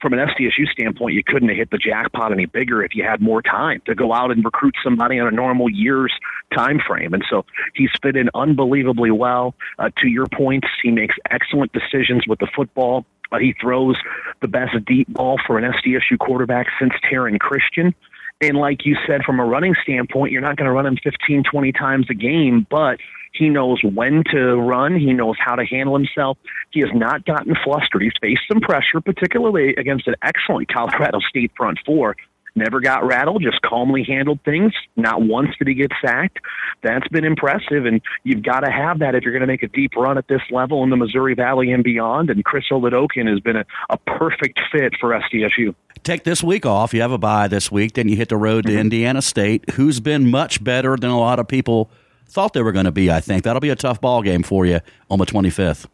From 0.01 0.13
an 0.15 0.19
SDSU 0.19 0.67
standpoint, 0.73 1.15
you 1.15 1.23
couldn't 1.25 1.49
have 1.49 1.57
hit 1.57 1.71
the 1.71 1.79
jackpot 1.79 2.33
any 2.33 2.47
bigger 2.47 2.85
if 2.85 2.97
you 2.97 3.05
had 3.05 3.21
more 3.21 3.41
time 3.41 3.81
to 3.87 3.95
go 3.95 4.13
out 4.13 4.33
and 4.33 4.45
recruit 4.45 4.75
somebody 4.83 5.21
on 5.21 5.29
a 5.29 5.31
normal 5.31 5.71
year's 5.71 6.13
time 6.53 6.81
frame. 6.85 7.15
And 7.15 7.25
so 7.31 7.45
he's 7.75 7.91
fit 8.03 8.17
in 8.17 8.29
unbelievably 8.35 9.13
well. 9.13 9.55
Uh, 9.79 9.91
to 9.99 10.09
your 10.09 10.27
points, 10.27 10.67
he 10.83 10.91
makes 10.91 11.15
excellent 11.31 11.73
decisions 11.73 12.25
with 12.27 12.41
the 12.41 12.49
football. 12.55 13.07
Uh, 13.33 13.39
he 13.39 13.55
throws 13.61 13.97
the 14.41 14.49
best 14.49 14.73
deep 14.87 15.09
ball 15.09 15.39
for 15.47 15.59
an 15.59 15.73
SDSU 15.73 16.19
quarterback 16.19 16.67
since 16.79 16.93
Taryn 17.11 17.39
Christian. 17.41 17.95
And 18.41 18.57
like 18.57 18.85
you 18.85 18.97
said, 19.07 19.23
from 19.25 19.41
a 19.41 19.45
running 19.45 19.75
standpoint, 19.83 20.33
you're 20.33 20.43
not 20.43 20.57
going 20.57 20.67
to 20.67 20.73
run 20.73 20.87
him 20.87 20.99
15, 21.03 21.45
20 21.51 21.73
times 21.73 22.07
a 22.11 22.15
game, 22.15 22.67
but 22.69 22.99
he 23.33 23.49
knows 23.49 23.81
when 23.83 24.25
to 24.33 24.57
run. 24.57 24.99
He 24.99 25.13
knows 25.13 25.37
how 25.39 25.55
to 25.55 25.65
handle 25.65 25.97
himself. 25.97 26.39
He 26.71 26.81
has 26.81 26.91
not 26.93 27.25
gotten 27.25 27.55
flustered. 27.65 28.03
He's 28.03 28.13
faced 28.21 28.43
some 28.51 28.61
pressure, 28.61 29.01
particularly 29.01 29.75
against 29.77 30.07
an 30.07 30.17
excellent 30.23 30.69
Colorado 30.69 31.21
State 31.21 31.53
front 31.57 31.79
four. 31.87 32.17
Never 32.55 32.81
got 32.81 33.07
rattled, 33.07 33.43
just 33.43 33.63
calmly 33.63 34.05
handled 34.05 34.41
things. 34.45 34.73
Not 34.97 35.23
once 35.23 35.51
did 35.59 35.69
he 35.69 35.75
get 35.75 35.91
sacked. 36.05 36.39
That's 36.83 37.07
been 37.09 37.25
impressive, 37.25 37.87
and 37.87 38.03
you've 38.25 38.43
got 38.43 38.61
to 38.61 38.71
have 38.71 38.99
that 38.99 39.15
if 39.15 39.23
you're 39.23 39.33
going 39.33 39.41
to 39.41 39.47
make 39.47 39.63
a 39.63 39.69
deep 39.69 39.93
run 39.97 40.19
at 40.19 40.29
this 40.29 40.43
level 40.51 40.83
in 40.85 40.91
the 40.91 40.97
Missouri 40.97 41.35
Valley 41.35 41.73
and 41.73 41.83
beyond. 41.83 42.29
And 42.29 42.45
Chris 42.45 42.65
Oladokin 42.71 43.29
has 43.29 43.41
been 43.41 43.57
a, 43.57 43.65
a 43.89 43.97
perfect 43.97 44.61
fit 44.71 44.93
for 45.01 45.11
SDSU. 45.11 45.75
Take 46.03 46.25
this 46.25 46.43
week 46.43 46.67
off. 46.67 46.93
You 46.93 47.01
have 47.01 47.13
a 47.13 47.19
bye 47.19 47.49
this 47.49 47.73
week. 47.73 47.95
Then 47.95 48.09
you 48.09 48.17
hit 48.17 48.29
the 48.29 48.37
road 48.37 48.67
to 48.67 48.73
mm-hmm. 48.73 48.81
Indiana 48.81 49.23
State, 49.23 49.71
who's 49.71 50.01
been 50.01 50.31
much 50.31 50.63
better 50.63 50.97
than 50.97 51.11
a 51.11 51.19
lot 51.19 51.39
of 51.39 51.49
people 51.49 51.91
thought 52.27 52.53
they 52.53 52.63
were 52.63 52.73
going 52.73 52.87
to 52.87 52.93
be. 52.93 53.11
I 53.11 53.21
think 53.21 53.45
that'll 53.45 53.61
be 53.61 53.71
a 53.71 53.77
tough 53.77 54.01
ball 54.01 54.23
game 54.23 54.43
for 54.43 54.67
you 54.67 54.81
on 55.11 55.19
the 55.19 55.27
25th. 55.27 55.87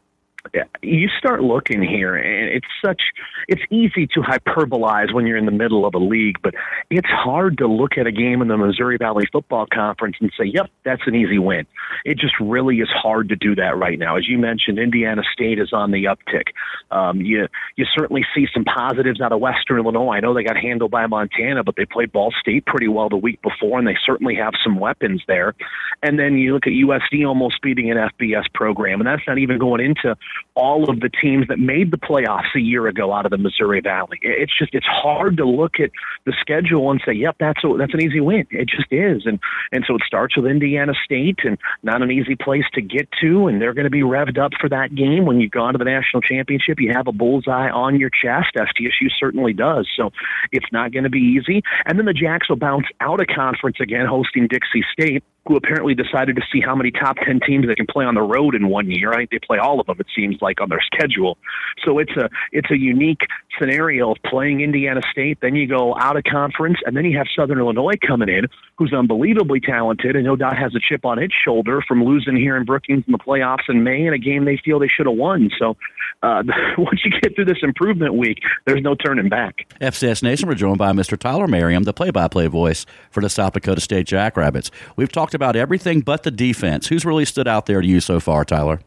You 0.82 1.08
start 1.18 1.42
looking 1.42 1.82
here, 1.82 2.16
and 2.16 2.48
it's 2.50 2.66
such 2.84 3.00
it's 3.48 3.62
easy 3.70 4.06
to 4.08 4.20
hyperbolize 4.20 5.12
when 5.12 5.26
you're 5.26 5.36
in 5.36 5.46
the 5.46 5.52
middle 5.52 5.86
of 5.86 5.94
a 5.94 5.98
league, 5.98 6.36
but 6.42 6.54
it's 6.90 7.08
hard 7.08 7.58
to 7.58 7.66
look 7.66 7.98
at 7.98 8.06
a 8.06 8.12
game 8.12 8.42
in 8.42 8.48
the 8.48 8.56
Missouri 8.56 8.96
Valley 8.96 9.24
Football 9.32 9.66
Conference 9.72 10.16
and 10.20 10.30
say, 10.38 10.44
"Yep, 10.44 10.70
that's 10.84 11.02
an 11.06 11.14
easy 11.14 11.38
win." 11.38 11.66
It 12.04 12.18
just 12.18 12.34
really 12.40 12.76
is 12.76 12.88
hard 12.90 13.28
to 13.30 13.36
do 13.36 13.54
that 13.56 13.76
right 13.76 13.98
now. 13.98 14.16
As 14.16 14.28
you 14.28 14.38
mentioned, 14.38 14.78
Indiana 14.78 15.22
State 15.32 15.58
is 15.58 15.72
on 15.72 15.90
the 15.90 16.04
uptick. 16.04 16.48
Um, 16.90 17.20
you 17.20 17.48
you 17.76 17.86
certainly 17.96 18.24
see 18.34 18.46
some 18.52 18.64
positives 18.64 19.20
out 19.20 19.32
of 19.32 19.40
Western 19.40 19.78
Illinois. 19.78 20.12
I 20.12 20.20
know 20.20 20.34
they 20.34 20.44
got 20.44 20.56
handled 20.56 20.90
by 20.90 21.06
Montana, 21.06 21.64
but 21.64 21.76
they 21.76 21.84
played 21.84 22.12
Ball 22.12 22.32
State 22.40 22.66
pretty 22.66 22.88
well 22.88 23.08
the 23.08 23.16
week 23.16 23.40
before, 23.42 23.78
and 23.78 23.86
they 23.86 23.96
certainly 24.04 24.34
have 24.36 24.52
some 24.62 24.78
weapons 24.78 25.22
there. 25.26 25.54
And 26.02 26.18
then 26.18 26.38
you 26.38 26.54
look 26.54 26.66
at 26.66 26.72
USD 26.72 27.26
almost 27.26 27.60
beating 27.62 27.90
an 27.90 27.96
FBS 27.96 28.44
program, 28.54 29.00
and 29.00 29.06
that's 29.06 29.26
not 29.26 29.38
even 29.38 29.58
going 29.58 29.80
into 29.80 30.16
all 30.54 30.90
of 30.90 31.00
the 31.00 31.08
teams 31.08 31.46
that 31.48 31.58
made 31.58 31.90
the 31.90 31.96
playoffs 31.96 32.54
a 32.54 32.60
year 32.60 32.86
ago 32.86 33.12
out 33.12 33.24
of 33.24 33.30
the 33.30 33.38
Missouri 33.38 33.80
Valley. 33.80 34.18
It's 34.22 34.56
just 34.56 34.74
it's 34.74 34.86
hard 34.86 35.36
to 35.36 35.44
look 35.44 35.80
at 35.80 35.90
the 36.24 36.34
schedule 36.40 36.90
and 36.90 37.00
say, 37.06 37.12
"Yep, 37.12 37.36
that's 37.38 37.64
a, 37.64 37.76
that's 37.78 37.94
an 37.94 38.02
easy 38.02 38.20
win." 38.20 38.46
It 38.50 38.68
just 38.68 38.92
is, 38.92 39.22
and 39.26 39.38
and 39.72 39.84
so 39.86 39.94
it 39.96 40.02
starts 40.06 40.36
with 40.36 40.46
Indiana 40.46 40.94
State, 41.04 41.40
and 41.44 41.58
not 41.82 42.02
an 42.02 42.10
easy 42.10 42.34
place 42.34 42.64
to 42.74 42.82
get 42.82 43.08
to, 43.20 43.46
and 43.46 43.60
they're 43.60 43.74
going 43.74 43.84
to 43.84 43.90
be 43.90 44.02
revved 44.02 44.38
up 44.38 44.52
for 44.60 44.68
that 44.68 44.94
game. 44.94 45.26
When 45.26 45.40
you've 45.40 45.52
gone 45.52 45.74
to 45.74 45.78
the 45.78 45.84
national 45.84 46.22
championship, 46.22 46.80
you 46.80 46.92
have 46.92 47.06
a 47.06 47.12
bullseye 47.12 47.70
on 47.70 47.98
your 47.98 48.10
chest. 48.10 48.54
SDSU 48.56 49.10
certainly 49.18 49.52
does, 49.52 49.86
so 49.96 50.10
it's 50.52 50.66
not 50.72 50.92
going 50.92 51.04
to 51.04 51.10
be 51.10 51.20
easy. 51.20 51.62
And 51.86 51.98
then 51.98 52.06
the 52.06 52.12
Jacks 52.12 52.48
will 52.48 52.56
bounce 52.56 52.86
out 53.00 53.20
of 53.20 53.26
conference 53.28 53.78
again, 53.80 54.06
hosting 54.06 54.48
Dixie 54.48 54.84
State 54.92 55.22
who 55.48 55.56
apparently 55.56 55.94
decided 55.94 56.36
to 56.36 56.42
see 56.52 56.60
how 56.60 56.76
many 56.76 56.90
top 56.90 57.16
10 57.24 57.40
teams 57.46 57.66
they 57.66 57.74
can 57.74 57.86
play 57.86 58.04
on 58.04 58.14
the 58.14 58.22
road 58.22 58.54
in 58.54 58.68
one 58.68 58.90
year. 58.90 59.12
I 59.12 59.16
think 59.16 59.30
they 59.30 59.38
play 59.38 59.58
all 59.58 59.80
of 59.80 59.86
them, 59.86 59.96
it 59.98 60.06
seems 60.14 60.36
like, 60.42 60.60
on 60.60 60.68
their 60.68 60.82
schedule. 60.82 61.38
So 61.84 61.98
it's 61.98 62.12
a 62.16 62.28
it's 62.52 62.70
a 62.70 62.76
unique 62.76 63.22
scenario 63.58 64.12
of 64.12 64.18
playing 64.24 64.60
Indiana 64.60 65.00
State. 65.10 65.38
Then 65.40 65.54
you 65.54 65.66
go 65.66 65.96
out 65.98 66.16
of 66.16 66.24
conference, 66.24 66.78
and 66.84 66.96
then 66.96 67.06
you 67.06 67.16
have 67.16 67.26
Southern 67.34 67.58
Illinois 67.58 67.96
coming 68.06 68.28
in, 68.28 68.44
who's 68.76 68.92
unbelievably 68.92 69.60
talented 69.60 70.16
and 70.16 70.24
no 70.24 70.36
doubt 70.36 70.56
has 70.56 70.74
a 70.74 70.80
chip 70.80 71.04
on 71.04 71.18
its 71.18 71.34
shoulder 71.44 71.80
from 71.86 72.04
losing 72.04 72.36
here 72.36 72.56
in 72.56 72.64
Brookings 72.64 73.04
in 73.06 73.12
the 73.12 73.18
playoffs 73.18 73.68
in 73.68 73.82
May 73.82 74.06
in 74.06 74.12
a 74.12 74.18
game 74.18 74.44
they 74.44 74.60
feel 74.62 74.78
they 74.78 74.88
should 74.88 75.06
have 75.06 75.16
won. 75.16 75.50
So 75.58 75.76
uh, 76.22 76.42
once 76.78 77.00
you 77.04 77.10
get 77.10 77.34
through 77.34 77.46
this 77.46 77.58
improvement 77.62 78.14
week, 78.14 78.38
there's 78.66 78.82
no 78.82 78.94
turning 78.94 79.28
back. 79.28 79.66
FCS 79.80 80.22
Nation, 80.22 80.48
we're 80.48 80.54
joined 80.54 80.78
by 80.78 80.92
Mr. 80.92 81.18
Tyler 81.18 81.48
Merriam, 81.48 81.84
the 81.84 81.92
play-by-play 81.92 82.46
voice 82.48 82.86
for 83.10 83.20
the 83.20 83.28
South 83.28 83.52
Dakota 83.52 83.80
State 83.80 84.06
Jackrabbits. 84.06 84.70
We've 84.96 85.10
talked 85.10 85.34
about 85.38 85.54
everything 85.54 86.00
but 86.00 86.24
the 86.24 86.30
defense. 86.30 86.88
Who's 86.88 87.04
really 87.04 87.24
stood 87.24 87.46
out 87.46 87.66
there 87.66 87.80
to 87.80 87.86
you 87.86 88.00
so 88.00 88.18
far, 88.18 88.44
Tyler? 88.44 88.80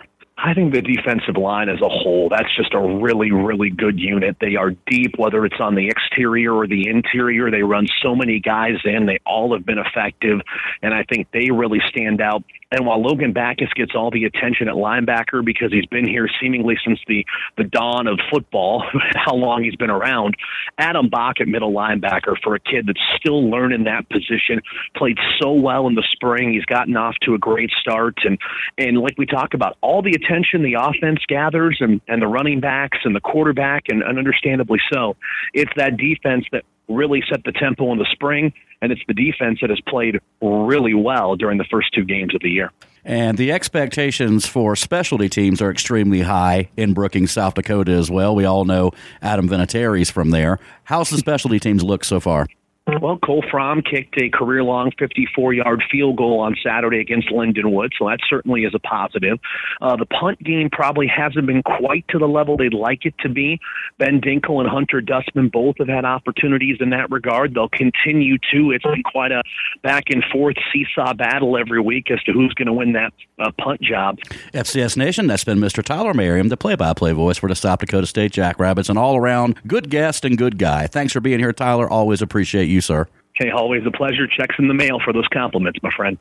I 0.43 0.53
think 0.55 0.73
the 0.73 0.81
defensive 0.81 1.37
line 1.37 1.69
as 1.69 1.79
a 1.81 1.87
whole, 1.87 2.27
that's 2.29 2.53
just 2.55 2.73
a 2.73 2.79
really, 2.79 3.31
really 3.31 3.69
good 3.69 3.99
unit. 3.99 4.37
They 4.41 4.55
are 4.55 4.71
deep, 4.87 5.13
whether 5.17 5.45
it's 5.45 5.59
on 5.59 5.75
the 5.75 5.87
exterior 5.87 6.53
or 6.53 6.65
the 6.65 6.87
interior. 6.87 7.51
They 7.51 7.61
run 7.61 7.87
so 8.01 8.15
many 8.15 8.39
guys 8.39 8.77
in. 8.83 9.05
They 9.05 9.19
all 9.23 9.53
have 9.53 9.65
been 9.65 9.77
effective. 9.77 10.41
And 10.81 10.95
I 10.95 11.03
think 11.03 11.27
they 11.31 11.51
really 11.51 11.79
stand 11.89 12.21
out 12.21 12.43
And 12.71 12.85
while 12.85 13.01
Logan 13.01 13.33
Backus 13.33 13.69
gets 13.75 13.91
all 13.95 14.11
the 14.11 14.23
attention 14.23 14.69
at 14.69 14.75
linebacker 14.75 15.43
because 15.43 15.71
he's 15.71 15.85
been 15.87 16.07
here 16.07 16.27
seemingly 16.41 16.75
since 16.85 16.99
the, 17.07 17.25
the 17.57 17.65
dawn 17.65 18.07
of 18.07 18.17
football, 18.31 18.83
how 19.15 19.35
long 19.35 19.63
he's 19.63 19.75
been 19.75 19.89
around, 19.89 20.35
Adam 20.77 21.09
Bock 21.09 21.41
at 21.41 21.47
middle 21.47 21.73
linebacker 21.73 22.35
for 22.41 22.55
a 22.55 22.59
kid 22.59 22.87
that's 22.87 23.01
still 23.17 23.49
learning 23.49 23.83
that 23.83 24.09
position, 24.09 24.61
played 24.95 25.17
so 25.41 25.51
well 25.51 25.87
in 25.87 25.95
the 25.95 26.05
spring. 26.13 26.53
He's 26.53 26.65
gotten 26.65 26.95
off 26.95 27.15
to 27.23 27.33
a 27.33 27.37
great 27.37 27.71
start. 27.79 28.15
And, 28.23 28.37
and 28.77 28.97
like 28.97 29.17
we 29.17 29.25
talk 29.25 29.53
about, 29.53 29.77
all 29.81 30.01
the 30.01 30.11
attention 30.11 30.63
the 30.63 30.75
offense 30.79 31.19
gathers 31.27 31.77
and, 31.81 31.99
and 32.07 32.21
the 32.21 32.27
running 32.27 32.61
backs 32.61 32.99
and 33.03 33.15
the 33.15 33.21
quarterback, 33.21 33.83
and, 33.89 34.01
and 34.01 34.17
understandably 34.17 34.79
so, 34.91 35.17
it's 35.53 35.71
that 35.75 35.97
defense 35.97 36.45
that 36.51 36.63
really 36.95 37.23
set 37.29 37.43
the 37.43 37.51
tempo 37.51 37.91
in 37.91 37.97
the 37.97 38.07
spring, 38.11 38.53
and 38.81 38.91
it's 38.91 39.01
the 39.07 39.13
defense 39.13 39.59
that 39.61 39.69
has 39.69 39.79
played 39.87 40.19
really 40.41 40.93
well 40.93 41.35
during 41.35 41.57
the 41.57 41.65
first 41.71 41.93
two 41.93 42.03
games 42.03 42.35
of 42.35 42.41
the 42.41 42.49
year. 42.49 42.71
And 43.03 43.37
the 43.37 43.51
expectations 43.51 44.45
for 44.45 44.75
specialty 44.75 45.27
teams 45.27 45.61
are 45.61 45.71
extremely 45.71 46.21
high 46.21 46.69
in 46.77 46.93
Brookings, 46.93 47.31
South 47.31 47.55
Dakota 47.55 47.93
as 47.93 48.11
well. 48.11 48.35
We 48.35 48.45
all 48.45 48.63
know 48.63 48.91
Adam 49.21 49.49
Vinatieri's 49.49 50.11
from 50.11 50.29
there. 50.29 50.59
How's 50.83 51.09
the 51.09 51.17
specialty 51.17 51.59
teams 51.59 51.83
look 51.83 52.03
so 52.03 52.19
far? 52.19 52.47
Well, 52.87 53.19
Cole 53.23 53.43
Fromm 53.49 53.83
kicked 53.83 54.19
a 54.19 54.29
career 54.29 54.63
long 54.63 54.91
54 54.97 55.53
yard 55.53 55.83
field 55.91 56.17
goal 56.17 56.39
on 56.39 56.55
Saturday 56.65 56.99
against 56.99 57.29
Lindenwood, 57.29 57.91
so 57.97 58.07
that 58.07 58.19
certainly 58.27 58.63
is 58.63 58.73
a 58.73 58.79
positive. 58.79 59.37
Uh, 59.81 59.95
the 59.95 60.07
punt 60.07 60.43
game 60.43 60.69
probably 60.71 61.07
hasn't 61.07 61.45
been 61.45 61.61
quite 61.61 62.05
to 62.09 62.17
the 62.17 62.27
level 62.27 62.57
they'd 62.57 62.73
like 62.73 63.05
it 63.05 63.13
to 63.19 63.29
be. 63.29 63.59
Ben 63.99 64.19
Dinkle 64.19 64.59
and 64.61 64.67
Hunter 64.67 64.99
Dustman 64.99 65.49
both 65.49 65.75
have 65.77 65.89
had 65.89 66.05
opportunities 66.05 66.77
in 66.79 66.89
that 66.89 67.11
regard. 67.11 67.53
They'll 67.53 67.69
continue 67.69 68.37
to. 68.51 68.71
It's 68.71 68.83
been 68.83 69.03
quite 69.03 69.31
a 69.31 69.43
back 69.83 70.05
and 70.09 70.23
forth 70.31 70.55
seesaw 70.73 71.13
battle 71.13 71.57
every 71.57 71.81
week 71.81 72.09
as 72.09 72.21
to 72.23 72.33
who's 72.33 72.53
going 72.55 72.67
to 72.67 72.73
win 72.73 72.93
that 72.93 73.13
uh, 73.41 73.51
punt 73.57 73.81
job. 73.81 74.19
FCS 74.53 74.97
Nation, 74.97 75.27
that's 75.27 75.43
been 75.43 75.59
Mr. 75.59 75.83
Tyler 75.83 76.13
Merriam, 76.13 76.49
the 76.49 76.57
play 76.57 76.75
by 76.75 76.93
play 76.93 77.11
voice 77.11 77.37
for 77.37 77.49
the 77.49 77.55
South 77.55 77.79
Dakota 77.79 78.07
State 78.07 78.31
Jackrabbits, 78.31 78.89
an 78.89 78.97
all 78.97 79.17
around 79.17 79.59
good 79.67 79.89
guest 79.89 80.25
and 80.25 80.37
good 80.37 80.57
guy. 80.57 80.87
Thanks 80.87 81.13
for 81.13 81.19
being 81.19 81.39
here, 81.39 81.53
Tyler. 81.53 81.89
Always 81.89 82.21
appreciate 82.21 82.65
you, 82.65 82.81
sir. 82.81 83.07
Hey, 83.35 83.49
always 83.49 83.85
a 83.85 83.91
pleasure. 83.91 84.27
Checks 84.27 84.55
in 84.59 84.67
the 84.67 84.73
mail 84.73 84.99
for 85.03 85.13
those 85.13 85.27
compliments, 85.33 85.79
my 85.81 85.91
friend. 85.95 86.17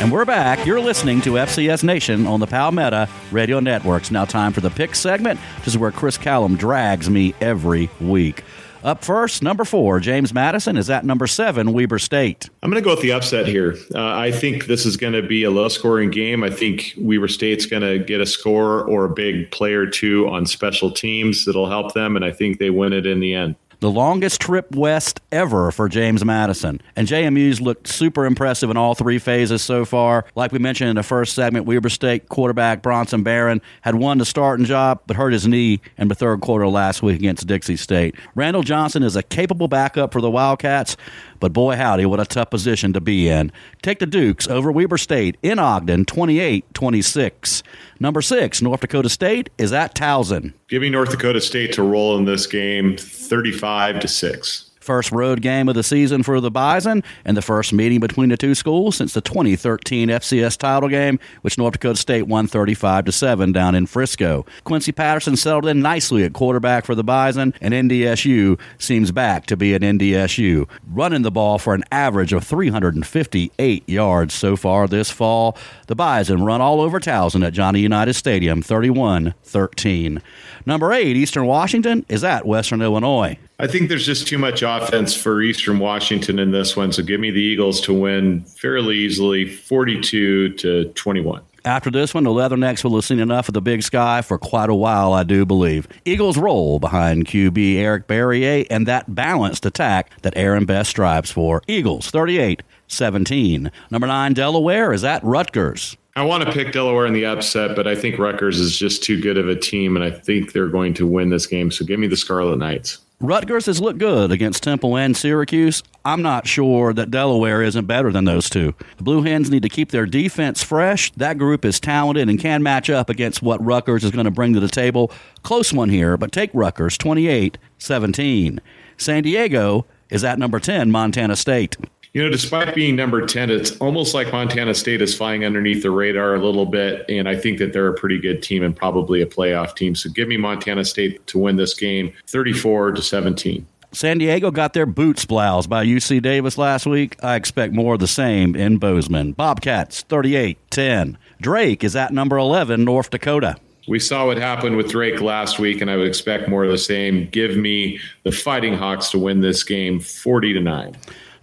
And 0.00 0.10
we're 0.10 0.24
back. 0.24 0.64
You're 0.64 0.80
listening 0.80 1.20
to 1.20 1.32
FCS 1.32 1.84
Nation 1.84 2.26
on 2.26 2.40
the 2.40 2.46
Palmetto 2.46 3.06
Radio 3.30 3.60
Networks. 3.60 4.10
Now, 4.10 4.24
time 4.24 4.50
for 4.52 4.62
the 4.62 4.70
pick 4.70 4.94
segment. 4.94 5.38
This 5.58 5.68
is 5.68 5.78
where 5.78 5.90
Chris 5.90 6.16
Callum 6.16 6.56
drags 6.56 7.10
me 7.10 7.34
every 7.42 7.90
week. 8.00 8.42
Up 8.82 9.04
first, 9.04 9.42
number 9.42 9.66
four, 9.66 10.00
James 10.00 10.32
Madison 10.32 10.78
is 10.78 10.88
at 10.88 11.04
number 11.04 11.26
seven, 11.26 11.74
Weber 11.74 11.98
State. 11.98 12.48
I'm 12.62 12.70
going 12.70 12.82
to 12.82 12.84
go 12.84 12.94
with 12.94 13.02
the 13.02 13.12
upset 13.12 13.46
here. 13.46 13.76
Uh, 13.94 14.16
I 14.16 14.32
think 14.32 14.66
this 14.66 14.86
is 14.86 14.96
going 14.96 15.12
to 15.12 15.22
be 15.22 15.44
a 15.44 15.50
low 15.50 15.68
scoring 15.68 16.10
game. 16.10 16.42
I 16.42 16.48
think 16.48 16.94
Weber 16.96 17.28
State's 17.28 17.66
going 17.66 17.82
to 17.82 17.98
get 17.98 18.22
a 18.22 18.26
score 18.26 18.84
or 18.84 19.04
a 19.04 19.10
big 19.10 19.50
play 19.50 19.74
or 19.74 19.86
two 19.86 20.26
on 20.28 20.46
special 20.46 20.90
teams 20.90 21.44
that'll 21.44 21.68
help 21.68 21.92
them, 21.92 22.16
and 22.16 22.24
I 22.24 22.32
think 22.32 22.58
they 22.58 22.70
win 22.70 22.94
it 22.94 23.04
in 23.04 23.20
the 23.20 23.34
end 23.34 23.56
the 23.80 23.90
longest 23.90 24.40
trip 24.40 24.74
west 24.74 25.20
ever 25.32 25.70
for 25.70 25.88
James 25.88 26.24
Madison. 26.24 26.80
And 26.96 27.08
JMU's 27.08 27.60
looked 27.60 27.88
super 27.88 28.26
impressive 28.26 28.70
in 28.70 28.76
all 28.76 28.94
three 28.94 29.18
phases 29.18 29.62
so 29.62 29.84
far. 29.84 30.26
Like 30.34 30.52
we 30.52 30.58
mentioned 30.58 30.90
in 30.90 30.96
the 30.96 31.02
first 31.02 31.34
segment, 31.34 31.66
Weber 31.66 31.88
State 31.88 32.28
quarterback 32.28 32.82
Bronson 32.82 33.22
Barron 33.22 33.60
had 33.80 33.94
won 33.94 34.18
the 34.18 34.24
starting 34.24 34.66
job, 34.66 35.00
but 35.06 35.16
hurt 35.16 35.32
his 35.32 35.46
knee 35.46 35.80
in 35.98 36.08
the 36.08 36.14
third 36.14 36.40
quarter 36.40 36.68
last 36.68 37.02
week 37.02 37.16
against 37.16 37.46
Dixie 37.46 37.76
State. 37.76 38.14
Randall 38.34 38.62
Johnson 38.62 39.02
is 39.02 39.16
a 39.16 39.22
capable 39.22 39.68
backup 39.68 40.12
for 40.12 40.20
the 40.20 40.30
Wildcats, 40.30 40.96
but 41.40 41.52
boy, 41.52 41.76
howdy, 41.76 42.06
what 42.06 42.20
a 42.20 42.24
tough 42.24 42.50
position 42.50 42.92
to 42.92 43.00
be 43.00 43.28
in. 43.28 43.50
Take 43.82 43.98
the 43.98 44.06
Dukes 44.06 44.46
over 44.46 44.70
Weber 44.70 44.98
State 44.98 45.36
in 45.42 45.58
Ogden, 45.58 46.04
28 46.04 46.72
26. 46.74 47.62
Number 47.98 48.22
six, 48.22 48.62
North 48.62 48.80
Dakota 48.80 49.08
State 49.08 49.50
is 49.58 49.72
at 49.72 49.94
Towson. 49.94 50.52
Give 50.68 50.82
me 50.82 50.90
North 50.90 51.10
Dakota 51.10 51.40
State 51.40 51.72
to 51.74 51.82
roll 51.82 52.16
in 52.16 52.24
this 52.24 52.46
game 52.46 52.96
35 52.96 54.00
to 54.00 54.08
6. 54.08 54.69
First 54.80 55.12
road 55.12 55.42
game 55.42 55.68
of 55.68 55.74
the 55.74 55.82
season 55.82 56.22
for 56.22 56.40
the 56.40 56.50
Bison 56.50 57.04
and 57.26 57.36
the 57.36 57.42
first 57.42 57.72
meeting 57.74 58.00
between 58.00 58.30
the 58.30 58.36
two 58.38 58.54
schools 58.54 58.96
since 58.96 59.12
the 59.12 59.20
2013 59.20 60.08
FCS 60.08 60.56
title 60.56 60.88
game, 60.88 61.18
which 61.42 61.58
North 61.58 61.74
Dakota 61.74 61.98
State 61.98 62.26
won 62.26 62.46
35 62.46 63.04
to 63.04 63.12
7 63.12 63.52
down 63.52 63.74
in 63.74 63.84
Frisco. 63.84 64.46
Quincy 64.64 64.90
Patterson 64.90 65.36
settled 65.36 65.66
in 65.66 65.82
nicely 65.82 66.24
at 66.24 66.32
quarterback 66.32 66.86
for 66.86 66.94
the 66.94 67.04
Bison, 67.04 67.52
and 67.60 67.74
NDSU 67.74 68.58
seems 68.78 69.12
back 69.12 69.44
to 69.46 69.56
be 69.56 69.74
an 69.74 69.82
NDSU, 69.82 70.66
running 70.90 71.22
the 71.22 71.30
ball 71.30 71.58
for 71.58 71.74
an 71.74 71.84
average 71.92 72.32
of 72.32 72.42
358 72.44 73.86
yards 73.86 74.32
so 74.32 74.56
far 74.56 74.88
this 74.88 75.10
fall. 75.10 75.58
The 75.88 75.94
Bison 75.94 76.42
run 76.42 76.62
all 76.62 76.80
over 76.80 76.98
Towson 76.98 77.46
at 77.46 77.52
Johnny 77.52 77.80
Unitas 77.80 78.16
Stadium 78.16 78.62
31 78.62 79.34
13. 79.44 80.22
Number 80.64 80.92
eight, 80.92 81.16
Eastern 81.16 81.44
Washington 81.44 82.06
is 82.08 82.24
at 82.24 82.46
Western 82.46 82.80
Illinois. 82.80 83.38
I 83.60 83.66
think 83.66 83.90
there's 83.90 84.06
just 84.06 84.26
too 84.26 84.38
much 84.38 84.62
offense 84.62 85.14
for 85.14 85.42
Eastern 85.42 85.78
Washington 85.80 86.38
in 86.38 86.50
this 86.50 86.76
one. 86.76 86.92
So 86.92 87.02
give 87.02 87.20
me 87.20 87.30
the 87.30 87.42
Eagles 87.42 87.82
to 87.82 87.92
win 87.92 88.40
fairly 88.44 88.96
easily 88.96 89.46
42 89.46 90.54
to 90.54 90.84
21. 90.94 91.42
After 91.66 91.90
this 91.90 92.14
one, 92.14 92.24
the 92.24 92.30
Leathernecks 92.30 92.82
will 92.82 92.94
have 92.94 93.04
seen 93.04 93.20
enough 93.20 93.48
of 93.48 93.52
the 93.52 93.60
big 93.60 93.82
sky 93.82 94.22
for 94.22 94.38
quite 94.38 94.70
a 94.70 94.74
while, 94.74 95.12
I 95.12 95.24
do 95.24 95.44
believe. 95.44 95.86
Eagles 96.06 96.38
roll 96.38 96.78
behind 96.78 97.26
QB 97.26 97.76
Eric 97.76 98.06
Barriere 98.06 98.66
and 98.70 98.86
that 98.86 99.14
balanced 99.14 99.66
attack 99.66 100.10
that 100.22 100.32
Aaron 100.38 100.64
Best 100.64 100.88
strives 100.88 101.30
for. 101.30 101.60
Eagles 101.68 102.10
38 102.10 102.62
17. 102.88 103.70
Number 103.90 104.06
nine, 104.06 104.32
Delaware 104.32 104.94
is 104.94 105.04
at 105.04 105.22
Rutgers. 105.22 105.98
I 106.16 106.24
want 106.24 106.44
to 106.44 106.50
pick 106.50 106.72
Delaware 106.72 107.04
in 107.04 107.12
the 107.12 107.26
upset, 107.26 107.76
but 107.76 107.86
I 107.86 107.94
think 107.94 108.18
Rutgers 108.18 108.58
is 108.58 108.76
just 108.76 109.02
too 109.02 109.20
good 109.20 109.36
of 109.36 109.48
a 109.48 109.54
team, 109.54 109.96
and 109.96 110.04
I 110.04 110.10
think 110.10 110.52
they're 110.52 110.66
going 110.66 110.94
to 110.94 111.06
win 111.06 111.28
this 111.28 111.46
game. 111.46 111.70
So 111.70 111.84
give 111.84 112.00
me 112.00 112.08
the 112.08 112.16
Scarlet 112.16 112.56
Knights. 112.56 112.98
Rutgers 113.22 113.66
has 113.66 113.82
looked 113.82 113.98
good 113.98 114.32
against 114.32 114.62
Temple 114.62 114.96
and 114.96 115.14
Syracuse. 115.14 115.82
I'm 116.06 116.22
not 116.22 116.46
sure 116.46 116.94
that 116.94 117.10
Delaware 117.10 117.62
isn't 117.62 117.84
better 117.84 118.10
than 118.10 118.24
those 118.24 118.48
two. 118.48 118.74
The 118.96 119.02
Blue 119.02 119.20
Hens 119.20 119.50
need 119.50 119.62
to 119.62 119.68
keep 119.68 119.90
their 119.90 120.06
defense 120.06 120.62
fresh. 120.62 121.12
That 121.12 121.36
group 121.36 121.66
is 121.66 121.78
talented 121.78 122.30
and 122.30 122.40
can 122.40 122.62
match 122.62 122.88
up 122.88 123.10
against 123.10 123.42
what 123.42 123.62
Rutgers 123.62 124.04
is 124.04 124.10
going 124.10 124.24
to 124.24 124.30
bring 124.30 124.54
to 124.54 124.60
the 124.60 124.68
table. 124.68 125.12
Close 125.42 125.70
one 125.70 125.90
here, 125.90 126.16
but 126.16 126.32
take 126.32 126.50
Rutgers 126.54 126.96
28 126.96 127.58
17. 127.76 128.58
San 128.96 129.22
Diego 129.22 129.84
is 130.08 130.24
at 130.24 130.38
number 130.38 130.58
10, 130.58 130.90
Montana 130.90 131.36
State 131.36 131.76
you 132.12 132.22
know, 132.22 132.28
despite 132.28 132.74
being 132.74 132.96
number 132.96 133.24
10, 133.24 133.50
it's 133.50 133.76
almost 133.78 134.14
like 134.14 134.32
Montana 134.32 134.74
State 134.74 135.00
is 135.00 135.14
flying 135.14 135.44
underneath 135.44 135.82
the 135.82 135.90
radar 135.90 136.34
a 136.34 136.44
little 136.44 136.66
bit. 136.66 137.04
And 137.08 137.28
I 137.28 137.36
think 137.36 137.58
that 137.58 137.72
they're 137.72 137.88
a 137.88 137.94
pretty 137.94 138.18
good 138.18 138.42
team 138.42 138.64
and 138.64 138.74
probably 138.74 139.22
a 139.22 139.26
playoff 139.26 139.76
team. 139.76 139.94
So 139.94 140.10
give 140.10 140.26
me 140.26 140.36
Montana 140.36 140.84
State 140.84 141.24
to 141.28 141.38
win 141.38 141.56
this 141.56 141.74
game 141.74 142.12
34 142.26 142.92
to 142.92 143.02
17. 143.02 143.66
San 143.92 144.18
Diego 144.18 144.50
got 144.50 144.72
their 144.72 144.86
boots 144.86 145.24
bloused 145.24 145.68
by 145.68 145.84
UC 145.84 146.22
Davis 146.22 146.56
last 146.56 146.86
week. 146.86 147.16
I 147.24 147.34
expect 147.34 147.74
more 147.74 147.94
of 147.94 148.00
the 148.00 148.06
same 148.06 148.54
in 148.54 148.78
Bozeman. 148.78 149.32
Bobcats 149.32 150.02
38 150.02 150.58
10. 150.70 151.18
Drake 151.40 151.82
is 151.82 151.96
at 151.96 152.12
number 152.12 152.38
11, 152.38 152.84
North 152.84 153.10
Dakota. 153.10 153.56
We 153.88 153.98
saw 153.98 154.26
what 154.26 154.36
happened 154.36 154.76
with 154.76 154.90
Drake 154.90 155.20
last 155.20 155.58
week, 155.58 155.80
and 155.80 155.90
I 155.90 155.96
would 155.96 156.06
expect 156.06 156.48
more 156.48 156.64
of 156.64 156.70
the 156.70 156.78
same. 156.78 157.28
Give 157.30 157.56
me 157.56 157.98
the 158.22 158.30
Fighting 158.30 158.74
Hawks 158.74 159.10
to 159.10 159.18
win 159.18 159.40
this 159.40 159.64
game 159.64 159.98
40 159.98 160.52
to 160.52 160.60
9. 160.60 160.96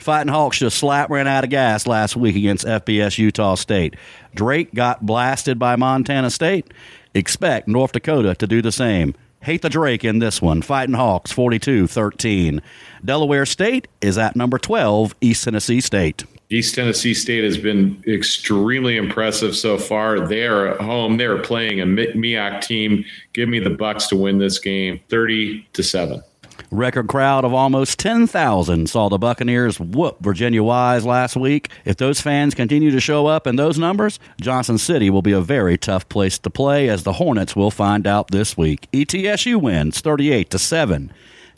Fighting 0.08 0.32
Hawks 0.32 0.60
just 0.60 0.78
slap 0.78 1.10
ran 1.10 1.28
out 1.28 1.43
of 1.43 1.49
gas 1.49 1.86
last 1.86 2.16
week 2.16 2.38
against 2.38 2.66
FBS 2.66 3.18
Utah 3.18 3.55
State. 3.55 3.97
Drake 4.34 4.74
got 4.74 5.05
blasted 5.05 5.60
by 5.60 5.76
Montana 5.76 6.30
State. 6.30 6.74
Expect 7.14 7.68
North 7.68 7.91
Dakota 7.91 8.34
to 8.36 8.47
do 8.47 8.62
the 8.62 8.72
same. 8.72 9.16
Hate 9.41 9.62
the 9.62 9.70
Drake 9.70 10.05
in 10.05 10.20
this 10.20 10.41
one. 10.41 10.62
Fighting 10.62 10.95
Hawks 10.95 11.34
42 11.34 11.88
13. 11.88 12.62
Delaware 13.03 13.45
State 13.45 13.89
is 13.99 14.18
at 14.18 14.38
number 14.38 14.58
12, 14.58 15.14
East 15.20 15.43
Tennessee 15.43 15.82
State. 15.82 16.24
East 16.49 16.74
Tennessee 16.74 17.14
State 17.14 17.43
has 17.43 17.58
been 17.58 18.01
extremely 18.08 18.95
impressive 18.95 19.58
so 19.58 19.78
far. 19.78 20.26
They 20.26 20.47
are 20.47 20.68
at 20.68 20.80
home. 20.80 21.18
They 21.18 21.26
are 21.26 21.39
playing 21.39 21.82
a 21.82 21.86
MEAC 21.86 22.62
team. 22.62 23.03
Give 23.34 23.49
me 23.49 23.60
the 23.60 23.72
Bucks 23.72 24.08
to 24.08 24.16
win 24.16 24.38
this 24.38 24.58
game, 24.58 25.01
thirty 25.10 25.68
to 25.74 25.84
seven. 25.84 26.24
Record 26.72 27.08
crowd 27.08 27.45
of 27.45 27.53
almost 27.53 27.99
10,000 27.99 28.89
saw 28.89 29.10
the 29.10 29.18
Buccaneers 29.18 29.80
whoop 29.80 30.18
Virginia 30.22 30.64
Wise 30.64 31.05
last 31.05 31.36
week. 31.36 31.70
If 31.86 31.97
those 31.97 32.22
fans 32.22 32.55
continue 32.55 32.91
to 32.91 32.99
show 32.99 33.28
up 33.28 33.47
in 33.47 33.55
those 33.55 33.78
numbers, 33.78 34.20
Johnson 34.41 34.78
City 34.78 35.10
will 35.10 35.22
be 35.22 35.32
a 35.32 35.41
very 35.41 35.78
tough 35.78 36.08
place 36.10 36.38
to 36.39 36.49
play 36.49 36.89
as 36.89 37.03
the 37.03 37.14
Hornets 37.14 37.55
will 37.55 37.72
find 37.72 38.05
out 38.05 38.32
this 38.32 38.58
week. 38.58 38.88
ETSU 38.91 39.62
wins 39.62 40.01
38 40.01 40.49
to 40.49 40.60
7. 40.60 41.12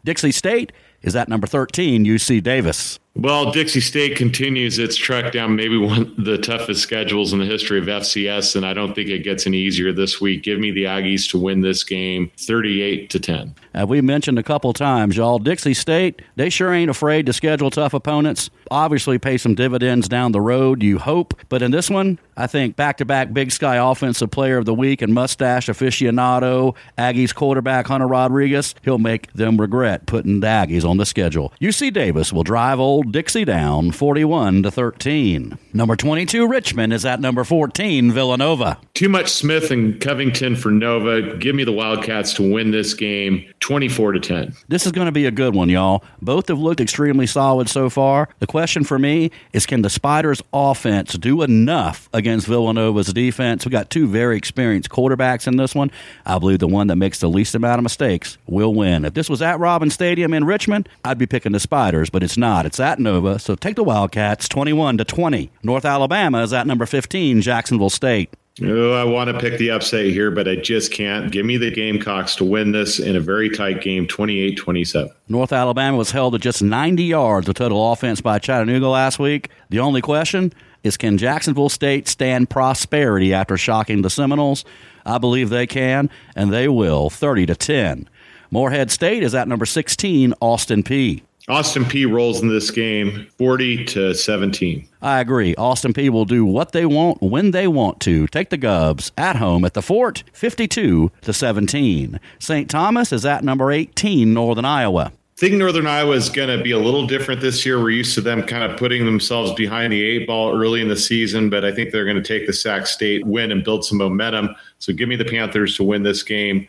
Dixie 0.04 0.32
State 0.32 0.72
is 1.02 1.16
at 1.16 1.30
number 1.30 1.48
13 1.48 2.06
UC 2.06 2.44
Davis. 2.44 3.00
Well, 3.16 3.52
Dixie 3.52 3.82
State 3.82 4.16
continues 4.16 4.78
its 4.80 4.96
trek 4.96 5.34
down 5.34 5.56
maybe 5.56 5.78
one 5.78 6.02
of 6.02 6.26
the 6.26 6.38
toughest 6.38 6.82
schedules 6.82 7.34
in 7.34 7.40
the 7.40 7.46
history 7.46 7.80
of 7.80 7.86
FCS, 7.86 8.56
and 8.56 8.66
I 8.66 8.74
don't 8.74 8.94
think 8.94 9.10
it 9.10 9.24
gets 9.24 9.48
any 9.48 9.58
easier 9.58 9.92
this 9.92 10.22
week. 10.22 10.44
Give 10.44 10.60
me 10.60 10.72
the 10.72 10.86
Aggies 10.86 11.30
to 11.32 11.40
win 11.40 11.62
this 11.62 11.84
game 11.84 12.32
38 12.38 13.10
to 13.10 13.20
10. 13.20 13.56
As 13.74 13.88
we 13.88 14.02
mentioned 14.02 14.40
a 14.40 14.44
couple 14.44 14.72
times, 14.74 15.18
y'all, 15.18 15.40
Dixie 15.40 15.74
State, 15.74 16.22
they 16.36 16.50
sure 16.50 16.72
ain't 16.72 16.90
afraid 16.90 17.26
to 17.26 17.34
schedule 17.34 17.70
tough 17.70 17.94
opponents. 17.94 18.50
Obviously, 18.72 19.18
pay 19.18 19.38
some 19.38 19.56
dividends 19.56 20.08
down 20.08 20.32
the 20.32 20.42
road, 20.42 20.84
you 20.84 21.00
hope. 21.00 21.34
But 21.50 21.62
in 21.62 21.72
this 21.72 21.90
one, 21.90 22.20
I 22.38 22.48
think 22.48 22.76
back 22.76 22.98
to 22.98 23.06
back 23.06 23.34
Big 23.34 23.52
Sky 23.52 23.76
Offensive 23.78 24.32
Player 24.32 24.58
of 24.58 24.66
the 24.66 24.74
Week 24.74 25.02
and 25.02 25.14
mustache 25.14 25.68
aficionado, 25.68 26.76
Aggies 26.98 27.36
quarterback 27.36 27.88
Hunter 27.88 28.08
Rodriguez, 28.08 28.76
he'll 28.84 28.98
make 28.98 29.34
them 29.34 29.60
regret 29.60 30.06
putting 30.06 30.40
the 30.40 30.48
Aggies 30.48 30.88
on 30.88 30.98
the 30.98 31.06
schedule. 31.06 31.52
UC 31.60 31.92
Davis 31.92 32.32
will 32.32 32.44
drive 32.44 32.80
old 32.80 32.99
Dixie 33.04 33.46
down 33.46 33.92
41 33.92 34.64
to 34.64 34.72
13. 34.72 35.58
Number 35.74 35.96
22, 35.96 36.48
Richmond, 36.48 36.94
is 36.94 37.06
at 37.06 37.20
number 37.20 37.44
14, 37.44 38.12
Villanova. 38.12 38.80
Too 38.96 39.08
much 39.08 39.30
Smith 39.30 39.70
and 39.70 40.02
Covington 40.02 40.56
for 40.56 40.72
Nova. 40.72 41.38
Give 41.38 41.56
me 41.56 41.64
the 41.64 41.72
Wildcats 41.72 42.34
to 42.34 42.52
win 42.52 42.72
this 42.72 42.94
game 42.94 43.46
24 43.60 44.14
to 44.14 44.20
10. 44.20 44.56
This 44.68 44.86
is 44.86 44.92
going 44.92 45.06
to 45.06 45.12
be 45.12 45.26
a 45.26 45.32
good 45.32 45.54
one, 45.54 45.70
y'all. 45.70 46.04
Both 46.22 46.48
have 46.48 46.60
looked 46.60 46.82
extremely 46.82 47.28
solid 47.28 47.70
so 47.70 47.90
far. 47.90 48.30
The 48.40 48.48
question 48.48 48.84
for 48.84 48.98
me 48.98 49.30
is 49.54 49.68
can 49.68 49.84
the 49.84 49.90
Spiders 49.90 50.42
offense 50.52 51.14
do 51.14 51.44
enough 51.44 52.10
against 52.14 52.48
Villanova's 52.48 53.14
defense? 53.14 53.64
We 53.64 53.72
got 53.72 53.92
two 53.92 54.08
very 54.08 54.38
experienced 54.38 54.90
quarterbacks 54.90 55.48
in 55.48 55.58
this 55.58 55.76
one. 55.76 55.92
I 56.26 56.40
believe 56.40 56.60
the 56.60 56.68
one 56.68 56.88
that 56.88 56.96
makes 56.96 57.20
the 57.20 57.30
least 57.30 57.54
amount 57.54 57.78
of 57.78 57.84
mistakes 57.84 58.40
will 58.48 58.74
win. 58.74 59.06
If 59.06 59.14
this 59.14 59.30
was 59.30 59.44
at 59.44 59.60
Robin 59.60 59.92
Stadium 59.92 60.34
in 60.34 60.46
Richmond, 60.46 60.90
I'd 61.06 61.20
be 61.20 61.28
picking 61.28 61.52
the 61.52 61.60
Spiders, 61.60 62.10
but 62.10 62.24
it's 62.24 62.38
not. 62.38 62.66
It's 62.66 62.80
at 62.80 62.89
Nova, 62.98 63.38
so 63.38 63.56
take 63.56 63.76
the 63.76 63.84
Wildcats 63.84 64.48
21 64.48 64.98
to 64.98 65.04
20. 65.04 65.52
North 65.62 65.86
Alabama 65.86 66.42
is 66.42 66.54
at 66.54 66.66
number 66.66 66.86
15, 66.86 67.42
Jacksonville 67.42 67.90
State. 67.92 68.34
Oh, 68.62 68.94
I 68.94 69.04
want 69.04 69.30
to 69.30 69.40
pick 69.40 69.58
the 69.58 69.72
upset 69.72 70.06
here, 70.08 70.32
but 70.32 70.48
I 70.48 70.56
just 70.56 70.92
can't. 70.92 71.32
Give 71.32 71.46
me 71.46 71.58
the 71.58 71.72
Gamecocks 71.72 72.36
to 72.38 72.46
win 72.46 72.72
this 72.72 73.00
in 73.00 73.16
a 73.16 73.20
very 73.20 73.50
tight 73.50 73.82
game, 73.82 74.08
28 74.08 74.56
27. 74.56 75.12
North 75.30 75.54
Alabama 75.54 75.98
was 75.98 76.12
held 76.12 76.34
to 76.34 76.40
just 76.40 76.62
90 76.62 77.04
yards 77.04 77.48
of 77.48 77.56
total 77.56 77.92
offense 77.92 78.22
by 78.22 78.40
Chattanooga 78.40 78.88
last 78.88 79.20
week. 79.20 79.50
The 79.70 79.80
only 79.80 80.02
question 80.02 80.54
is 80.84 80.98
can 80.98 81.18
Jacksonville 81.18 81.70
State 81.70 82.08
stand 82.08 82.50
prosperity 82.50 83.34
after 83.34 83.58
shocking 83.58 84.02
the 84.02 84.10
Seminoles? 84.10 84.66
I 85.06 85.18
believe 85.18 85.50
they 85.50 85.68
can, 85.68 86.10
and 86.36 86.52
they 86.52 86.68
will, 86.68 87.10
30 87.10 87.46
to 87.48 87.56
10. 87.56 88.10
Morehead 88.52 88.92
State 88.92 89.24
is 89.24 89.36
at 89.36 89.48
number 89.48 89.66
16, 89.66 90.34
Austin 90.42 90.84
Peay. 90.84 91.22
Austin 91.50 91.84
Peay 91.84 92.10
rolls 92.10 92.44
in 92.44 92.48
this 92.48 92.70
game 92.70 93.26
40 93.40 93.86
to 93.86 94.14
17. 94.14 94.88
I 95.02 95.20
agree. 95.20 95.56
Austin 95.56 95.94
Peay 95.94 96.12
will 96.12 96.26
do 96.26 96.46
what 96.46 96.74
they 96.74 96.86
want 96.86 97.24
when 97.24 97.50
they 97.50 97.68
want 97.68 98.00
to. 98.02 98.28
Take 98.28 98.52
the 98.52 98.58
Govs 98.58 99.10
at 99.18 99.36
home 99.36 99.66
at 99.66 99.74
the 99.74 99.82
Fort 99.82 100.24
52 100.32 101.12
to 101.22 101.34
17. 101.34 102.20
St. 102.38 102.70
Thomas 102.70 103.12
is 103.12 103.26
at 103.26 103.44
number 103.44 103.72
18, 103.72 104.32
Northern 104.32 104.64
Iowa. 104.64 105.12
I 105.12 105.40
think 105.40 105.56
Northern 105.56 105.88
Iowa 105.88 106.12
is 106.12 106.30
going 106.30 106.56
to 106.56 106.64
be 106.64 106.70
a 106.70 106.78
little 106.78 107.08
different 107.08 107.42
this 107.42 107.66
year. 107.66 107.80
We're 107.80 107.92
used 107.92 108.14
to 108.14 108.22
them 108.22 108.44
kind 108.44 108.70
of 108.70 108.78
putting 108.78 109.06
themselves 109.06 109.52
behind 109.54 109.92
the 109.92 110.04
eight 110.04 110.28
ball 110.28 110.56
early 110.56 110.82
in 110.82 110.88
the 110.88 110.98
season, 110.98 111.50
but 111.50 111.66
I 111.66 111.72
think 111.72 111.92
they're 111.92 112.06
going 112.06 112.22
to 112.22 112.22
take 112.22 112.46
the 112.46 112.54
Sac 112.54 112.86
State 112.86 113.26
win 113.26 113.52
and 113.52 113.64
build 113.64 113.84
some 113.84 113.98
momentum. 113.98 114.56
So 114.78 114.94
give 114.94 115.10
me 115.10 115.16
the 115.16 115.26
Panthers 115.26 115.76
to 115.78 115.84
win 115.84 116.04
this 116.04 116.22
game 116.22 116.68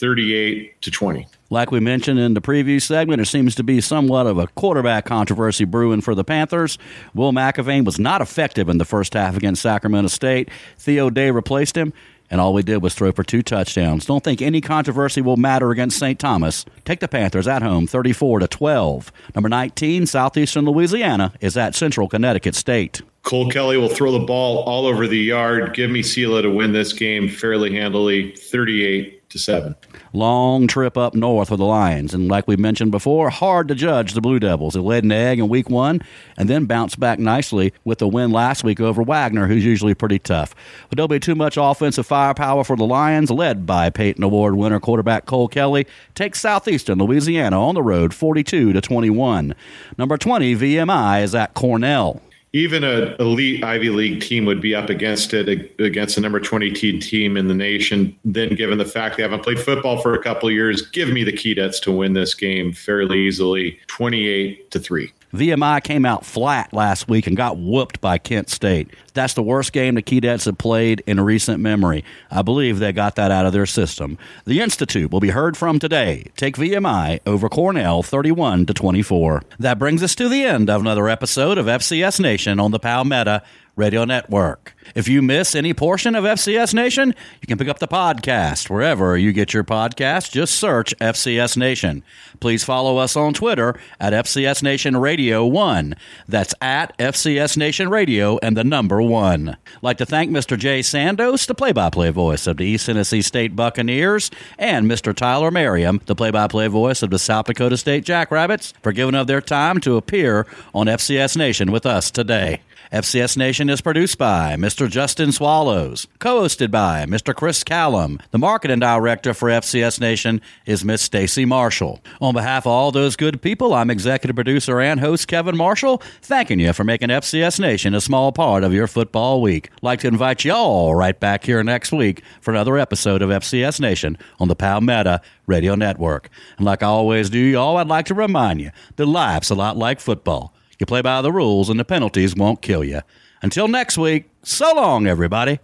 38 0.00 0.82
to 0.82 0.90
20. 0.90 1.26
Like 1.50 1.70
we 1.70 1.80
mentioned 1.80 2.18
in 2.18 2.34
the 2.34 2.42
preview 2.42 2.80
segment, 2.80 3.18
there 3.18 3.24
seems 3.24 3.54
to 3.54 3.62
be 3.62 3.80
somewhat 3.80 4.26
of 4.26 4.36
a 4.36 4.48
quarterback 4.48 5.06
controversy 5.06 5.64
brewing 5.64 6.02
for 6.02 6.14
the 6.14 6.22
Panthers. 6.22 6.76
Will 7.14 7.32
McElvain 7.32 7.86
was 7.86 7.98
not 7.98 8.20
effective 8.20 8.68
in 8.68 8.76
the 8.76 8.84
first 8.84 9.14
half 9.14 9.34
against 9.34 9.62
Sacramento 9.62 10.08
State. 10.08 10.50
Theo 10.76 11.08
Day 11.08 11.30
replaced 11.30 11.74
him, 11.74 11.94
and 12.30 12.38
all 12.38 12.52
we 12.52 12.62
did 12.62 12.82
was 12.82 12.94
throw 12.94 13.12
for 13.12 13.24
two 13.24 13.42
touchdowns. 13.42 14.04
Don't 14.04 14.22
think 14.22 14.42
any 14.42 14.60
controversy 14.60 15.22
will 15.22 15.38
matter 15.38 15.70
against 15.70 15.98
St. 15.98 16.18
Thomas. 16.18 16.66
Take 16.84 17.00
the 17.00 17.08
Panthers 17.08 17.48
at 17.48 17.62
home, 17.62 17.86
34 17.86 18.40
to 18.40 18.48
12. 18.48 19.10
Number 19.34 19.48
19, 19.48 20.04
Southeastern 20.04 20.66
Louisiana 20.66 21.32
is 21.40 21.56
at 21.56 21.74
Central 21.74 22.08
Connecticut 22.08 22.56
State. 22.56 23.00
Cole 23.22 23.50
Kelly 23.50 23.76
will 23.76 23.88
throw 23.88 24.12
the 24.12 24.24
ball 24.24 24.62
all 24.64 24.86
over 24.86 25.06
the 25.06 25.18
yard. 25.18 25.74
Give 25.74 25.90
me 25.90 26.00
Sela 26.02 26.42
to 26.42 26.50
win 26.50 26.72
this 26.72 26.92
game 26.92 27.28
fairly 27.28 27.74
handily, 27.74 28.32
38 28.32 29.18
to 29.30 29.38
7. 29.38 29.74
Long 30.12 30.66
trip 30.66 30.96
up 30.96 31.14
north 31.14 31.48
for 31.48 31.56
the 31.56 31.64
Lions. 31.64 32.14
And 32.14 32.28
like 32.28 32.48
we 32.48 32.56
mentioned 32.56 32.90
before, 32.90 33.28
hard 33.28 33.68
to 33.68 33.74
judge 33.74 34.14
the 34.14 34.20
Blue 34.20 34.38
Devils. 34.38 34.74
It 34.74 34.80
led 34.80 35.04
an 35.04 35.12
egg 35.12 35.38
in 35.38 35.48
week 35.48 35.68
one 35.68 36.00
and 36.36 36.48
then 36.48 36.64
bounced 36.64 36.98
back 36.98 37.18
nicely 37.18 37.74
with 37.84 37.98
the 37.98 38.08
win 38.08 38.30
last 38.30 38.64
week 38.64 38.80
over 38.80 39.02
Wagner, 39.02 39.46
who's 39.46 39.64
usually 39.64 39.94
pretty 39.94 40.18
tough. 40.18 40.54
But 40.88 40.96
there'll 40.96 41.08
be 41.08 41.20
too 41.20 41.34
much 41.34 41.58
offensive 41.58 42.06
firepower 42.06 42.64
for 42.64 42.76
the 42.76 42.86
Lions, 42.86 43.30
led 43.30 43.66
by 43.66 43.90
Payton 43.90 44.24
Award 44.24 44.56
winner 44.56 44.80
quarterback 44.80 45.26
Cole 45.26 45.48
Kelly. 45.48 45.86
Takes 46.14 46.40
Southeastern 46.40 46.98
Louisiana 46.98 47.60
on 47.60 47.74
the 47.74 47.82
road 47.82 48.14
42 48.14 48.72
to 48.72 48.80
21. 48.80 49.54
Number 49.98 50.16
20, 50.16 50.56
VMI, 50.56 51.22
is 51.22 51.34
at 51.34 51.52
Cornell 51.54 52.22
even 52.52 52.84
an 52.84 53.14
elite 53.20 53.62
Ivy 53.62 53.90
League 53.90 54.20
team 54.22 54.44
would 54.46 54.60
be 54.60 54.74
up 54.74 54.88
against 54.88 55.34
it 55.34 55.48
against 55.80 56.14
the 56.14 56.20
number 56.20 56.40
20 56.40 56.70
team 56.72 57.36
in 57.36 57.48
the 57.48 57.54
nation. 57.54 58.16
Then, 58.24 58.54
given 58.54 58.78
the 58.78 58.84
fact 58.84 59.16
they 59.16 59.22
haven't 59.22 59.42
played 59.42 59.58
football 59.58 60.00
for 60.00 60.14
a 60.14 60.22
couple 60.22 60.50
years, 60.50 60.82
give 60.82 61.10
me 61.10 61.24
the 61.24 61.32
Keydets 61.32 61.80
to 61.82 61.92
win 61.92 62.14
this 62.14 62.34
game 62.34 62.72
fairly 62.72 63.18
easily, 63.20 63.78
28 63.88 64.70
to 64.70 64.78
three. 64.78 65.12
VMI 65.34 65.82
came 65.84 66.06
out 66.06 66.24
flat 66.24 66.72
last 66.72 67.08
week 67.08 67.26
and 67.26 67.36
got 67.36 67.58
whooped 67.58 68.00
by 68.00 68.16
Kent 68.16 68.48
State. 68.48 68.88
That's 69.18 69.34
the 69.34 69.42
worst 69.42 69.72
game 69.72 69.96
the 69.96 70.02
Keydets 70.02 70.44
have 70.44 70.58
played 70.58 71.02
in 71.04 71.20
recent 71.20 71.58
memory. 71.58 72.04
I 72.30 72.42
believe 72.42 72.78
they 72.78 72.92
got 72.92 73.16
that 73.16 73.32
out 73.32 73.46
of 73.46 73.52
their 73.52 73.66
system. 73.66 74.16
The 74.44 74.60
Institute 74.60 75.10
will 75.10 75.18
be 75.18 75.30
heard 75.30 75.56
from 75.56 75.80
today. 75.80 76.26
Take 76.36 76.54
VMI 76.54 77.18
over 77.26 77.48
Cornell 77.48 78.04
31 78.04 78.66
to 78.66 78.74
24. 78.74 79.42
That 79.58 79.76
brings 79.80 80.04
us 80.04 80.14
to 80.14 80.28
the 80.28 80.44
end 80.44 80.70
of 80.70 80.82
another 80.82 81.08
episode 81.08 81.58
of 81.58 81.66
FCS 81.66 82.20
Nation 82.20 82.60
on 82.60 82.70
the 82.70 82.78
Palmetto 82.78 83.40
Radio 83.78 84.04
Network. 84.04 84.74
If 84.96 85.06
you 85.06 85.22
miss 85.22 85.54
any 85.54 85.72
portion 85.72 86.16
of 86.16 86.24
FCS 86.24 86.74
Nation, 86.74 87.14
you 87.40 87.46
can 87.46 87.58
pick 87.58 87.68
up 87.68 87.78
the 87.78 87.86
podcast 87.86 88.68
wherever 88.68 89.16
you 89.16 89.32
get 89.32 89.54
your 89.54 89.62
podcast. 89.62 90.32
Just 90.32 90.54
search 90.56 90.96
FCS 90.98 91.56
Nation. 91.56 92.02
Please 92.40 92.64
follow 92.64 92.96
us 92.96 93.14
on 93.14 93.34
Twitter 93.34 93.78
at 94.00 94.12
FCS 94.12 94.64
Nation 94.64 94.96
Radio 94.96 95.46
1. 95.46 95.94
That's 96.26 96.54
at 96.60 96.96
FCS 96.98 97.56
Nation 97.56 97.88
Radio 97.88 98.38
and 98.38 98.56
the 98.56 98.64
number 98.64 99.00
1. 99.08 99.48
I'd 99.48 99.56
like 99.82 99.98
to 99.98 100.06
thank 100.06 100.30
Mr. 100.30 100.58
Jay 100.58 100.80
Sandos, 100.80 101.46
the 101.46 101.54
play 101.54 101.72
by 101.72 101.90
play 101.90 102.10
voice 102.10 102.46
of 102.46 102.58
the 102.58 102.64
East 102.64 102.86
Tennessee 102.86 103.22
State 103.22 103.56
Buccaneers, 103.56 104.30
and 104.58 104.86
Mr. 104.86 105.14
Tyler 105.14 105.50
Merriam, 105.50 106.00
the 106.06 106.14
play 106.14 106.30
by 106.30 106.46
play 106.46 106.68
voice 106.68 107.02
of 107.02 107.10
the 107.10 107.18
South 107.18 107.46
Dakota 107.46 107.76
State 107.76 108.04
Jackrabbits, 108.04 108.74
for 108.82 108.92
giving 108.92 109.14
up 109.14 109.26
their 109.26 109.40
time 109.40 109.80
to 109.80 109.96
appear 109.96 110.46
on 110.74 110.86
FCS 110.86 111.36
Nation 111.36 111.72
with 111.72 111.86
us 111.86 112.10
today. 112.10 112.60
FCS 112.92 113.36
Nation 113.36 113.68
is 113.68 113.82
produced 113.82 114.16
by 114.16 114.56
Mr. 114.56 114.88
Justin 114.88 115.30
Swallows, 115.30 116.06
co 116.18 116.40
hosted 116.40 116.70
by 116.70 117.04
Mr. 117.04 117.34
Chris 117.34 117.62
Callum. 117.62 118.18
The 118.30 118.38
marketing 118.38 118.78
director 118.78 119.34
for 119.34 119.50
FCS 119.50 120.00
Nation 120.00 120.40
is 120.64 120.86
Miss 120.86 121.02
Stacy 121.02 121.44
Marshall. 121.44 122.00
On 122.22 122.32
behalf 122.32 122.64
of 122.64 122.72
all 122.72 122.90
those 122.90 123.14
good 123.14 123.42
people, 123.42 123.74
I'm 123.74 123.90
executive 123.90 124.36
producer 124.36 124.80
and 124.80 125.00
host 125.00 125.28
Kevin 125.28 125.54
Marshall, 125.54 126.00
thanking 126.22 126.60
you 126.60 126.72
for 126.72 126.82
making 126.82 127.10
FCS 127.10 127.60
Nation 127.60 127.94
a 127.94 128.00
small 128.00 128.32
part 128.32 128.64
of 128.64 128.72
your 128.72 128.86
football 128.86 129.42
week. 129.42 129.68
like 129.82 130.00
to 130.00 130.08
invite 130.08 130.46
you 130.46 130.52
all 130.54 130.94
right 130.94 131.20
back 131.20 131.44
here 131.44 131.62
next 131.62 131.92
week 131.92 132.22
for 132.40 132.52
another 132.52 132.78
episode 132.78 133.20
of 133.20 133.28
FCS 133.28 133.80
Nation 133.80 134.16
on 134.40 134.48
the 134.48 134.56
Palmetto 134.56 135.18
Radio 135.46 135.74
Network. 135.74 136.30
And 136.56 136.64
like 136.64 136.82
I 136.82 136.86
always 136.86 137.28
do, 137.28 137.38
y'all, 137.38 137.76
I'd 137.76 137.86
like 137.86 138.06
to 138.06 138.14
remind 138.14 138.62
you 138.62 138.70
that 138.96 139.04
life's 139.04 139.50
a 139.50 139.54
lot 139.54 139.76
like 139.76 140.00
football. 140.00 140.54
You 140.78 140.86
play 140.86 141.02
by 141.02 141.22
the 141.22 141.32
rules, 141.32 141.68
and 141.68 141.78
the 141.78 141.84
penalties 141.84 142.36
won't 142.36 142.62
kill 142.62 142.84
you. 142.84 143.02
Until 143.42 143.68
next 143.68 143.98
week, 143.98 144.30
so 144.42 144.72
long, 144.74 145.06
everybody. 145.06 145.58